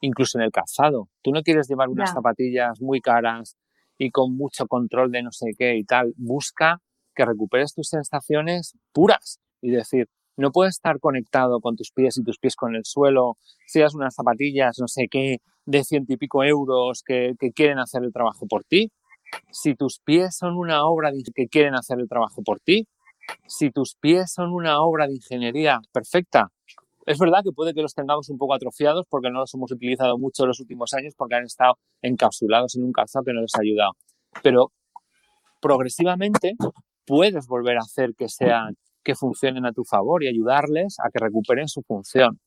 incluso 0.01 0.39
en 0.39 0.45
el 0.45 0.53
calzado. 0.53 1.09
Tú 1.21 1.33
no 1.33 1.43
quieres 1.43 1.67
llevar 1.69 1.89
unas 1.89 2.13
zapatillas 2.13 2.81
muy 2.81 3.01
caras 3.01 3.57
y 3.99 4.13
con 4.13 4.37
mucho 4.37 4.69
control 4.69 5.11
de 5.11 5.25
no 5.25 5.33
sé 5.33 5.51
qué 5.59 5.77
y 5.77 5.83
tal. 5.83 6.15
Busca 6.17 6.81
que 7.13 7.25
recuperes 7.25 7.75
tus 7.75 7.89
sensaciones 7.89 8.77
puras 8.93 9.41
y 9.65 9.71
decir, 9.71 10.09
no 10.37 10.51
puedes 10.51 10.75
estar 10.75 10.99
conectado 11.01 11.61
con 11.61 11.77
tus 11.77 11.91
pies 11.91 12.19
y 12.19 12.23
tus 12.23 12.39
pies 12.39 12.55
con 12.57 12.75
el 12.75 12.85
suelo, 12.85 13.37
seas 13.67 13.95
unas 13.95 14.15
zapatillas, 14.15 14.79
no 14.79 14.89
sé 14.89 15.09
qué, 15.11 15.39
de 15.65 15.85
ciento 15.85 16.13
y 16.13 16.17
pico 16.17 16.45
euros 16.45 17.03
que, 17.05 17.35
quieren 17.55 17.79
hacer 17.79 18.03
el 18.05 18.13
trabajo 18.13 18.47
por 18.47 18.65
ti. 18.65 18.91
Si 19.51 19.75
tus 19.75 20.01
pies 20.01 20.37
son 20.37 20.57
una 20.57 20.85
obra 20.87 21.11
de, 21.11 21.23
que 21.35 21.49
quieren 21.49 21.75
hacer 21.75 21.99
el 21.99 22.09
trabajo 22.09 22.43
por 22.43 22.61
ti, 22.61 22.87
si 23.47 23.71
tus 23.71 23.95
pies 23.95 24.33
son 24.33 24.53
una 24.53 24.83
obra 24.83 25.07
de 25.07 25.15
ingeniería 25.15 25.81
perfecta, 25.93 26.51
es 27.07 27.19
verdad 27.19 27.41
que 27.43 27.53
puede 27.53 27.73
que 27.73 27.83
los 27.83 27.95
tengamos 27.95 28.29
un 28.29 28.39
poco 28.39 28.55
atrofiados 28.55 29.07
porque 29.09 29.31
no 29.31 29.41
los 29.41 29.55
hemos 29.55 29.73
utilizado 29.73 30.19
mucho 30.19 30.45
en 30.45 30.49
los 30.49 30.61
últimos 30.61 30.93
años 30.95 31.15
porque 31.17 31.37
han 31.37 31.45
estado 31.45 31.79
encapsulados 32.03 32.77
en 32.77 32.85
un 32.85 32.93
calzado 32.93 33.25
que 33.25 33.33
no 33.33 33.41
les 33.41 33.55
ha 33.55 33.61
ayudado. 33.63 33.93
Pero 34.43 34.73
progresivamente 35.61 36.55
puedes 37.07 37.47
volver 37.47 37.77
a 37.77 37.81
hacer 37.81 38.15
que 38.17 38.29
sean 38.29 38.77
que 39.05 39.15
funcionen 39.15 39.67
a 39.67 39.73
tu 39.73 39.85
favor 39.85 40.25
y 40.25 40.29
ayudarles 40.29 40.97
a 40.99 41.11
que 41.11 41.19
recuperen 41.19 41.69
su 41.69 41.83
función. 41.83 42.41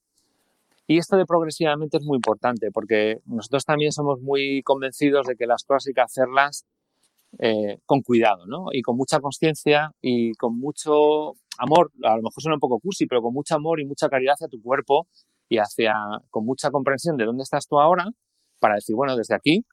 Y 0.88 0.97
esto 0.97 1.18
de 1.18 1.26
progresivamente 1.26 1.97
es 1.97 2.03
muy 2.03 2.16
importante 2.16 2.72
porque 2.72 3.20
nosotros 3.26 3.66
también 3.66 3.91
somos 3.91 4.22
muy 4.22 4.64
convencidos 4.64 5.28
de 5.28 5.36
que 5.36 5.45
las 5.45 5.64
cosas 5.64 5.88
hay 5.88 5.93
que 5.93 6.01
hacerlas 6.01 6.66
eh, 7.39 7.80
con 7.86 8.01
cuidado, 8.01 8.45
¿no? 8.47 8.68
Y 8.72 8.82
con 8.82 8.95
mucha 8.95 9.20
conciencia 9.20 9.91
y 10.01 10.34
con 10.34 10.58
mucho 10.58 11.34
amor, 11.58 11.91
a 12.03 12.16
lo 12.16 12.24
mejor 12.24 12.41
suena 12.41 12.55
un 12.55 12.62
poco 12.62 12.80
cursi, 12.80 13.05
pero 13.05 13.22
con 13.22 13.34
mucho 13.34 13.55
amor 13.55 13.82
y 13.82 13.86
mucha 13.86 14.08
caridad 14.08 14.34
hacia 14.34 14.47
tu 14.47 14.62
cuerpo 14.62 15.08
y 15.49 15.58
hacia, 15.58 15.93
con 16.30 16.45
mucha 16.45 16.72
comprensión 16.72 17.18
de 17.18 17.26
dónde 17.26 17.43
estás 17.43 17.68
tú 17.68 17.80
ahora, 17.80 18.05
para 18.60 18.76
decir, 18.76 18.95
bueno, 18.95 19.16
desde 19.16 19.36
aquí, 19.36 19.66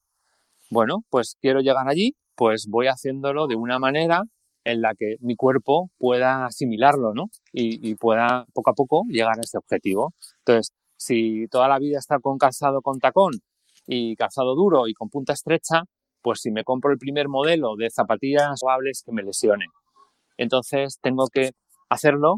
bueno, 0.70 1.04
pues 1.10 1.36
quiero 1.40 1.60
llegar 1.60 1.88
allí, 1.88 2.16
pues 2.34 2.66
voy 2.68 2.88
haciéndolo 2.88 3.46
de 3.46 3.56
una 3.56 3.78
manera 3.78 4.24
en 4.64 4.80
la 4.80 4.94
que 4.94 5.16
mi 5.20 5.36
cuerpo 5.36 5.90
pueda 5.98 6.46
asimilarlo, 6.46 7.12
¿no? 7.14 7.26
Y, 7.52 7.94
pueda 7.96 8.46
poco 8.52 8.70
a 8.70 8.74
poco 8.74 9.02
llegar 9.08 9.38
a 9.38 9.42
ese 9.42 9.58
objetivo. 9.58 10.14
Entonces, 10.40 10.72
si 10.96 11.46
toda 11.48 11.68
la 11.68 11.78
vida 11.78 11.98
está 11.98 12.18
con 12.18 12.38
calzado 12.38 12.80
con 12.82 12.98
tacón 12.98 13.32
y 13.86 14.16
calzado 14.16 14.54
duro 14.54 14.88
y 14.88 14.94
con 14.94 15.10
punta 15.10 15.32
estrecha, 15.32 15.82
pues 16.22 16.40
si 16.40 16.50
me 16.50 16.64
compro 16.64 16.92
el 16.92 16.98
primer 16.98 17.28
modelo 17.28 17.76
de 17.76 17.90
zapatillas 17.90 18.58
suaves 18.58 19.02
que 19.04 19.12
me 19.12 19.22
lesionen. 19.22 19.68
Entonces 20.38 20.98
tengo 21.02 21.28
que 21.28 21.52
hacerlo 21.90 22.36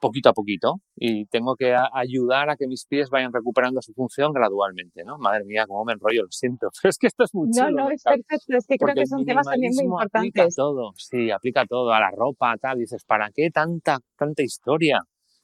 poquito 0.00 0.28
a 0.28 0.32
poquito 0.32 0.80
y 0.96 1.26
tengo 1.26 1.56
que 1.56 1.74
ayudar 1.92 2.50
a 2.50 2.56
que 2.56 2.66
mis 2.66 2.86
pies 2.86 3.10
vayan 3.10 3.32
recuperando 3.32 3.82
su 3.82 3.92
función 3.92 4.32
gradualmente, 4.32 5.04
¿no? 5.04 5.18
Madre 5.18 5.44
mía, 5.44 5.64
cómo 5.66 5.84
me 5.84 5.92
enrollo, 5.92 6.22
lo 6.22 6.30
siento, 6.30 6.68
pero 6.80 6.90
es 6.90 6.98
que 6.98 7.06
esto 7.06 7.24
es 7.24 7.34
muy 7.34 7.48
No, 7.50 7.70
no, 7.70 7.90
es 7.90 8.02
perfecto, 8.02 8.56
es 8.56 8.66
que 8.66 8.76
creo 8.76 8.94
que 8.94 9.06
son 9.06 9.24
temas 9.24 9.46
también 9.46 9.72
muy 9.74 9.84
importantes. 9.84 10.42
Aplica 10.42 10.48
todo, 10.54 10.92
sí, 10.96 11.30
aplica 11.30 11.66
todo, 11.66 11.92
a 11.92 12.00
la 12.00 12.10
ropa, 12.10 12.56
tal, 12.58 12.78
dices, 12.78 13.04
¿para 13.04 13.30
qué 13.34 13.50
tanta, 13.50 13.98
tanta 14.16 14.42
historia? 14.42 15.00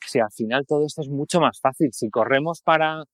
Si 0.07 0.19
al 0.19 0.31
final 0.33 0.67
todo 0.67 0.85
esto 0.85 1.03
es 1.03 1.09
mucho 1.09 1.41
más 1.41 1.61
fácil, 1.61 1.91
si 1.93 2.11
corremos 2.11 2.61
para 2.63 3.05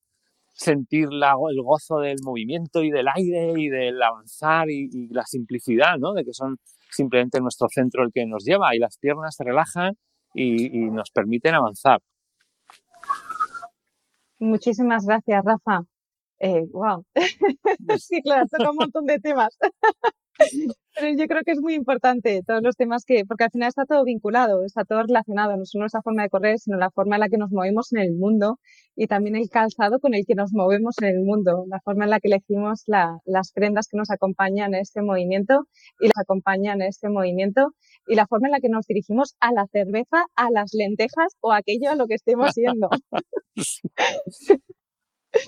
sentir 0.53 1.07
la, 1.11 1.35
el 1.49 1.61
gozo 1.61 1.99
del 1.99 2.17
movimiento 2.23 2.83
y 2.83 2.91
del 2.91 3.07
aire 3.15 3.53
y 3.55 3.69
del 3.69 4.01
avanzar 4.01 4.69
y, 4.69 4.89
y 4.91 5.07
la 5.07 5.25
simplicidad, 5.25 5.97
¿no? 5.97 6.13
De 6.13 6.25
que 6.25 6.33
son 6.33 6.57
simplemente 6.89 7.39
nuestro 7.39 7.67
centro 7.69 8.03
el 8.03 8.11
que 8.11 8.25
nos 8.25 8.43
lleva 8.43 8.75
y 8.75 8.79
las 8.79 8.97
piernas 8.97 9.35
se 9.35 9.45
relajan 9.45 9.95
y, 10.33 10.69
nos 10.69 11.11
permiten 11.11 11.55
avanzar. 11.55 12.01
Muchísimas 14.39 15.05
gracias, 15.05 15.43
Rafa. 15.43 15.83
Eh, 16.39 16.65
wow. 16.71 17.05
sí, 17.99 18.21
claro, 18.21 18.47
toca 18.47 18.71
un 18.71 18.77
montón 18.77 19.05
de 19.05 19.19
temas. 19.19 19.57
Pero 20.95 21.17
yo 21.17 21.27
creo 21.27 21.41
que 21.45 21.51
es 21.51 21.61
muy 21.61 21.73
importante 21.73 22.41
todos 22.45 22.61
los 22.61 22.75
temas 22.75 23.05
que, 23.05 23.23
porque 23.25 23.45
al 23.45 23.51
final 23.51 23.69
está 23.69 23.85
todo 23.85 24.03
vinculado, 24.03 24.65
está 24.65 24.83
todo 24.83 25.03
relacionado, 25.03 25.55
no 25.55 25.65
solo 25.65 25.83
nuestra 25.83 26.01
forma 26.01 26.23
de 26.23 26.29
correr, 26.29 26.59
sino 26.59 26.77
la 26.77 26.91
forma 26.91 27.15
en 27.15 27.21
la 27.21 27.29
que 27.29 27.37
nos 27.37 27.51
movemos 27.51 27.93
en 27.93 27.99
el 27.99 28.13
mundo 28.13 28.59
y 28.95 29.07
también 29.07 29.35
el 29.35 29.49
calzado 29.49 29.99
con 29.99 30.13
el 30.13 30.25
que 30.25 30.35
nos 30.35 30.51
movemos 30.53 30.95
en 31.01 31.07
el 31.09 31.23
mundo, 31.23 31.65
la 31.67 31.79
forma 31.79 32.03
en 32.03 32.09
la 32.09 32.19
que 32.19 32.27
elegimos 32.27 32.83
las 32.85 33.51
prendas 33.53 33.87
que 33.87 33.97
nos 33.97 34.11
acompañan 34.11 34.73
en 34.73 34.81
este 34.81 35.01
movimiento 35.01 35.67
y 35.99 36.07
las 36.07 36.17
acompañan 36.17 36.81
en 36.81 36.87
este 36.89 37.09
movimiento 37.09 37.73
y 38.07 38.15
la 38.15 38.27
forma 38.27 38.47
en 38.47 38.51
la 38.51 38.59
que 38.59 38.69
nos 38.69 38.85
dirigimos 38.85 39.35
a 39.39 39.53
la 39.53 39.65
cerveza, 39.67 40.25
a 40.35 40.51
las 40.51 40.73
lentejas 40.73 41.35
o 41.39 41.51
a 41.51 41.57
aquello 41.57 41.89
a 41.89 41.95
lo 41.95 42.07
que 42.07 42.15
estemos 42.15 42.53
yendo. 42.55 42.89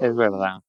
es 0.01 0.15
verdad. 0.15 0.59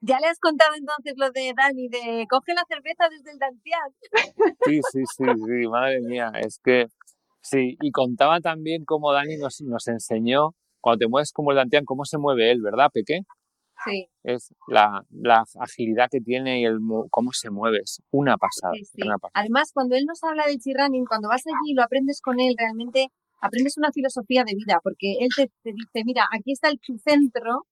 Ya 0.00 0.18
le 0.20 0.28
has 0.28 0.38
contado 0.38 0.74
entonces 0.76 1.14
lo 1.16 1.30
de 1.32 1.52
Dani, 1.56 1.88
de 1.88 2.26
coge 2.30 2.54
la 2.54 2.62
cerveza 2.68 3.08
desde 3.10 3.32
el 3.32 3.38
Dantian. 3.38 4.56
Sí, 4.64 4.80
sí, 4.92 5.02
sí, 5.16 5.24
sí, 5.24 5.68
madre 5.68 6.00
mía, 6.00 6.30
es 6.40 6.60
que 6.62 6.86
sí, 7.40 7.76
y 7.80 7.90
contaba 7.90 8.40
también 8.40 8.84
cómo 8.84 9.12
Dani 9.12 9.36
nos, 9.36 9.60
nos 9.62 9.88
enseñó, 9.88 10.50
cuando 10.80 10.98
te 11.00 11.08
mueves 11.08 11.32
como 11.32 11.50
el 11.50 11.56
Dantian, 11.56 11.84
cómo 11.84 12.04
se 12.04 12.18
mueve 12.18 12.52
él, 12.52 12.62
¿verdad, 12.62 12.90
Peque? 12.92 13.20
Sí. 13.84 14.08
Es 14.22 14.54
la, 14.66 15.04
la 15.10 15.44
agilidad 15.60 16.08
que 16.10 16.20
tiene 16.20 16.60
y 16.60 16.64
el 16.64 16.78
cómo 17.10 17.32
se 17.32 17.50
mueve, 17.50 17.78
es 17.82 18.00
una 18.10 18.36
pasada, 18.36 18.74
una 19.02 19.18
pasada. 19.18 19.40
Además, 19.40 19.70
cuando 19.72 19.96
él 19.96 20.04
nos 20.04 20.22
habla 20.22 20.46
del 20.46 20.58
chirrunning, 20.58 21.06
cuando 21.06 21.28
vas 21.28 21.42
allí 21.46 21.72
y 21.72 21.74
lo 21.74 21.82
aprendes 21.82 22.20
con 22.20 22.38
él, 22.40 22.54
realmente 22.56 23.08
aprendes 23.40 23.76
una 23.78 23.92
filosofía 23.92 24.44
de 24.44 24.54
vida, 24.54 24.80
porque 24.82 25.14
él 25.20 25.28
te, 25.34 25.46
te 25.62 25.72
dice, 25.72 26.02
mira, 26.04 26.26
aquí 26.32 26.52
está 26.52 26.68
el 26.68 26.78
centro, 26.98 27.66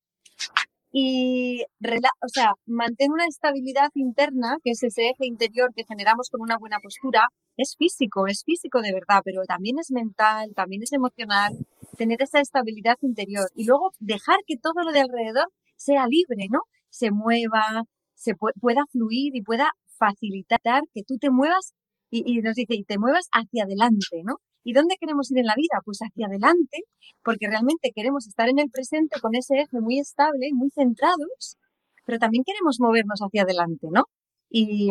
y, 0.99 1.61
o 1.61 2.28
sea, 2.28 2.53
mantén 2.64 3.12
una 3.12 3.26
estabilidad 3.26 3.90
interna, 3.94 4.57
que 4.64 4.70
es 4.70 4.82
ese 4.82 5.11
eje 5.11 5.26
interior 5.26 5.68
que 5.74 5.84
generamos 5.84 6.30
con 6.30 6.40
una 6.40 6.57
buena 6.57 6.78
postura. 6.80 7.20
Es 7.59 7.76
físico, 7.76 8.26
es 8.26 8.44
físico 8.47 8.80
de 8.80 8.94
verdad, 8.94 9.20
pero 9.22 9.42
también 9.47 9.76
es 9.78 9.90
mental, 9.90 10.55
también 10.57 10.82
es 10.82 10.92
emocional, 10.94 11.53
tener 11.99 12.22
esa 12.22 12.40
estabilidad 12.40 12.97
interior 13.03 13.47
y 13.55 13.66
luego 13.66 13.90
dejar 13.99 14.38
que 14.47 14.57
todo 14.57 14.82
lo 14.84 14.92
de 14.92 15.01
alrededor 15.01 15.49
sea 15.76 16.07
libre, 16.09 16.49
¿no? 16.51 16.61
Se 16.88 17.11
mueva, 17.11 17.82
se 18.14 18.32
pueda 18.34 18.82
fluir 18.90 19.36
y 19.36 19.42
pueda 19.42 19.72
facilitar 19.99 20.80
que 20.94 21.03
tú 21.07 21.18
te 21.18 21.28
muevas 21.30 21.74
y, 22.11 22.22
y 22.24 22.40
nos 22.40 22.55
dice, 22.55 22.74
y 22.74 22.84
te 22.84 22.99
muevas 22.99 23.28
hacia 23.32 23.64
adelante, 23.64 24.22
¿no? 24.24 24.36
¿Y 24.67 24.73
dónde 24.73 24.97
queremos 24.99 25.31
ir 25.31 25.39
en 25.39 25.47
la 25.47 25.55
vida? 25.57 25.81
Pues 25.85 25.99
hacia 26.01 26.27
adelante, 26.27 26.79
porque 27.23 27.47
realmente 27.47 27.93
queremos 27.95 28.27
estar 28.27 28.49
en 28.49 28.59
el 28.59 28.69
presente 28.69 29.21
con 29.21 29.37
ese 29.37 29.61
eje 29.61 29.81
muy 29.81 30.01
estable, 30.01 30.49
muy 30.53 30.71
centrados, 30.71 31.57
pero 32.05 32.19
también 32.19 32.43
queremos 32.45 32.79
movernos 32.81 33.21
hacia 33.21 33.43
adelante, 33.43 33.87
¿no? 33.93 34.03
Y, 34.51 34.91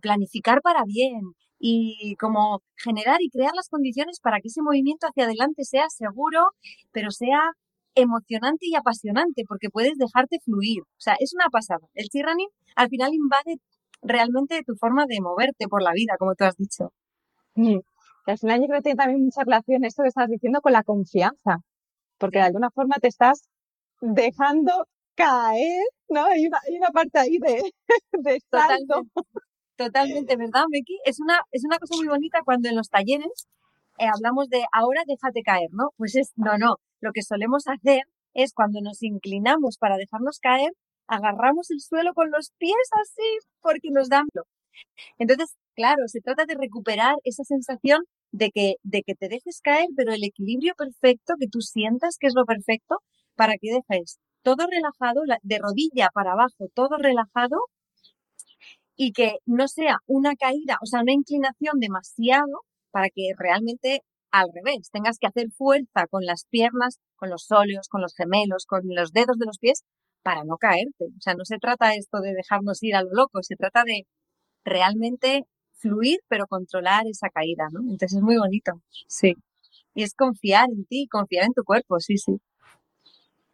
planificar 0.00 0.60
para 0.62 0.84
bien, 0.86 1.20
y 1.58 2.14
como 2.16 2.60
generar 2.76 3.18
y 3.22 3.28
crear 3.30 3.52
las 3.56 3.68
condiciones 3.68 4.20
para 4.20 4.38
que 4.40 4.48
ese 4.48 4.62
movimiento 4.62 5.08
hacia 5.08 5.24
adelante 5.24 5.64
sea 5.64 5.86
seguro, 5.88 6.50
pero 6.92 7.10
sea 7.10 7.40
emocionante 7.96 8.66
y 8.68 8.76
apasionante, 8.76 9.42
porque 9.48 9.68
puedes 9.68 9.98
dejarte 9.98 10.38
fluir. 10.44 10.82
O 10.82 11.00
sea, 11.00 11.16
es 11.18 11.34
una 11.34 11.46
pasada. 11.50 11.86
El 11.94 12.06
running 12.22 12.48
al 12.76 12.88
final 12.88 13.10
invade 13.14 13.56
realmente 14.02 14.62
tu 14.64 14.74
forma 14.76 15.06
de 15.08 15.20
moverte 15.20 15.66
por 15.68 15.82
la 15.82 15.92
vida, 15.92 16.14
como 16.18 16.34
tú 16.36 16.44
has 16.44 16.56
dicho. 16.56 16.92
Al 18.26 18.38
final 18.38 18.60
yo 18.60 18.66
creo 18.66 18.78
que 18.78 18.82
tiene 18.82 18.96
también 18.96 19.24
mucha 19.24 19.42
relación 19.42 19.84
esto 19.84 20.02
que 20.02 20.08
estás 20.08 20.28
diciendo 20.28 20.60
con 20.60 20.72
la 20.72 20.82
confianza, 20.82 21.58
porque 22.18 22.38
de 22.38 22.44
alguna 22.44 22.70
forma 22.70 22.96
te 23.00 23.08
estás 23.08 23.48
dejando 24.00 24.86
caer, 25.14 25.82
¿no? 26.08 26.24
Hay 26.26 26.46
una, 26.46 26.58
hay 26.66 26.76
una 26.76 26.90
parte 26.90 27.18
ahí 27.18 27.38
de, 27.38 27.62
de 28.12 28.40
salto. 28.50 29.02
Totalmente, 29.76 30.36
¿verdad, 30.36 30.64
Becky? 30.70 30.98
Es 31.04 31.20
una, 31.20 31.40
es 31.50 31.64
una 31.64 31.78
cosa 31.78 31.96
muy 31.96 32.06
bonita 32.06 32.40
cuando 32.44 32.68
en 32.68 32.76
los 32.76 32.88
talleres 32.88 33.48
eh, 33.98 34.06
hablamos 34.06 34.48
de 34.48 34.64
ahora 34.72 35.02
déjate 35.06 35.42
caer, 35.42 35.70
¿no? 35.72 35.90
Pues 35.96 36.14
es, 36.14 36.32
no, 36.36 36.58
no, 36.58 36.76
lo 37.00 37.12
que 37.12 37.22
solemos 37.22 37.66
hacer 37.66 38.02
es 38.34 38.52
cuando 38.54 38.80
nos 38.80 39.02
inclinamos 39.02 39.78
para 39.78 39.96
dejarnos 39.96 40.38
caer, 40.38 40.72
agarramos 41.08 41.70
el 41.70 41.80
suelo 41.80 42.14
con 42.14 42.30
los 42.30 42.52
pies 42.58 42.88
así 42.92 43.38
porque 43.60 43.90
nos 43.90 44.08
dan 44.08 44.26
entonces, 45.18 45.54
claro, 45.74 46.02
se 46.06 46.20
trata 46.20 46.44
de 46.46 46.54
recuperar 46.54 47.14
esa 47.24 47.44
sensación 47.44 48.00
de 48.32 48.50
que, 48.50 48.74
de 48.82 49.02
que 49.02 49.14
te 49.14 49.28
dejes 49.28 49.60
caer, 49.62 49.88
pero 49.96 50.12
el 50.12 50.24
equilibrio 50.24 50.74
perfecto, 50.76 51.34
que 51.38 51.48
tú 51.48 51.60
sientas 51.60 52.16
que 52.18 52.26
es 52.28 52.34
lo 52.34 52.44
perfecto, 52.44 52.96
para 53.36 53.54
que 53.60 53.70
dejes 53.72 54.18
todo 54.42 54.66
relajado, 54.70 55.22
de 55.42 55.58
rodilla 55.58 56.08
para 56.14 56.32
abajo, 56.32 56.68
todo 56.74 56.96
relajado, 56.98 57.58
y 58.96 59.12
que 59.12 59.36
no 59.46 59.68
sea 59.68 59.98
una 60.06 60.34
caída, 60.36 60.78
o 60.82 60.86
sea, 60.86 61.02
una 61.02 61.12
inclinación 61.12 61.80
demasiado 61.80 62.64
para 62.90 63.08
que 63.08 63.32
realmente 63.36 64.02
al 64.32 64.48
revés, 64.52 64.90
tengas 64.90 65.18
que 65.18 65.26
hacer 65.26 65.50
fuerza 65.52 66.06
con 66.10 66.24
las 66.24 66.46
piernas, 66.48 66.98
con 67.16 67.30
los 67.30 67.50
óleos, 67.50 67.88
con 67.88 68.00
los 68.00 68.14
gemelos, 68.16 68.64
con 68.66 68.80
los 68.86 69.12
dedos 69.12 69.38
de 69.38 69.46
los 69.46 69.58
pies, 69.58 69.84
para 70.22 70.44
no 70.44 70.56
caerte. 70.56 71.04
O 71.16 71.20
sea, 71.20 71.34
no 71.34 71.44
se 71.44 71.58
trata 71.58 71.94
esto 71.94 72.20
de 72.20 72.32
dejarnos 72.32 72.82
ir 72.82 72.96
a 72.96 73.02
lo 73.02 73.10
loco, 73.12 73.42
se 73.42 73.56
trata 73.56 73.84
de 73.84 74.06
realmente 74.64 75.44
fluir, 75.82 76.20
pero 76.28 76.46
controlar 76.46 77.06
esa 77.06 77.28
caída, 77.28 77.68
¿no? 77.72 77.80
Entonces 77.80 78.14
es 78.14 78.22
muy 78.22 78.38
bonito, 78.38 78.72
sí. 79.08 79.34
Y 79.94 80.04
es 80.04 80.14
confiar 80.14 80.68
en 80.70 80.84
ti, 80.86 81.08
confiar 81.08 81.44
en 81.44 81.52
tu 81.52 81.64
cuerpo, 81.64 82.00
sí, 82.00 82.16
sí. 82.16 82.40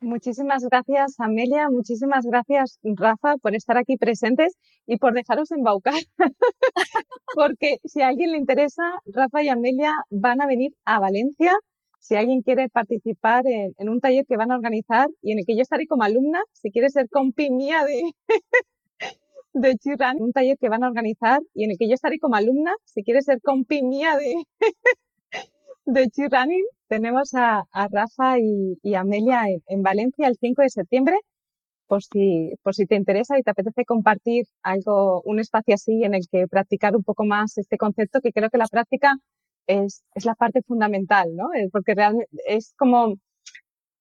Muchísimas 0.01 0.65
gracias, 0.65 1.19
Amelia. 1.19 1.69
Muchísimas 1.71 2.25
gracias, 2.25 2.79
Rafa, 2.85 3.37
por 3.39 3.57
estar 3.57 3.77
aquí 3.77 3.97
presentes 3.97 4.57
y 4.87 4.97
por 4.99 5.13
dejaros 5.13 5.51
embaucar. 5.51 6.01
Porque 7.35 7.79
si 7.85 8.03
a 8.03 8.09
alguien 8.09 8.31
le 8.31 8.39
interesa, 8.39 8.83
Rafa 9.07 9.43
y 9.43 9.49
Amelia 9.49 9.93
van 10.11 10.41
a 10.41 10.47
venir 10.47 10.73
a 10.85 11.01
Valencia. 11.01 11.53
Si 11.99 12.15
alguien 12.15 12.43
quiere 12.43 12.69
participar 12.69 13.45
en, 13.47 13.89
un 13.89 14.01
taller 14.01 14.25
que 14.25 14.37
van 14.37 14.53
a 14.53 14.57
organizar 14.57 15.09
y 15.21 15.33
en 15.33 15.41
el 15.41 15.45
que 15.45 15.57
yo 15.57 15.63
estaré 15.63 15.87
como 15.89 16.05
alumna, 16.05 16.41
si 16.53 16.71
quiere 16.71 16.91
ser 16.91 17.09
compi 17.11 17.51
mía 17.51 17.85
de, 17.85 18.03
de 19.53 19.77
Chirran, 19.77 20.21
un 20.21 20.33
taller 20.33 20.57
que 20.59 20.69
van 20.69 20.85
a 20.85 20.89
organizar 20.89 21.41
y 21.55 21.65
en 21.65 21.71
el 21.73 21.79
que 21.79 21.89
yo 21.89 21.95
estaré 21.95 22.19
como 22.19 22.37
alumna, 22.37 22.73
si 22.85 23.03
quiere 23.03 23.23
ser 23.23 23.41
compi 23.41 23.83
mía 23.83 24.17
de, 24.17 24.35
de 25.87 26.09
tenemos 26.89 27.35
a, 27.35 27.65
Rafa 27.91 28.39
y, 28.39 28.95
Amelia 28.95 29.45
en, 29.67 29.83
Valencia 29.83 30.29
el 30.29 30.37
5 30.41 30.63
de 30.63 30.71
septiembre. 30.71 31.17
Por 31.87 32.03
si, 32.03 32.53
por 32.63 32.75
si 32.75 32.85
te 32.85 32.97
interesa 32.97 33.39
y 33.39 33.43
te 33.43 33.51
apetece 33.51 33.87
compartir 33.87 34.45
algo, 34.63 35.23
un 35.23 35.41
espacio 35.41 35.75
así 35.75 36.05
en 36.05 36.15
el 36.15 36.21
que 36.31 36.47
practicar 36.47 36.95
un 36.95 37.03
poco 37.03 37.25
más 37.25 37.57
este 37.57 37.79
concepto, 37.79 38.21
que 38.21 38.33
creo 38.33 38.51
que 38.51 38.59
la 38.59 38.67
práctica 38.67 39.17
es, 39.67 40.03
es 40.15 40.27
la 40.27 40.35
parte 40.35 40.61
fundamental, 40.63 41.35
¿no? 41.35 41.55
Eh, 41.55 41.71
porque 41.73 41.95
realmente 41.95 42.29
es 42.47 42.75
como 42.77 43.15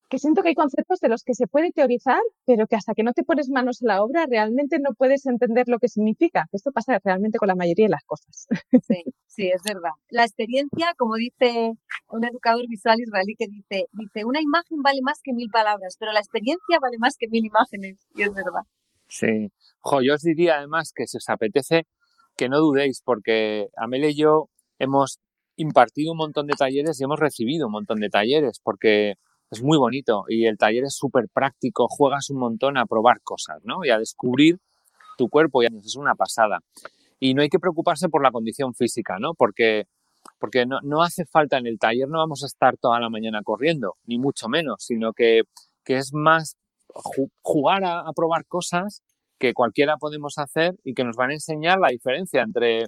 que 0.09 0.19
siento 0.19 0.41
que 0.41 0.49
hay 0.49 0.55
conceptos 0.55 0.99
de 0.99 1.09
los 1.09 1.23
que 1.23 1.33
se 1.33 1.47
puede 1.47 1.71
teorizar, 1.71 2.21
pero 2.45 2.67
que 2.67 2.75
hasta 2.75 2.93
que 2.93 3.03
no 3.03 3.13
te 3.13 3.23
pones 3.23 3.49
manos 3.49 3.81
a 3.81 3.87
la 3.87 4.03
obra 4.03 4.25
realmente 4.29 4.79
no 4.79 4.93
puedes 4.97 5.25
entender 5.25 5.67
lo 5.67 5.79
que 5.79 5.89
significa. 5.89 6.45
Esto 6.51 6.71
pasa 6.71 6.99
realmente 7.03 7.37
con 7.37 7.47
la 7.47 7.55
mayoría 7.55 7.85
de 7.85 7.91
las 7.91 8.03
cosas. 8.05 8.47
Sí, 8.87 9.03
sí, 9.25 9.49
es 9.49 9.61
verdad. 9.63 9.91
La 10.09 10.23
experiencia, 10.23 10.93
como 10.97 11.15
dice 11.15 11.73
un 12.09 12.23
educador 12.23 12.65
visual 12.67 12.99
israelí 12.99 13.35
que 13.37 13.47
dice, 13.47 13.87
dice, 13.93 14.25
una 14.25 14.41
imagen 14.41 14.81
vale 14.81 14.99
más 15.01 15.19
que 15.21 15.33
mil 15.33 15.49
palabras, 15.49 15.97
pero 15.99 16.13
la 16.13 16.19
experiencia 16.19 16.79
vale 16.81 16.97
más 16.99 17.17
que 17.17 17.27
mil 17.27 17.45
imágenes. 17.45 17.97
Y 18.15 18.23
es 18.23 18.33
verdad. 18.33 18.63
Sí. 19.09 19.51
Jo, 19.79 20.01
yo 20.01 20.15
os 20.15 20.21
diría 20.21 20.57
además 20.57 20.91
que 20.93 21.07
si 21.07 21.17
os 21.17 21.29
apetece, 21.29 21.85
que 22.35 22.49
no 22.49 22.59
dudéis, 22.59 23.01
porque 23.01 23.67
Amelia 23.75 24.09
y 24.09 24.15
yo 24.15 24.49
hemos 24.79 25.19
impartido 25.55 26.11
un 26.11 26.19
montón 26.19 26.47
de 26.47 26.53
talleres 26.53 26.99
y 26.99 27.03
hemos 27.03 27.19
recibido 27.19 27.65
un 27.67 27.73
montón 27.73 27.99
de 27.99 28.09
talleres, 28.09 28.59
porque 28.63 29.15
es 29.51 29.63
muy 29.63 29.77
bonito 29.77 30.25
y 30.27 30.45
el 30.45 30.57
taller 30.57 30.83
es 30.83 30.95
súper 30.95 31.25
práctico, 31.33 31.87
juegas 31.89 32.29
un 32.29 32.39
montón 32.39 32.77
a 32.77 32.85
probar 32.85 33.21
cosas, 33.21 33.59
¿no? 33.63 33.85
Y 33.85 33.89
a 33.89 33.99
descubrir 33.99 34.59
tu 35.17 35.29
cuerpo, 35.29 35.63
y 35.63 35.65
es 35.65 35.95
una 35.95 36.15
pasada. 36.15 36.59
Y 37.19 37.33
no 37.33 37.41
hay 37.41 37.49
que 37.49 37.59
preocuparse 37.59 38.09
por 38.09 38.21
la 38.23 38.31
condición 38.31 38.73
física, 38.73 39.17
¿no? 39.19 39.33
Porque, 39.33 39.85
porque 40.39 40.65
no, 40.65 40.79
no 40.83 41.01
hace 41.01 41.25
falta 41.25 41.57
en 41.57 41.65
el 41.65 41.79
taller, 41.79 42.07
no 42.07 42.19
vamos 42.19 42.43
a 42.43 42.47
estar 42.47 42.77
toda 42.77 42.99
la 42.99 43.09
mañana 43.09 43.41
corriendo, 43.43 43.95
ni 44.05 44.19
mucho 44.19 44.47
menos, 44.47 44.83
sino 44.83 45.13
que, 45.13 45.43
que 45.83 45.97
es 45.97 46.13
más 46.13 46.57
jugar 47.41 47.83
a, 47.83 48.01
a 48.01 48.13
probar 48.13 48.45
cosas 48.45 49.01
que 49.39 49.53
cualquiera 49.53 49.97
podemos 49.97 50.37
hacer 50.37 50.75
y 50.83 50.93
que 50.93 51.03
nos 51.03 51.15
van 51.15 51.31
a 51.31 51.33
enseñar 51.33 51.79
la 51.79 51.89
diferencia 51.89 52.41
entre 52.41 52.87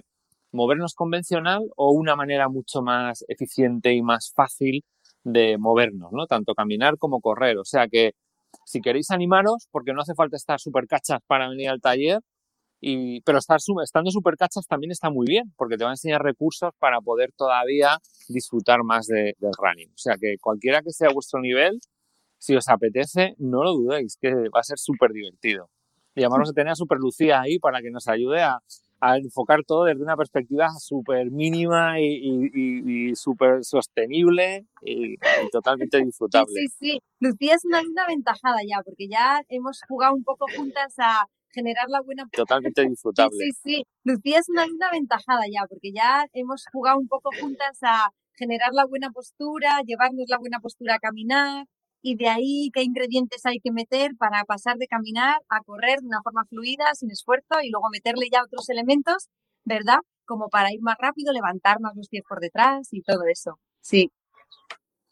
movernos 0.52 0.94
convencional 0.94 1.62
o 1.76 1.92
una 1.92 2.16
manera 2.16 2.48
mucho 2.48 2.82
más 2.82 3.24
eficiente 3.28 3.92
y 3.92 4.02
más 4.02 4.32
fácil 4.34 4.84
de 5.24 5.58
movernos, 5.58 6.12
¿no? 6.12 6.26
Tanto 6.26 6.54
caminar 6.54 6.96
como 6.98 7.20
correr. 7.20 7.58
O 7.58 7.64
sea 7.64 7.88
que 7.88 8.12
si 8.64 8.80
queréis 8.80 9.10
animaros, 9.10 9.68
porque 9.70 9.92
no 9.92 10.02
hace 10.02 10.14
falta 10.14 10.36
estar 10.36 10.60
súper 10.60 10.86
cachas 10.86 11.20
para 11.26 11.48
venir 11.48 11.68
al 11.68 11.80
taller, 11.80 12.20
y, 12.82 13.20
pero 13.22 13.38
estar, 13.38 13.58
estando 13.84 14.10
súper 14.10 14.36
cachas 14.36 14.66
también 14.66 14.90
está 14.90 15.10
muy 15.10 15.26
bien, 15.26 15.52
porque 15.56 15.76
te 15.76 15.84
va 15.84 15.90
a 15.90 15.92
enseñar 15.92 16.22
recursos 16.22 16.70
para 16.78 17.00
poder 17.00 17.30
todavía 17.36 17.98
disfrutar 18.28 18.82
más 18.84 19.06
de, 19.06 19.36
del 19.38 19.52
running. 19.58 19.90
O 19.90 19.98
sea 19.98 20.16
que 20.18 20.36
cualquiera 20.40 20.80
que 20.82 20.90
sea 20.90 21.10
vuestro 21.12 21.40
nivel, 21.40 21.78
si 22.38 22.56
os 22.56 22.68
apetece, 22.68 23.34
no 23.38 23.62
lo 23.62 23.72
dudéis, 23.72 24.16
que 24.18 24.32
va 24.32 24.60
a 24.60 24.64
ser 24.64 24.78
súper 24.78 25.12
divertido. 25.12 25.68
Y 26.14 26.24
a 26.24 26.28
tener 26.54 26.72
a 26.72 26.74
Super 26.74 26.98
Lucía 26.98 27.40
ahí 27.40 27.58
para 27.58 27.80
que 27.80 27.90
nos 27.90 28.08
ayude 28.08 28.42
a, 28.42 28.58
a 29.00 29.16
enfocar 29.16 29.64
todo 29.66 29.84
desde 29.84 30.02
una 30.02 30.16
perspectiva 30.16 30.68
súper 30.78 31.30
mínima 31.30 31.98
y, 32.00 33.14
súper 33.14 33.64
sostenible 33.64 34.66
y, 34.82 35.16
totalmente 35.50 35.98
disfrutable. 36.04 36.54
Sí, 36.54 36.68
sí, 36.68 36.76
sí. 36.78 37.00
Lucía 37.18 37.54
es 37.54 37.64
una 37.64 37.82
linda 37.82 38.04
aventajada 38.04 38.58
ya, 38.66 38.82
porque 38.84 39.08
ya 39.08 39.42
hemos 39.48 39.80
jugado 39.88 40.14
un 40.14 40.24
poco 40.24 40.46
juntas 40.56 40.94
a 40.98 41.26
generar 41.52 41.86
la 41.88 42.00
buena... 42.02 42.24
Totalmente 42.32 42.86
disfrutable. 42.88 43.38
Sí, 43.38 43.50
sí, 43.52 43.74
sí. 43.76 43.82
Lucía 44.04 44.38
es 44.38 44.48
una 44.48 44.66
linda 44.66 44.88
aventajada 44.88 45.42
ya, 45.50 45.66
porque 45.68 45.92
ya 45.92 46.26
hemos 46.32 46.64
jugado 46.72 46.98
un 46.98 47.08
poco 47.08 47.30
juntas 47.40 47.78
a 47.82 48.10
generar 48.34 48.72
la 48.72 48.86
buena 48.86 49.10
postura, 49.10 49.82
llevarnos 49.84 50.26
la 50.28 50.38
buena 50.38 50.60
postura 50.60 50.94
a 50.94 50.98
caminar, 50.98 51.66
y 52.02 52.16
de 52.16 52.28
ahí 52.28 52.70
qué 52.72 52.82
ingredientes 52.82 53.44
hay 53.46 53.60
que 53.60 53.72
meter 53.72 54.12
para 54.18 54.44
pasar 54.44 54.76
de 54.78 54.86
caminar 54.86 55.36
a 55.48 55.60
correr 55.60 56.00
de 56.00 56.06
una 56.06 56.22
forma 56.22 56.44
fluida, 56.46 56.94
sin 56.94 57.10
esfuerzo, 57.10 57.60
y 57.62 57.70
luego 57.70 57.88
meterle 57.90 58.28
ya 58.32 58.42
otros 58.42 58.68
elementos, 58.70 59.28
¿verdad? 59.64 59.98
Como 60.26 60.48
para 60.48 60.72
ir 60.72 60.80
más 60.82 60.96
rápido, 60.98 61.32
levantar 61.32 61.80
más 61.80 61.94
los 61.96 62.08
pies 62.08 62.24
por 62.28 62.40
detrás 62.40 62.88
y 62.92 63.02
todo 63.02 63.24
eso. 63.30 63.58
Sí. 63.80 64.10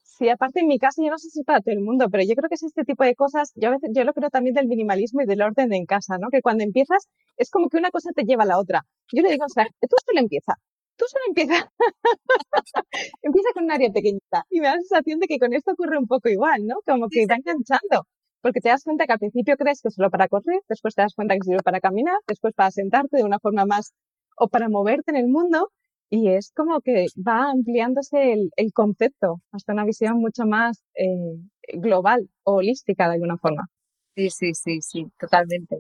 Sí, 0.05 0.29
aparte 0.29 0.61
en 0.61 0.67
mi 0.67 0.79
caso, 0.81 1.01
yo 1.03 1.11
no 1.11 1.19
sé 1.19 1.31
si 1.31 1.45
para 1.45 1.61
todo 1.61 1.73
el 1.75 1.81
mundo, 1.81 2.09
pero 2.11 2.25
yo 2.25 2.35
creo 2.35 2.49
que 2.49 2.57
es 2.57 2.63
este 2.65 2.83
tipo 2.85 3.05
de 3.05 3.15
cosas, 3.15 3.53
yo 3.55 3.69
a 3.69 3.73
veces, 3.73 3.91
yo 3.95 4.03
lo 4.03 4.13
creo 4.13 4.31
también 4.31 4.55
del 4.55 4.67
minimalismo 4.67 5.23
y 5.23 5.27
del 5.27 5.43
orden 5.43 5.73
en 5.73 5.87
casa, 5.87 6.19
¿no? 6.19 6.29
Que 6.31 6.43
cuando 6.43 6.65
empiezas, 6.65 7.07
es 7.37 7.51
como 7.51 7.69
que 7.69 7.77
una 7.77 7.91
cosa 7.91 8.11
te 8.13 8.25
lleva 8.25 8.43
a 8.43 8.47
la 8.47 8.59
otra. 8.59 8.85
Yo 9.13 9.23
le 9.23 9.31
digo, 9.31 9.45
o 9.45 9.49
sea, 9.49 9.65
tú 9.81 9.97
solo 10.05 10.21
empieza, 10.21 10.55
tú 10.99 11.05
solo 11.09 11.25
empieza, 11.29 11.71
empieza 13.23 13.49
con 13.55 13.65
un 13.65 13.73
área 13.73 13.91
pequeñita 13.91 14.45
y 14.51 14.61
me 14.61 14.67
da 14.67 14.75
la 14.75 14.83
sensación 14.83 15.21
de 15.21 15.27
que 15.29 15.39
con 15.39 15.55
esto 15.55 15.73
ocurre 15.73 15.99
un 15.99 16.07
poco 16.07 16.29
igual, 16.29 16.67
¿no? 16.67 16.77
Como 16.85 17.09
que 17.09 17.27
va 17.27 17.37
enganchando, 17.37 18.07
porque 18.43 18.61
te 18.61 18.69
das 18.69 18.85
cuenta 18.85 19.07
que 19.07 19.13
al 19.13 19.19
principio 19.19 19.57
crees 19.57 19.81
que 19.81 19.89
es 19.89 19.95
solo 19.95 20.11
para 20.11 20.29
correr, 20.29 20.61
después 20.69 20.95
te 20.95 21.03
das 21.03 21.15
cuenta 21.15 21.35
que 21.35 21.45
sirve 21.45 21.63
para 21.63 21.81
caminar, 21.81 22.17
después 22.27 22.53
para 22.55 22.71
sentarte 22.71 23.17
de 23.17 23.25
una 23.25 23.39
forma 23.39 23.65
más 23.65 23.95
o 24.37 24.49
para 24.49 24.69
moverte 24.69 25.13
en 25.13 25.17
el 25.17 25.29
mundo 25.29 25.71
y 26.11 26.29
es 26.31 26.53
como 26.55 26.81
que 26.81 27.07
va 27.17 27.51
ampliándose 27.51 28.33
el, 28.33 28.73
concepto 28.73 29.41
hasta 29.53 29.73
una 29.73 29.85
visión 29.85 30.19
mucho 30.19 30.45
más 30.47 30.83
eh, 30.95 31.37
global 31.75 32.29
o 32.45 32.57
holística 32.57 33.09
de 33.09 33.15
alguna 33.15 33.37
forma. 33.37 33.69
Sí, 34.17 34.31
sí, 34.31 34.55
sí, 34.55 34.81
sí, 34.81 35.07
totalmente. 35.19 35.79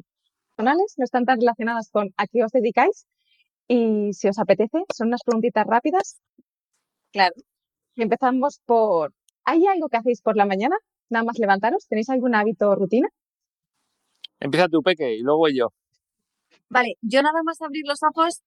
Personales 0.54 0.94
no 0.96 1.04
están 1.04 1.24
tan 1.24 1.40
relacionadas 1.40 1.88
con 1.90 2.10
a 2.16 2.26
qué 2.26 2.44
os 2.44 2.52
dedicáis, 2.52 3.06
y 3.68 4.12
si 4.14 4.28
os 4.28 4.38
apetece, 4.38 4.78
son 4.94 5.08
unas 5.08 5.22
preguntitas 5.22 5.66
rápidas. 5.66 6.18
Claro. 7.12 7.34
Y 7.94 8.02
empezamos 8.02 8.60
por, 8.64 9.12
¿hay 9.44 9.66
algo 9.66 9.88
que 9.88 9.98
hacéis 9.98 10.22
por 10.22 10.36
la 10.36 10.46
mañana? 10.46 10.76
Nada 11.10 11.24
más 11.24 11.38
levantaros. 11.38 11.86
¿Tenéis 11.86 12.08
algún 12.08 12.34
hábito 12.34 12.70
o 12.70 12.74
rutina? 12.74 13.08
Empieza 14.40 14.68
tu 14.68 14.82
peque 14.82 15.14
y 15.14 15.20
luego 15.20 15.48
yo. 15.48 15.68
Vale, 16.70 16.94
yo 17.02 17.22
nada 17.22 17.42
más 17.44 17.60
abrir 17.60 17.84
los 17.86 18.00
ojos 18.02 18.42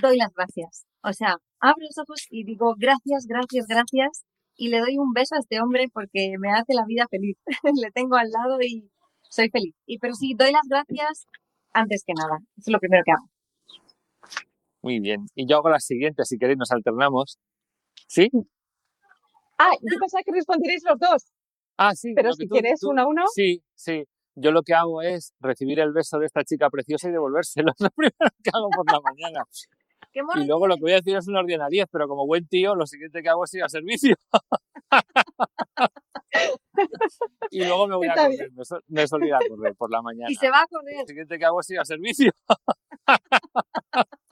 doy 0.00 0.16
las 0.16 0.32
gracias. 0.34 0.86
O 1.02 1.12
sea, 1.12 1.36
abro 1.60 1.80
los 1.80 1.98
ojos 1.98 2.26
y 2.30 2.44
digo 2.44 2.74
gracias, 2.76 3.26
gracias, 3.26 3.66
gracias 3.66 4.24
y 4.56 4.68
le 4.68 4.80
doy 4.80 4.98
un 4.98 5.12
beso 5.12 5.34
a 5.34 5.38
este 5.38 5.60
hombre 5.60 5.86
porque 5.92 6.34
me 6.38 6.50
hace 6.50 6.74
la 6.74 6.84
vida 6.86 7.06
feliz. 7.10 7.36
le 7.82 7.90
tengo 7.90 8.16
al 8.16 8.30
lado 8.30 8.60
y 8.60 8.90
soy 9.22 9.50
feliz. 9.50 9.74
Y 9.86 9.98
pero 9.98 10.14
sí, 10.14 10.34
doy 10.36 10.52
las 10.52 10.66
gracias 10.68 11.26
antes 11.72 12.04
que 12.06 12.14
nada. 12.14 12.38
Eso 12.56 12.70
es 12.70 12.72
lo 12.72 12.78
primero 12.78 13.02
que 13.04 13.12
hago. 13.12 13.33
Muy 14.84 15.00
bien. 15.00 15.26
Y 15.34 15.48
yo 15.48 15.56
hago 15.56 15.70
la 15.70 15.80
siguiente, 15.80 16.26
si 16.26 16.36
queréis 16.36 16.58
nos 16.58 16.70
alternamos. 16.70 17.38
¿Sí? 18.06 18.28
Ah, 19.58 19.72
yo 19.80 19.98
pensaba 19.98 20.22
que 20.22 20.30
responderéis 20.30 20.84
los 20.84 20.98
dos. 20.98 21.32
Ah, 21.78 21.94
sí. 21.94 22.12
Pero 22.14 22.34
si 22.34 22.46
quieres 22.46 22.82
uno 22.82 23.00
a 23.00 23.06
uno. 23.06 23.22
Sí, 23.34 23.64
sí. 23.74 24.04
Yo 24.34 24.52
lo 24.52 24.62
que 24.62 24.74
hago 24.74 25.00
es 25.00 25.32
recibir 25.40 25.80
el 25.80 25.92
beso 25.92 26.18
de 26.18 26.26
esta 26.26 26.44
chica 26.44 26.68
preciosa 26.68 27.08
y 27.08 27.12
devolvérselo. 27.12 27.72
Es 27.78 27.80
lo 27.80 27.88
primero 27.96 28.30
que 28.42 28.50
hago 28.52 28.68
por 28.68 28.92
la 28.92 29.00
mañana. 29.00 29.42
y 30.12 30.46
luego 30.46 30.66
lo 30.66 30.74
que 30.74 30.82
voy 30.82 30.92
a 30.92 30.96
decir 30.96 31.16
es 31.16 31.26
un 31.28 31.36
orden 31.36 31.62
a 31.62 31.68
10, 31.68 31.86
pero 31.90 32.06
como 32.06 32.26
buen 32.26 32.46
tío, 32.46 32.74
lo 32.74 32.86
siguiente 32.86 33.22
que 33.22 33.30
hago 33.30 33.44
es 33.44 33.54
ir 33.54 33.64
a 33.64 33.70
servicio. 33.70 34.16
y 37.50 37.64
luego 37.64 37.88
me 37.88 37.96
voy 37.96 38.08
a 38.08 38.16
correr, 38.16 38.52
me, 38.52 38.64
me 38.88 39.08
suelo 39.08 39.24
ir 39.24 39.34
a 39.34 39.38
correr 39.48 39.74
por 39.76 39.90
la 39.90 40.02
mañana. 40.02 40.30
Y 40.30 40.34
se 40.34 40.50
va 40.50 40.60
a 40.60 40.66
correr. 40.66 40.98
Lo 40.98 41.06
siguiente 41.06 41.38
que 41.38 41.44
hago 41.46 41.60
es 41.60 41.70
ir 41.70 41.80
a 41.80 41.86
servicio. 41.86 42.32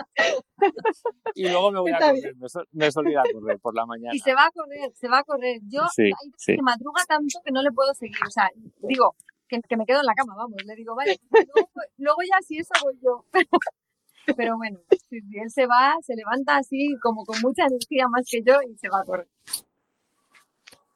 y 1.35 1.49
luego 1.49 1.71
me 1.71 1.81
voy 1.81 1.93
a 1.93 1.99
correr, 1.99 2.37
me, 2.73 2.91
suelo 2.91 3.11
ir 3.11 3.19
a 3.19 3.23
correr 3.33 3.59
por 3.59 3.75
la 3.75 3.87
mañana. 3.87 4.15
Y 4.15 4.19
se 4.19 4.35
va 4.35 4.47
a 4.47 4.51
correr, 4.51 4.93
se 4.95 5.09
va 5.09 5.19
a 5.19 5.25
correr. 5.25 5.61
Yo 5.69 5.83
sí, 5.95 6.05
hay 6.05 6.57
que 6.57 6.63
madruga 6.63 7.05
tanto 7.07 7.41
que 7.45 7.53
no 7.53 7.63
le 7.63 7.73
puedo 7.73 7.93
seguir. 7.95 8.17
O 8.27 8.31
sea, 8.31 8.51
digo, 8.83 9.15
que, 9.49 9.61
que 9.61 9.77
me 9.77 9.87
quedo 9.87 10.01
en 10.01 10.07
la 10.07 10.15
cama, 10.15 10.35
vamos. 10.37 10.63
Le 10.65 10.75
digo, 10.75 10.95
vale, 10.95 11.19
luego, 11.99 12.23
ya 12.23 12.39
si 12.47 12.59
eso 12.59 12.73
voy 12.83 12.99
yo. 13.03 13.25
Pero 14.37 14.57
bueno, 14.57 14.79
si 15.09 15.17
él 15.17 15.51
se 15.51 15.67
va, 15.67 15.97
se 16.03 16.15
levanta 16.15 16.57
así 16.57 16.97
como 17.03 17.25
con 17.25 17.41
mucha 17.41 17.67
energía 17.67 18.07
más 18.09 18.25
que 18.31 18.43
yo 18.43 18.55
y 18.63 18.77
se 18.77 18.89
va 18.89 19.01
a 19.01 19.05
correr. 19.05 19.29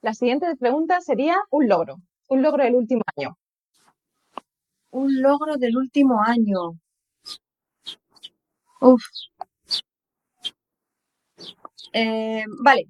La 0.01 0.15
siguiente 0.15 0.47
pregunta 0.57 1.01
sería 1.01 1.37
un 1.51 1.69
logro, 1.69 1.97
un 2.29 2.43
logro 2.43 2.63
del 2.63 2.77
último 2.77 3.03
año. 3.17 3.37
Un 4.93 5.21
logro 5.21 5.57
del 5.57 5.77
último 5.77 6.23
año. 6.23 6.79
Uf. 8.81 9.03
Eh, 11.93 12.45
vale. 12.63 12.87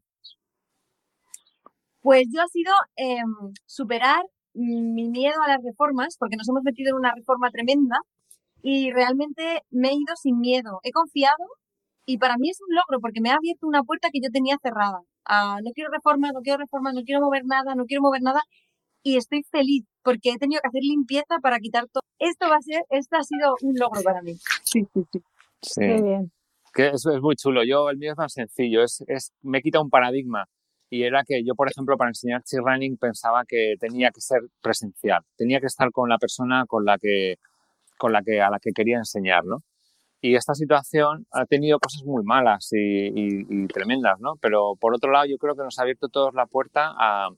Pues 2.03 2.27
yo 2.33 2.41
ha 2.43 2.47
sido 2.49 2.73
em, 2.97 3.53
superar 3.67 4.23
mi 4.55 5.09
miedo 5.09 5.35
a 5.45 5.49
las 5.49 5.63
reformas, 5.63 6.17
porque 6.19 6.37
nos 6.37 6.49
hemos 6.49 6.63
metido 6.63 6.91
en 6.91 6.97
una 6.97 7.15
reforma 7.15 7.51
tremenda 7.51 7.99
y 8.63 8.91
realmente 8.93 9.63
me 9.71 9.89
he 9.89 9.95
ido 9.95 10.15
sin 10.17 10.39
miedo. 10.41 10.81
He 10.83 10.93
confiado 10.93 11.45
y 12.07 12.19
para 12.19 12.39
mí 12.39 12.51
es 12.51 12.61
un 12.61 12.75
logro 12.75 13.01
porque 13.01 13.21
me 13.21 13.31
ha 13.31 13.37
abierto 13.37 13.67
una 13.67 13.83
puerta 13.83 14.09
que 14.13 14.21
yo 14.23 14.31
tenía 14.31 14.57
cerrada. 14.63 15.01
Ah, 15.25 15.59
no 15.65 15.73
quiero 15.73 15.91
reformas, 15.91 16.33
no 16.33 16.41
quiero 16.41 16.59
reformas, 16.59 16.95
no 16.95 17.03
quiero 17.03 17.21
mover 17.21 17.45
nada, 17.45 17.75
no 17.75 17.85
quiero 17.85 18.03
mover 18.03 18.23
nada 18.23 18.41
y 19.03 19.17
estoy 19.17 19.43
feliz 19.51 19.85
porque 20.03 20.31
he 20.31 20.39
tenido 20.39 20.61
que 20.63 20.69
hacer 20.69 20.83
limpieza 20.83 21.39
para 21.43 21.59
quitar 21.59 21.87
todo. 21.93 22.03
Esto 22.19 22.49
va 22.49 22.57
a 22.57 22.63
ser, 22.63 22.83
esto 22.91 23.17
ha 23.17 23.23
sido 23.25 23.55
un 23.63 23.75
logro 23.77 24.03
para 24.03 24.23
mí. 24.23 24.37
Sí, 24.65 24.87
sí, 24.93 25.05
sí. 25.13 25.23
Sí. 25.63 25.81
bien. 25.81 26.33
Que 26.77 26.89
eso 26.89 27.11
es 27.11 27.23
muy 27.23 27.37
chulo. 27.37 27.65
Yo, 27.65 27.89
el 27.89 27.97
mío 27.97 28.13
es 28.13 28.19
más 28.19 28.35
sencillo. 28.35 28.83
Es, 28.85 29.03
es, 29.09 29.33
me 29.41 29.63
quita 29.63 29.81
un 29.81 29.89
paradigma. 29.89 30.45
Y 30.91 31.05
era 31.05 31.25
que 31.27 31.43
yo, 31.43 31.55
por 31.55 31.71
ejemplo, 31.71 31.97
para 31.97 32.11
enseñar 32.11 32.43
cheer 32.43 32.63
running 32.63 32.99
pensaba 32.99 33.45
que 33.47 33.77
tenía 33.81 34.11
que 34.11 34.21
ser 34.21 34.41
presencial. 34.61 35.23
Tenía 35.37 35.59
que 35.61 35.67
estar 35.69 35.91
con 35.91 36.11
la 36.11 36.19
persona 36.19 36.67
con 36.67 36.85
la 36.85 36.99
que, 36.99 37.37
con 37.99 38.13
la 38.13 38.23
que, 38.23 38.43
a 38.43 38.51
la 38.51 38.59
que 38.61 38.73
quería 38.73 38.99
enseñar, 38.99 39.45
¿no? 39.47 39.63
Y 40.21 40.35
esta 40.37 40.55
situación 40.55 41.27
ha 41.33 41.47
tenido 41.47 41.79
cosas 41.79 42.05
muy 42.05 42.23
malas 42.25 42.69
y, 42.73 43.67
tremendas, 43.69 44.21
¿no? 44.21 44.35
Pero 44.43 44.75
por 44.79 44.95
otro 44.95 45.11
lado, 45.11 45.27
yo 45.27 45.39
creo 45.39 45.55
que 45.57 45.63
nos 45.63 45.79
ha 45.79 45.83
abierto 45.83 46.09
todos 46.09 46.35
la 46.35 46.47
puerta 46.47 46.93
a, 46.99 47.31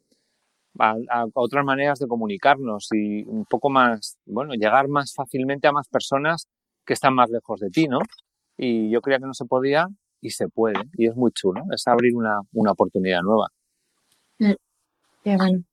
a, 0.80 1.26
otras 1.34 1.64
maneras 1.64 2.00
de 2.00 2.08
comunicarnos 2.08 2.88
y 2.92 3.22
un 3.24 3.44
poco 3.44 3.70
más, 3.70 4.18
bueno, 4.26 4.54
llegar 4.54 4.88
más 4.88 5.14
fácilmente 5.14 5.68
a 5.68 5.72
más 5.72 5.88
personas 5.88 6.48
que 6.84 6.94
están 6.94 7.14
más 7.14 7.30
lejos 7.30 7.60
de 7.60 7.70
ti, 7.70 7.88
¿no? 7.88 8.00
Y 8.58 8.90
yo 8.90 9.00
creía 9.00 9.18
que 9.20 9.26
no 9.26 9.34
se 9.34 9.46
podía 9.46 9.86
y 10.20 10.30
se 10.30 10.48
puede. 10.48 10.80
Y 10.94 11.06
es 11.06 11.16
muy 11.16 11.30
chulo, 11.32 11.62
es 11.74 11.86
abrir 11.86 12.14
una, 12.14 12.40
una 12.52 12.72
oportunidad 12.72 13.22
nueva. 13.22 13.48
Mm. 14.38 14.52
Qué 15.24 15.36
bueno. 15.36 15.64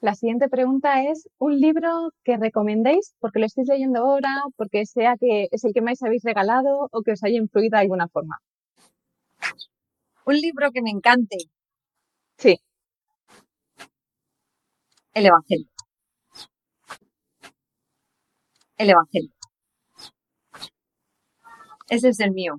La 0.00 0.14
siguiente 0.14 0.48
pregunta 0.50 1.02
es, 1.04 1.28
¿un 1.38 1.58
libro 1.60 2.10
que 2.24 2.36
recomendéis 2.36 3.14
porque 3.20 3.38
lo 3.38 3.46
estéis 3.46 3.68
leyendo 3.68 4.00
ahora, 4.00 4.42
porque 4.56 4.84
sea 4.86 5.16
que 5.18 5.48
es 5.50 5.64
el 5.64 5.72
que 5.72 5.80
más 5.80 6.02
habéis 6.02 6.22
regalado 6.24 6.88
o 6.90 7.02
que 7.02 7.12
os 7.12 7.24
haya 7.24 7.38
influido 7.38 7.76
de 7.76 7.82
alguna 7.82 8.08
forma? 8.08 8.36
Un 10.26 10.34
libro 10.40 10.70
que 10.72 10.82
me 10.82 10.90
encante. 10.90 11.36
Sí. 12.38 12.58
El 15.14 15.26
Evangelio. 15.26 15.68
El 18.78 18.90
Evangelio. 18.90 19.33
Ese 21.88 22.08
es 22.08 22.20
el 22.20 22.32
mío. 22.32 22.54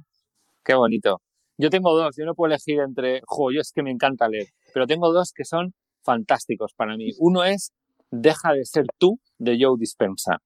Qué 0.63 0.75
bonito. 0.75 1.21
Yo 1.57 1.69
tengo 1.69 1.95
dos, 1.95 2.15
yo 2.17 2.25
no 2.25 2.35
puedo 2.35 2.51
elegir 2.53 2.79
entre, 2.79 3.21
jo, 3.25 3.51
yo 3.51 3.61
es 3.61 3.71
que 3.71 3.81
me 3.81 3.91
encanta 3.91 4.27
leer, 4.27 4.47
pero 4.73 4.85
tengo 4.87 5.13
dos 5.13 5.31
que 5.33 5.45
son 5.45 5.73
fantásticos 6.03 6.73
para 6.75 6.97
mí. 6.97 7.11
Uno 7.19 7.43
es 7.43 7.71
Deja 8.11 8.53
de 8.53 8.63
ser 8.65 8.85
tú 8.97 9.19
de 9.39 9.57
Joe 9.59 9.77
Dispensa, 9.79 10.37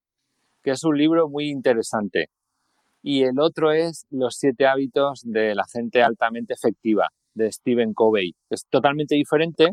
que 0.63 0.71
es 0.71 0.83
un 0.83 0.97
libro 0.97 1.29
muy 1.29 1.49
interesante. 1.49 2.29
Y 3.03 3.23
el 3.23 3.39
otro 3.39 3.71
es 3.71 4.05
Los 4.09 4.37
siete 4.37 4.65
hábitos 4.65 5.21
de 5.23 5.53
la 5.55 5.65
gente 5.71 6.01
altamente 6.01 6.53
efectiva, 6.53 7.09
de 7.33 7.51
Stephen 7.51 7.93
Covey. 7.93 8.33
Es 8.49 8.65
totalmente 8.69 9.15
diferente, 9.15 9.71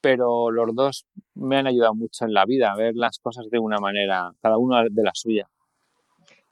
pero 0.00 0.50
los 0.50 0.74
dos 0.74 1.06
me 1.34 1.56
han 1.56 1.66
ayudado 1.66 1.94
mucho 1.94 2.24
en 2.24 2.34
la 2.34 2.44
vida 2.44 2.72
a 2.72 2.76
ver 2.76 2.94
las 2.96 3.18
cosas 3.18 3.48
de 3.50 3.58
una 3.58 3.78
manera, 3.78 4.32
cada 4.42 4.58
uno 4.58 4.76
de 4.90 5.02
la 5.02 5.12
suya. 5.14 5.48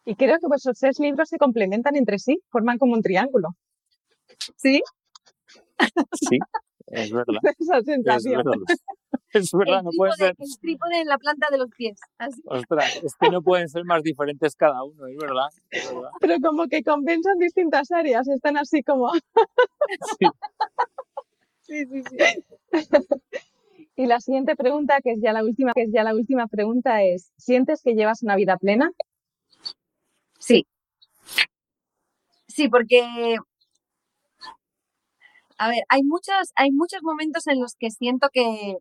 Y 0.04 0.16
creo 0.16 0.38
que 0.38 0.48
vuestros 0.48 0.78
tres 0.78 0.98
libros 0.98 1.28
se 1.28 1.38
complementan 1.38 1.96
entre 1.96 2.18
sí, 2.18 2.40
forman 2.50 2.78
como 2.78 2.94
un 2.94 3.02
triángulo. 3.02 3.50
¿Sí? 4.56 4.82
Sí, 6.12 6.38
es 6.86 7.12
verdad. 7.12 7.40
Esa 7.58 7.82
sensación. 7.82 8.40
Es 8.40 8.44
verdad. 8.44 8.78
Es 9.32 9.50
verdad, 9.52 9.82
no 9.82 9.90
puede 9.96 10.12
ser. 10.12 10.34
El 10.38 10.58
trípode 10.60 11.00
en 11.00 11.08
la 11.08 11.18
planta 11.18 11.48
de 11.50 11.58
los 11.58 11.70
pies. 11.70 11.98
Ostras, 12.46 13.00
es 13.02 13.14
que 13.18 13.30
no 13.30 13.42
pueden 13.42 13.68
ser 13.68 13.84
más 13.84 14.02
diferentes 14.02 14.54
cada 14.56 14.84
uno, 14.84 15.06
es 15.06 15.16
verdad, 15.16 15.48
Pero 16.20 16.36
como 16.42 16.66
que 16.66 16.82
compensan 16.82 17.38
distintas 17.38 17.90
áreas, 17.92 18.28
están 18.28 18.58
así 18.58 18.82
como. 18.82 19.10
sí. 20.20 20.26
sí, 21.62 21.86
sí, 21.86 22.02
sí. 22.10 22.16
Y 23.96 24.06
la 24.06 24.20
siguiente 24.20 24.56
pregunta, 24.56 25.00
que 25.02 25.12
es 25.12 25.20
ya 25.22 25.32
la 25.32 25.42
última, 25.42 25.72
que 25.74 25.82
es 25.82 25.90
ya 25.92 26.02
la 26.02 26.14
última 26.14 26.46
pregunta, 26.46 27.02
es: 27.02 27.32
¿sientes 27.36 27.82
que 27.82 27.94
llevas 27.94 28.22
una 28.22 28.36
vida 28.36 28.56
plena? 28.56 28.90
Sí, 32.62 32.68
porque 32.68 33.36
a 35.58 35.68
ver, 35.68 35.82
hay 35.88 36.02
muchos, 36.04 36.52
hay 36.56 36.70
muchos 36.70 37.00
momentos 37.02 37.46
en 37.48 37.60
los 37.60 37.74
que 37.78 37.90
siento 37.90 38.28
que, 38.32 38.76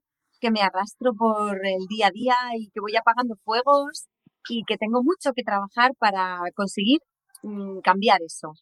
me 0.51 0.61
arrastro 0.61 1.13
por 1.13 1.65
el 1.65 1.86
día 1.88 2.07
a 2.07 2.11
día 2.11 2.36
y 2.57 2.69
que 2.69 2.79
voy 2.82 2.95
apagando 2.95 3.36
fuegos 3.43 4.07
y 4.49 4.63
que 4.67 4.77
tengo 4.77 5.01
mucho 5.03 5.34
que 5.36 5.43
trabajar 5.43 5.91
para 5.99 6.39
conseguir 6.55 6.99
mm, 7.43 7.79
cambiar 7.82 8.21
eso. 8.23 8.53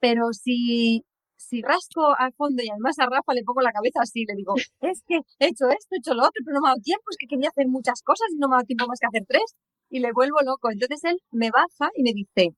Pero 0.00 0.32
si, 0.32 1.04
si 1.36 1.62
rasco 1.62 2.14
al 2.18 2.32
fondo 2.34 2.62
y 2.62 2.70
además 2.70 2.98
a 2.98 3.06
Rafa 3.06 3.34
le 3.34 3.44
pongo 3.44 3.62
la 3.62 3.72
cabeza 3.72 4.00
así, 4.02 4.24
le 4.26 4.34
digo, 4.36 4.54
es 4.80 5.02
que 5.06 5.16
he 5.40 5.48
hecho 5.48 5.68
esto, 5.68 5.94
he 5.96 5.98
hecho 5.98 6.14
lo 6.14 6.22
otro, 6.22 6.42
pero 6.44 6.54
no 6.56 6.60
me 6.62 6.68
ha 6.68 6.72
dado 6.72 6.82
tiempo, 6.82 7.04
es 7.10 7.16
que 7.18 7.26
quería 7.26 7.50
hacer 7.50 7.68
muchas 7.68 8.02
cosas 8.02 8.28
y 8.32 8.38
no 8.38 8.48
me 8.48 8.54
ha 8.54 8.58
dado 8.58 8.66
tiempo 8.66 8.86
más 8.88 9.00
que 9.00 9.08
hacer 9.08 9.24
tres. 9.28 9.56
Y 9.90 10.00
le 10.00 10.12
vuelvo 10.12 10.40
loco. 10.44 10.70
Entonces 10.70 11.04
él 11.04 11.18
me 11.32 11.50
baja 11.50 11.90
y 11.96 12.02
me 12.04 12.12
dice, 12.14 12.54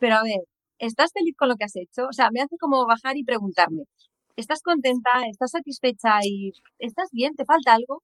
pero 0.00 0.16
a 0.16 0.22
ver, 0.24 0.40
¿estás 0.80 1.12
feliz 1.12 1.36
con 1.36 1.48
lo 1.48 1.56
que 1.56 1.64
has 1.64 1.76
hecho? 1.76 2.06
O 2.08 2.12
sea, 2.12 2.30
me 2.32 2.40
hace 2.40 2.56
como 2.58 2.84
bajar 2.86 3.16
y 3.16 3.24
preguntarme, 3.24 3.84
¿estás 4.36 4.62
contenta? 4.62 5.10
¿Estás 5.30 5.52
satisfecha? 5.52 6.18
¿Y 6.24 6.52
estás 6.78 7.08
bien? 7.12 7.36
¿Te 7.36 7.44
falta 7.44 7.74
algo? 7.74 8.02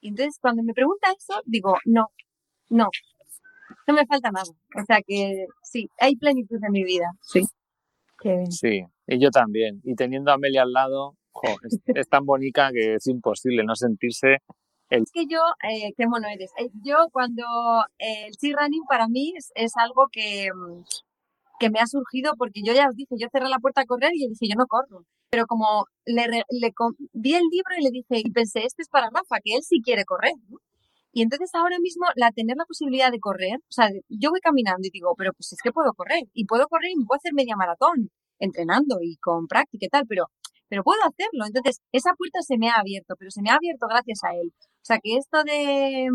Y 0.00 0.08
entonces 0.08 0.38
cuando 0.40 0.62
me 0.62 0.74
pregunta 0.74 1.08
eso, 1.16 1.40
digo, 1.46 1.76
no, 1.84 2.08
no, 2.68 2.88
no 3.86 3.94
me 3.94 4.06
falta 4.06 4.30
nada. 4.30 4.50
O 4.76 4.84
sea 4.84 4.98
que 5.06 5.46
sí, 5.62 5.88
hay 5.98 6.16
plenitud 6.16 6.58
en 6.62 6.72
mi 6.72 6.84
vida, 6.84 7.12
sí. 7.22 7.42
Sí, 8.50 8.84
y 9.06 9.18
yo 9.18 9.30
también. 9.30 9.80
Y 9.84 9.94
teniendo 9.94 10.30
a 10.30 10.34
Amelia 10.34 10.62
al 10.62 10.72
lado, 10.72 11.16
es, 11.94 12.08
tan 12.08 12.24
bonita 12.24 12.70
que 12.72 12.94
es 12.94 13.06
imposible 13.06 13.64
no 13.64 13.74
sentirse 13.74 14.38
el... 14.90 15.02
Es 15.02 15.12
que 15.12 15.26
yo, 15.26 15.40
eh, 15.68 15.92
qué 15.96 16.06
mono 16.06 16.28
eres. 16.28 16.50
Eh, 16.58 16.70
yo 16.84 17.08
cuando 17.12 17.44
el 17.98 18.34
sea 18.34 18.56
running 18.58 18.84
para 18.88 19.08
mí 19.08 19.34
es, 19.54 19.76
algo 19.76 20.08
que, 20.10 20.48
mm, 20.54 20.82
que 21.58 21.70
me 21.70 21.80
ha 21.80 21.86
surgido 21.86 22.34
porque 22.38 22.60
yo 22.64 22.72
ya 22.74 22.88
os 22.88 22.96
dije, 22.96 23.14
yo 23.18 23.28
cerré 23.30 23.48
la 23.48 23.58
puerta 23.58 23.82
a 23.82 23.86
correr 23.86 24.10
y 24.14 24.28
dije, 24.28 24.48
yo 24.48 24.56
no 24.56 24.66
corro 24.66 25.04
pero 25.34 25.46
como 25.48 25.86
le, 26.06 26.28
le, 26.28 26.72
vi 27.12 27.34
el 27.34 27.42
libro 27.50 27.74
y 27.76 27.82
le 27.82 27.90
dije, 27.90 28.22
y 28.24 28.30
pensé, 28.30 28.60
este 28.64 28.82
es 28.82 28.88
para 28.88 29.10
Rafa, 29.10 29.40
que 29.42 29.56
él 29.56 29.62
sí 29.64 29.80
quiere 29.82 30.04
correr. 30.04 30.34
Y 31.12 31.22
entonces 31.22 31.50
ahora 31.54 31.80
mismo, 31.80 32.06
la 32.14 32.30
tener 32.30 32.56
la 32.56 32.64
posibilidad 32.64 33.10
de 33.10 33.18
correr, 33.18 33.56
o 33.56 33.72
sea, 33.72 33.88
yo 34.08 34.30
voy 34.30 34.38
caminando 34.38 34.86
y 34.86 34.90
digo, 34.90 35.12
pero 35.18 35.32
pues 35.32 35.52
es 35.52 35.58
que 35.60 35.72
puedo 35.72 35.92
correr, 35.92 36.22
y 36.34 36.44
puedo 36.44 36.68
correr 36.68 36.92
y 36.92 37.04
puedo 37.04 37.18
hacer 37.18 37.32
media 37.34 37.56
maratón, 37.56 38.10
entrenando 38.38 38.98
y 39.02 39.16
con 39.16 39.48
práctica 39.48 39.86
y 39.86 39.88
tal, 39.88 40.04
pero, 40.08 40.26
pero 40.68 40.84
puedo 40.84 41.00
hacerlo. 41.02 41.46
Entonces, 41.46 41.80
esa 41.90 42.14
puerta 42.14 42.38
se 42.42 42.56
me 42.56 42.70
ha 42.70 42.76
abierto, 42.78 43.16
pero 43.18 43.32
se 43.32 43.42
me 43.42 43.50
ha 43.50 43.56
abierto 43.56 43.88
gracias 43.88 44.20
a 44.22 44.36
él. 44.36 44.52
O 44.56 44.84
sea, 44.84 44.98
que 45.02 45.16
esto 45.16 45.42
de, 45.42 46.10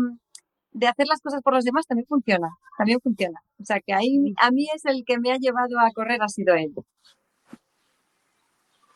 de 0.72 0.86
hacer 0.86 1.06
las 1.06 1.20
cosas 1.20 1.42
por 1.42 1.54
los 1.54 1.64
demás 1.64 1.86
también 1.86 2.06
funciona, 2.06 2.48
también 2.78 3.00
funciona. 3.00 3.40
O 3.60 3.64
sea, 3.64 3.80
que 3.80 3.92
ahí 3.92 4.34
a 4.40 4.50
mí 4.50 4.66
es 4.74 4.84
el 4.84 5.04
que 5.04 5.18
me 5.18 5.32
ha 5.32 5.36
llevado 5.36 5.78
a 5.78 5.90
correr, 5.92 6.22
ha 6.22 6.28
sido 6.28 6.54
él. 6.54 6.72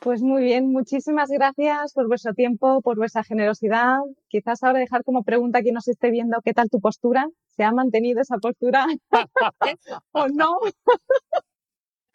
Pues 0.05 0.21
muy 0.21 0.43
bien, 0.43 0.71
muchísimas 0.71 1.31
gracias 1.31 1.95
por 1.95 2.07
vuestro 2.09 2.35
tiempo, 2.35 2.83
por 2.83 2.99
vuestra 2.99 3.25
generosidad. 3.25 4.01
Quizás 4.29 4.63
ahora 4.63 4.81
dejar 4.81 5.03
como 5.03 5.23
pregunta 5.23 5.61
a 5.61 5.63
quien 5.63 5.75
nos 5.75 5.89
esté 5.89 6.11
viendo 6.11 6.43
qué 6.45 6.53
tal 6.53 6.69
tu 6.69 6.79
postura. 6.79 7.27
¿Se 7.57 7.65
ha 7.65 7.73
mantenido 7.73 8.21
esa 8.21 8.37
postura 8.37 8.87
o 10.13 10.29
no? 10.29 10.59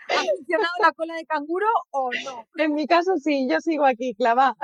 ¿Ha 0.08 0.24
funcionado 0.38 0.74
la 0.82 0.92
cola 0.92 1.16
de 1.16 1.26
canguro 1.26 1.66
o 1.90 2.12
no? 2.24 2.46
En 2.64 2.76
mi 2.76 2.86
caso 2.86 3.18
sí, 3.18 3.48
yo 3.50 3.60
sigo 3.60 3.86
aquí, 3.86 4.14
clava. 4.14 4.56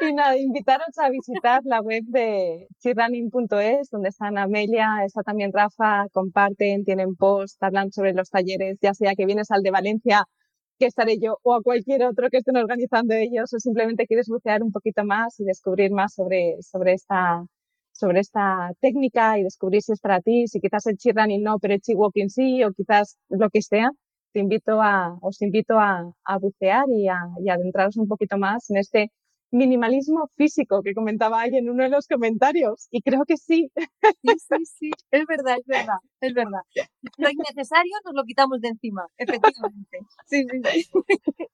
Y 0.10 0.12
nada, 0.14 0.36
invitaros 0.36 0.96
a 0.98 1.10
visitar 1.10 1.62
la 1.64 1.80
web 1.80 2.02
de 2.06 2.68
chirrunning.es, 2.78 3.90
donde 3.90 4.08
están 4.10 4.38
Amelia, 4.38 5.04
está 5.04 5.22
también 5.22 5.52
Rafa, 5.52 6.06
comparten, 6.12 6.84
tienen 6.84 7.16
post, 7.16 7.62
hablan 7.62 7.90
sobre 7.92 8.12
los 8.14 8.30
talleres, 8.30 8.78
ya 8.80 8.94
sea 8.94 9.14
que 9.16 9.26
vienes 9.26 9.50
al 9.50 9.62
de 9.62 9.70
Valencia 9.70 10.24
que 10.78 10.86
estaré 10.86 11.18
yo 11.18 11.38
o 11.42 11.54
a 11.54 11.62
cualquier 11.62 12.04
otro 12.04 12.30
que 12.30 12.38
estén 12.38 12.56
organizando 12.56 13.14
ellos 13.14 13.52
o 13.52 13.58
simplemente 13.60 14.06
quieres 14.06 14.28
bucear 14.28 14.62
un 14.62 14.72
poquito 14.72 15.04
más 15.04 15.38
y 15.40 15.44
descubrir 15.44 15.90
más 15.92 16.14
sobre, 16.14 16.56
sobre 16.62 16.92
esta 16.94 17.44
sobre 17.92 18.20
esta 18.20 18.70
técnica 18.80 19.38
y 19.38 19.42
descubrir 19.42 19.82
si 19.82 19.92
es 19.92 20.00
para 20.00 20.20
ti, 20.20 20.46
si 20.46 20.60
quizás 20.60 20.86
el 20.86 20.96
chi 20.98 21.10
running 21.12 21.42
no, 21.42 21.58
pero 21.58 21.74
el 21.74 21.80
chi 21.80 21.94
walking 21.94 22.28
sí, 22.28 22.62
o 22.64 22.72
quizás 22.72 23.18
lo 23.28 23.50
que 23.50 23.60
sea, 23.62 23.90
te 24.32 24.40
invito 24.40 24.80
a, 24.82 25.18
os 25.20 25.42
invito 25.42 25.78
a, 25.80 26.12
a 26.24 26.38
bucear 26.38 26.84
y 26.90 27.08
a, 27.08 27.18
y 27.44 27.48
adentraros 27.50 27.96
un 27.96 28.06
poquito 28.08 28.38
más 28.38 28.70
en 28.70 28.76
este 28.78 29.10
minimalismo 29.50 30.28
físico 30.36 30.82
que 30.82 30.94
comentaba 30.94 31.40
alguien 31.40 31.64
en 31.64 31.70
uno 31.70 31.84
de 31.84 31.90
los 31.90 32.06
comentarios 32.06 32.88
y 32.90 33.02
creo 33.02 33.24
que 33.26 33.36
sí. 33.36 33.70
Sí, 34.22 34.34
sí, 34.38 34.64
sí, 34.64 34.90
es 35.10 35.26
verdad, 35.26 35.56
es 35.58 35.66
verdad, 35.66 35.98
es 36.20 36.34
verdad. 36.34 36.60
Lo 37.16 37.30
innecesario 37.30 37.92
nos 38.04 38.14
lo 38.14 38.24
quitamos 38.24 38.60
de 38.60 38.68
encima, 38.68 39.06
efectivamente. 39.16 39.98
Sí, 40.26 40.44
sí, 40.50 40.60
sí. 40.62 41.46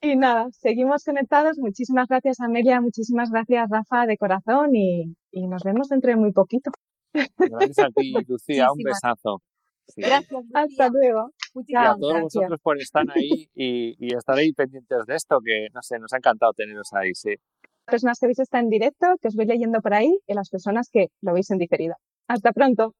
Y 0.00 0.14
nada, 0.14 0.46
seguimos 0.52 1.04
conectados. 1.04 1.58
Muchísimas 1.58 2.06
gracias 2.08 2.40
Amelia, 2.40 2.80
muchísimas 2.80 3.30
gracias 3.30 3.68
Rafa 3.68 4.06
de 4.06 4.16
corazón 4.16 4.76
y, 4.76 5.16
y 5.32 5.48
nos 5.48 5.62
vemos 5.64 5.88
dentro 5.88 6.10
de 6.10 6.16
muy 6.16 6.32
poquito. 6.32 6.70
Gracias 7.12 7.78
a 7.78 7.90
ti, 7.90 8.14
Lucía, 8.26 8.70
un 8.70 8.82
besazo. 8.82 9.42
Gracias. 9.96 10.44
Hasta 10.54 10.88
luego. 10.88 11.30
y 11.66 11.76
a 11.76 11.94
todos 11.98 12.22
vosotros 12.22 12.60
por 12.62 12.80
estar 12.80 13.04
ahí 13.14 13.48
y, 13.54 13.96
y 13.98 14.14
estar 14.14 14.36
ahí 14.36 14.52
pendientes 14.52 15.06
de 15.06 15.14
esto, 15.14 15.38
que 15.44 15.68
no 15.72 15.80
sé, 15.82 15.98
nos 15.98 16.12
ha 16.12 16.16
encantado 16.18 16.52
teneros 16.52 16.92
ahí, 16.92 17.14
sí. 17.14 17.30
Las 17.30 17.92
personas 17.92 18.18
que 18.20 18.26
veis 18.26 18.38
está 18.38 18.60
en 18.60 18.68
directo, 18.68 19.06
que 19.20 19.28
os 19.28 19.34
voy 19.34 19.46
leyendo 19.46 19.80
por 19.80 19.94
ahí, 19.94 20.18
y 20.26 20.34
las 20.34 20.50
personas 20.50 20.90
que 20.92 21.08
lo 21.22 21.32
veis 21.32 21.50
en 21.50 21.58
diferido. 21.58 21.94
Hasta 22.28 22.52
pronto. 22.52 22.94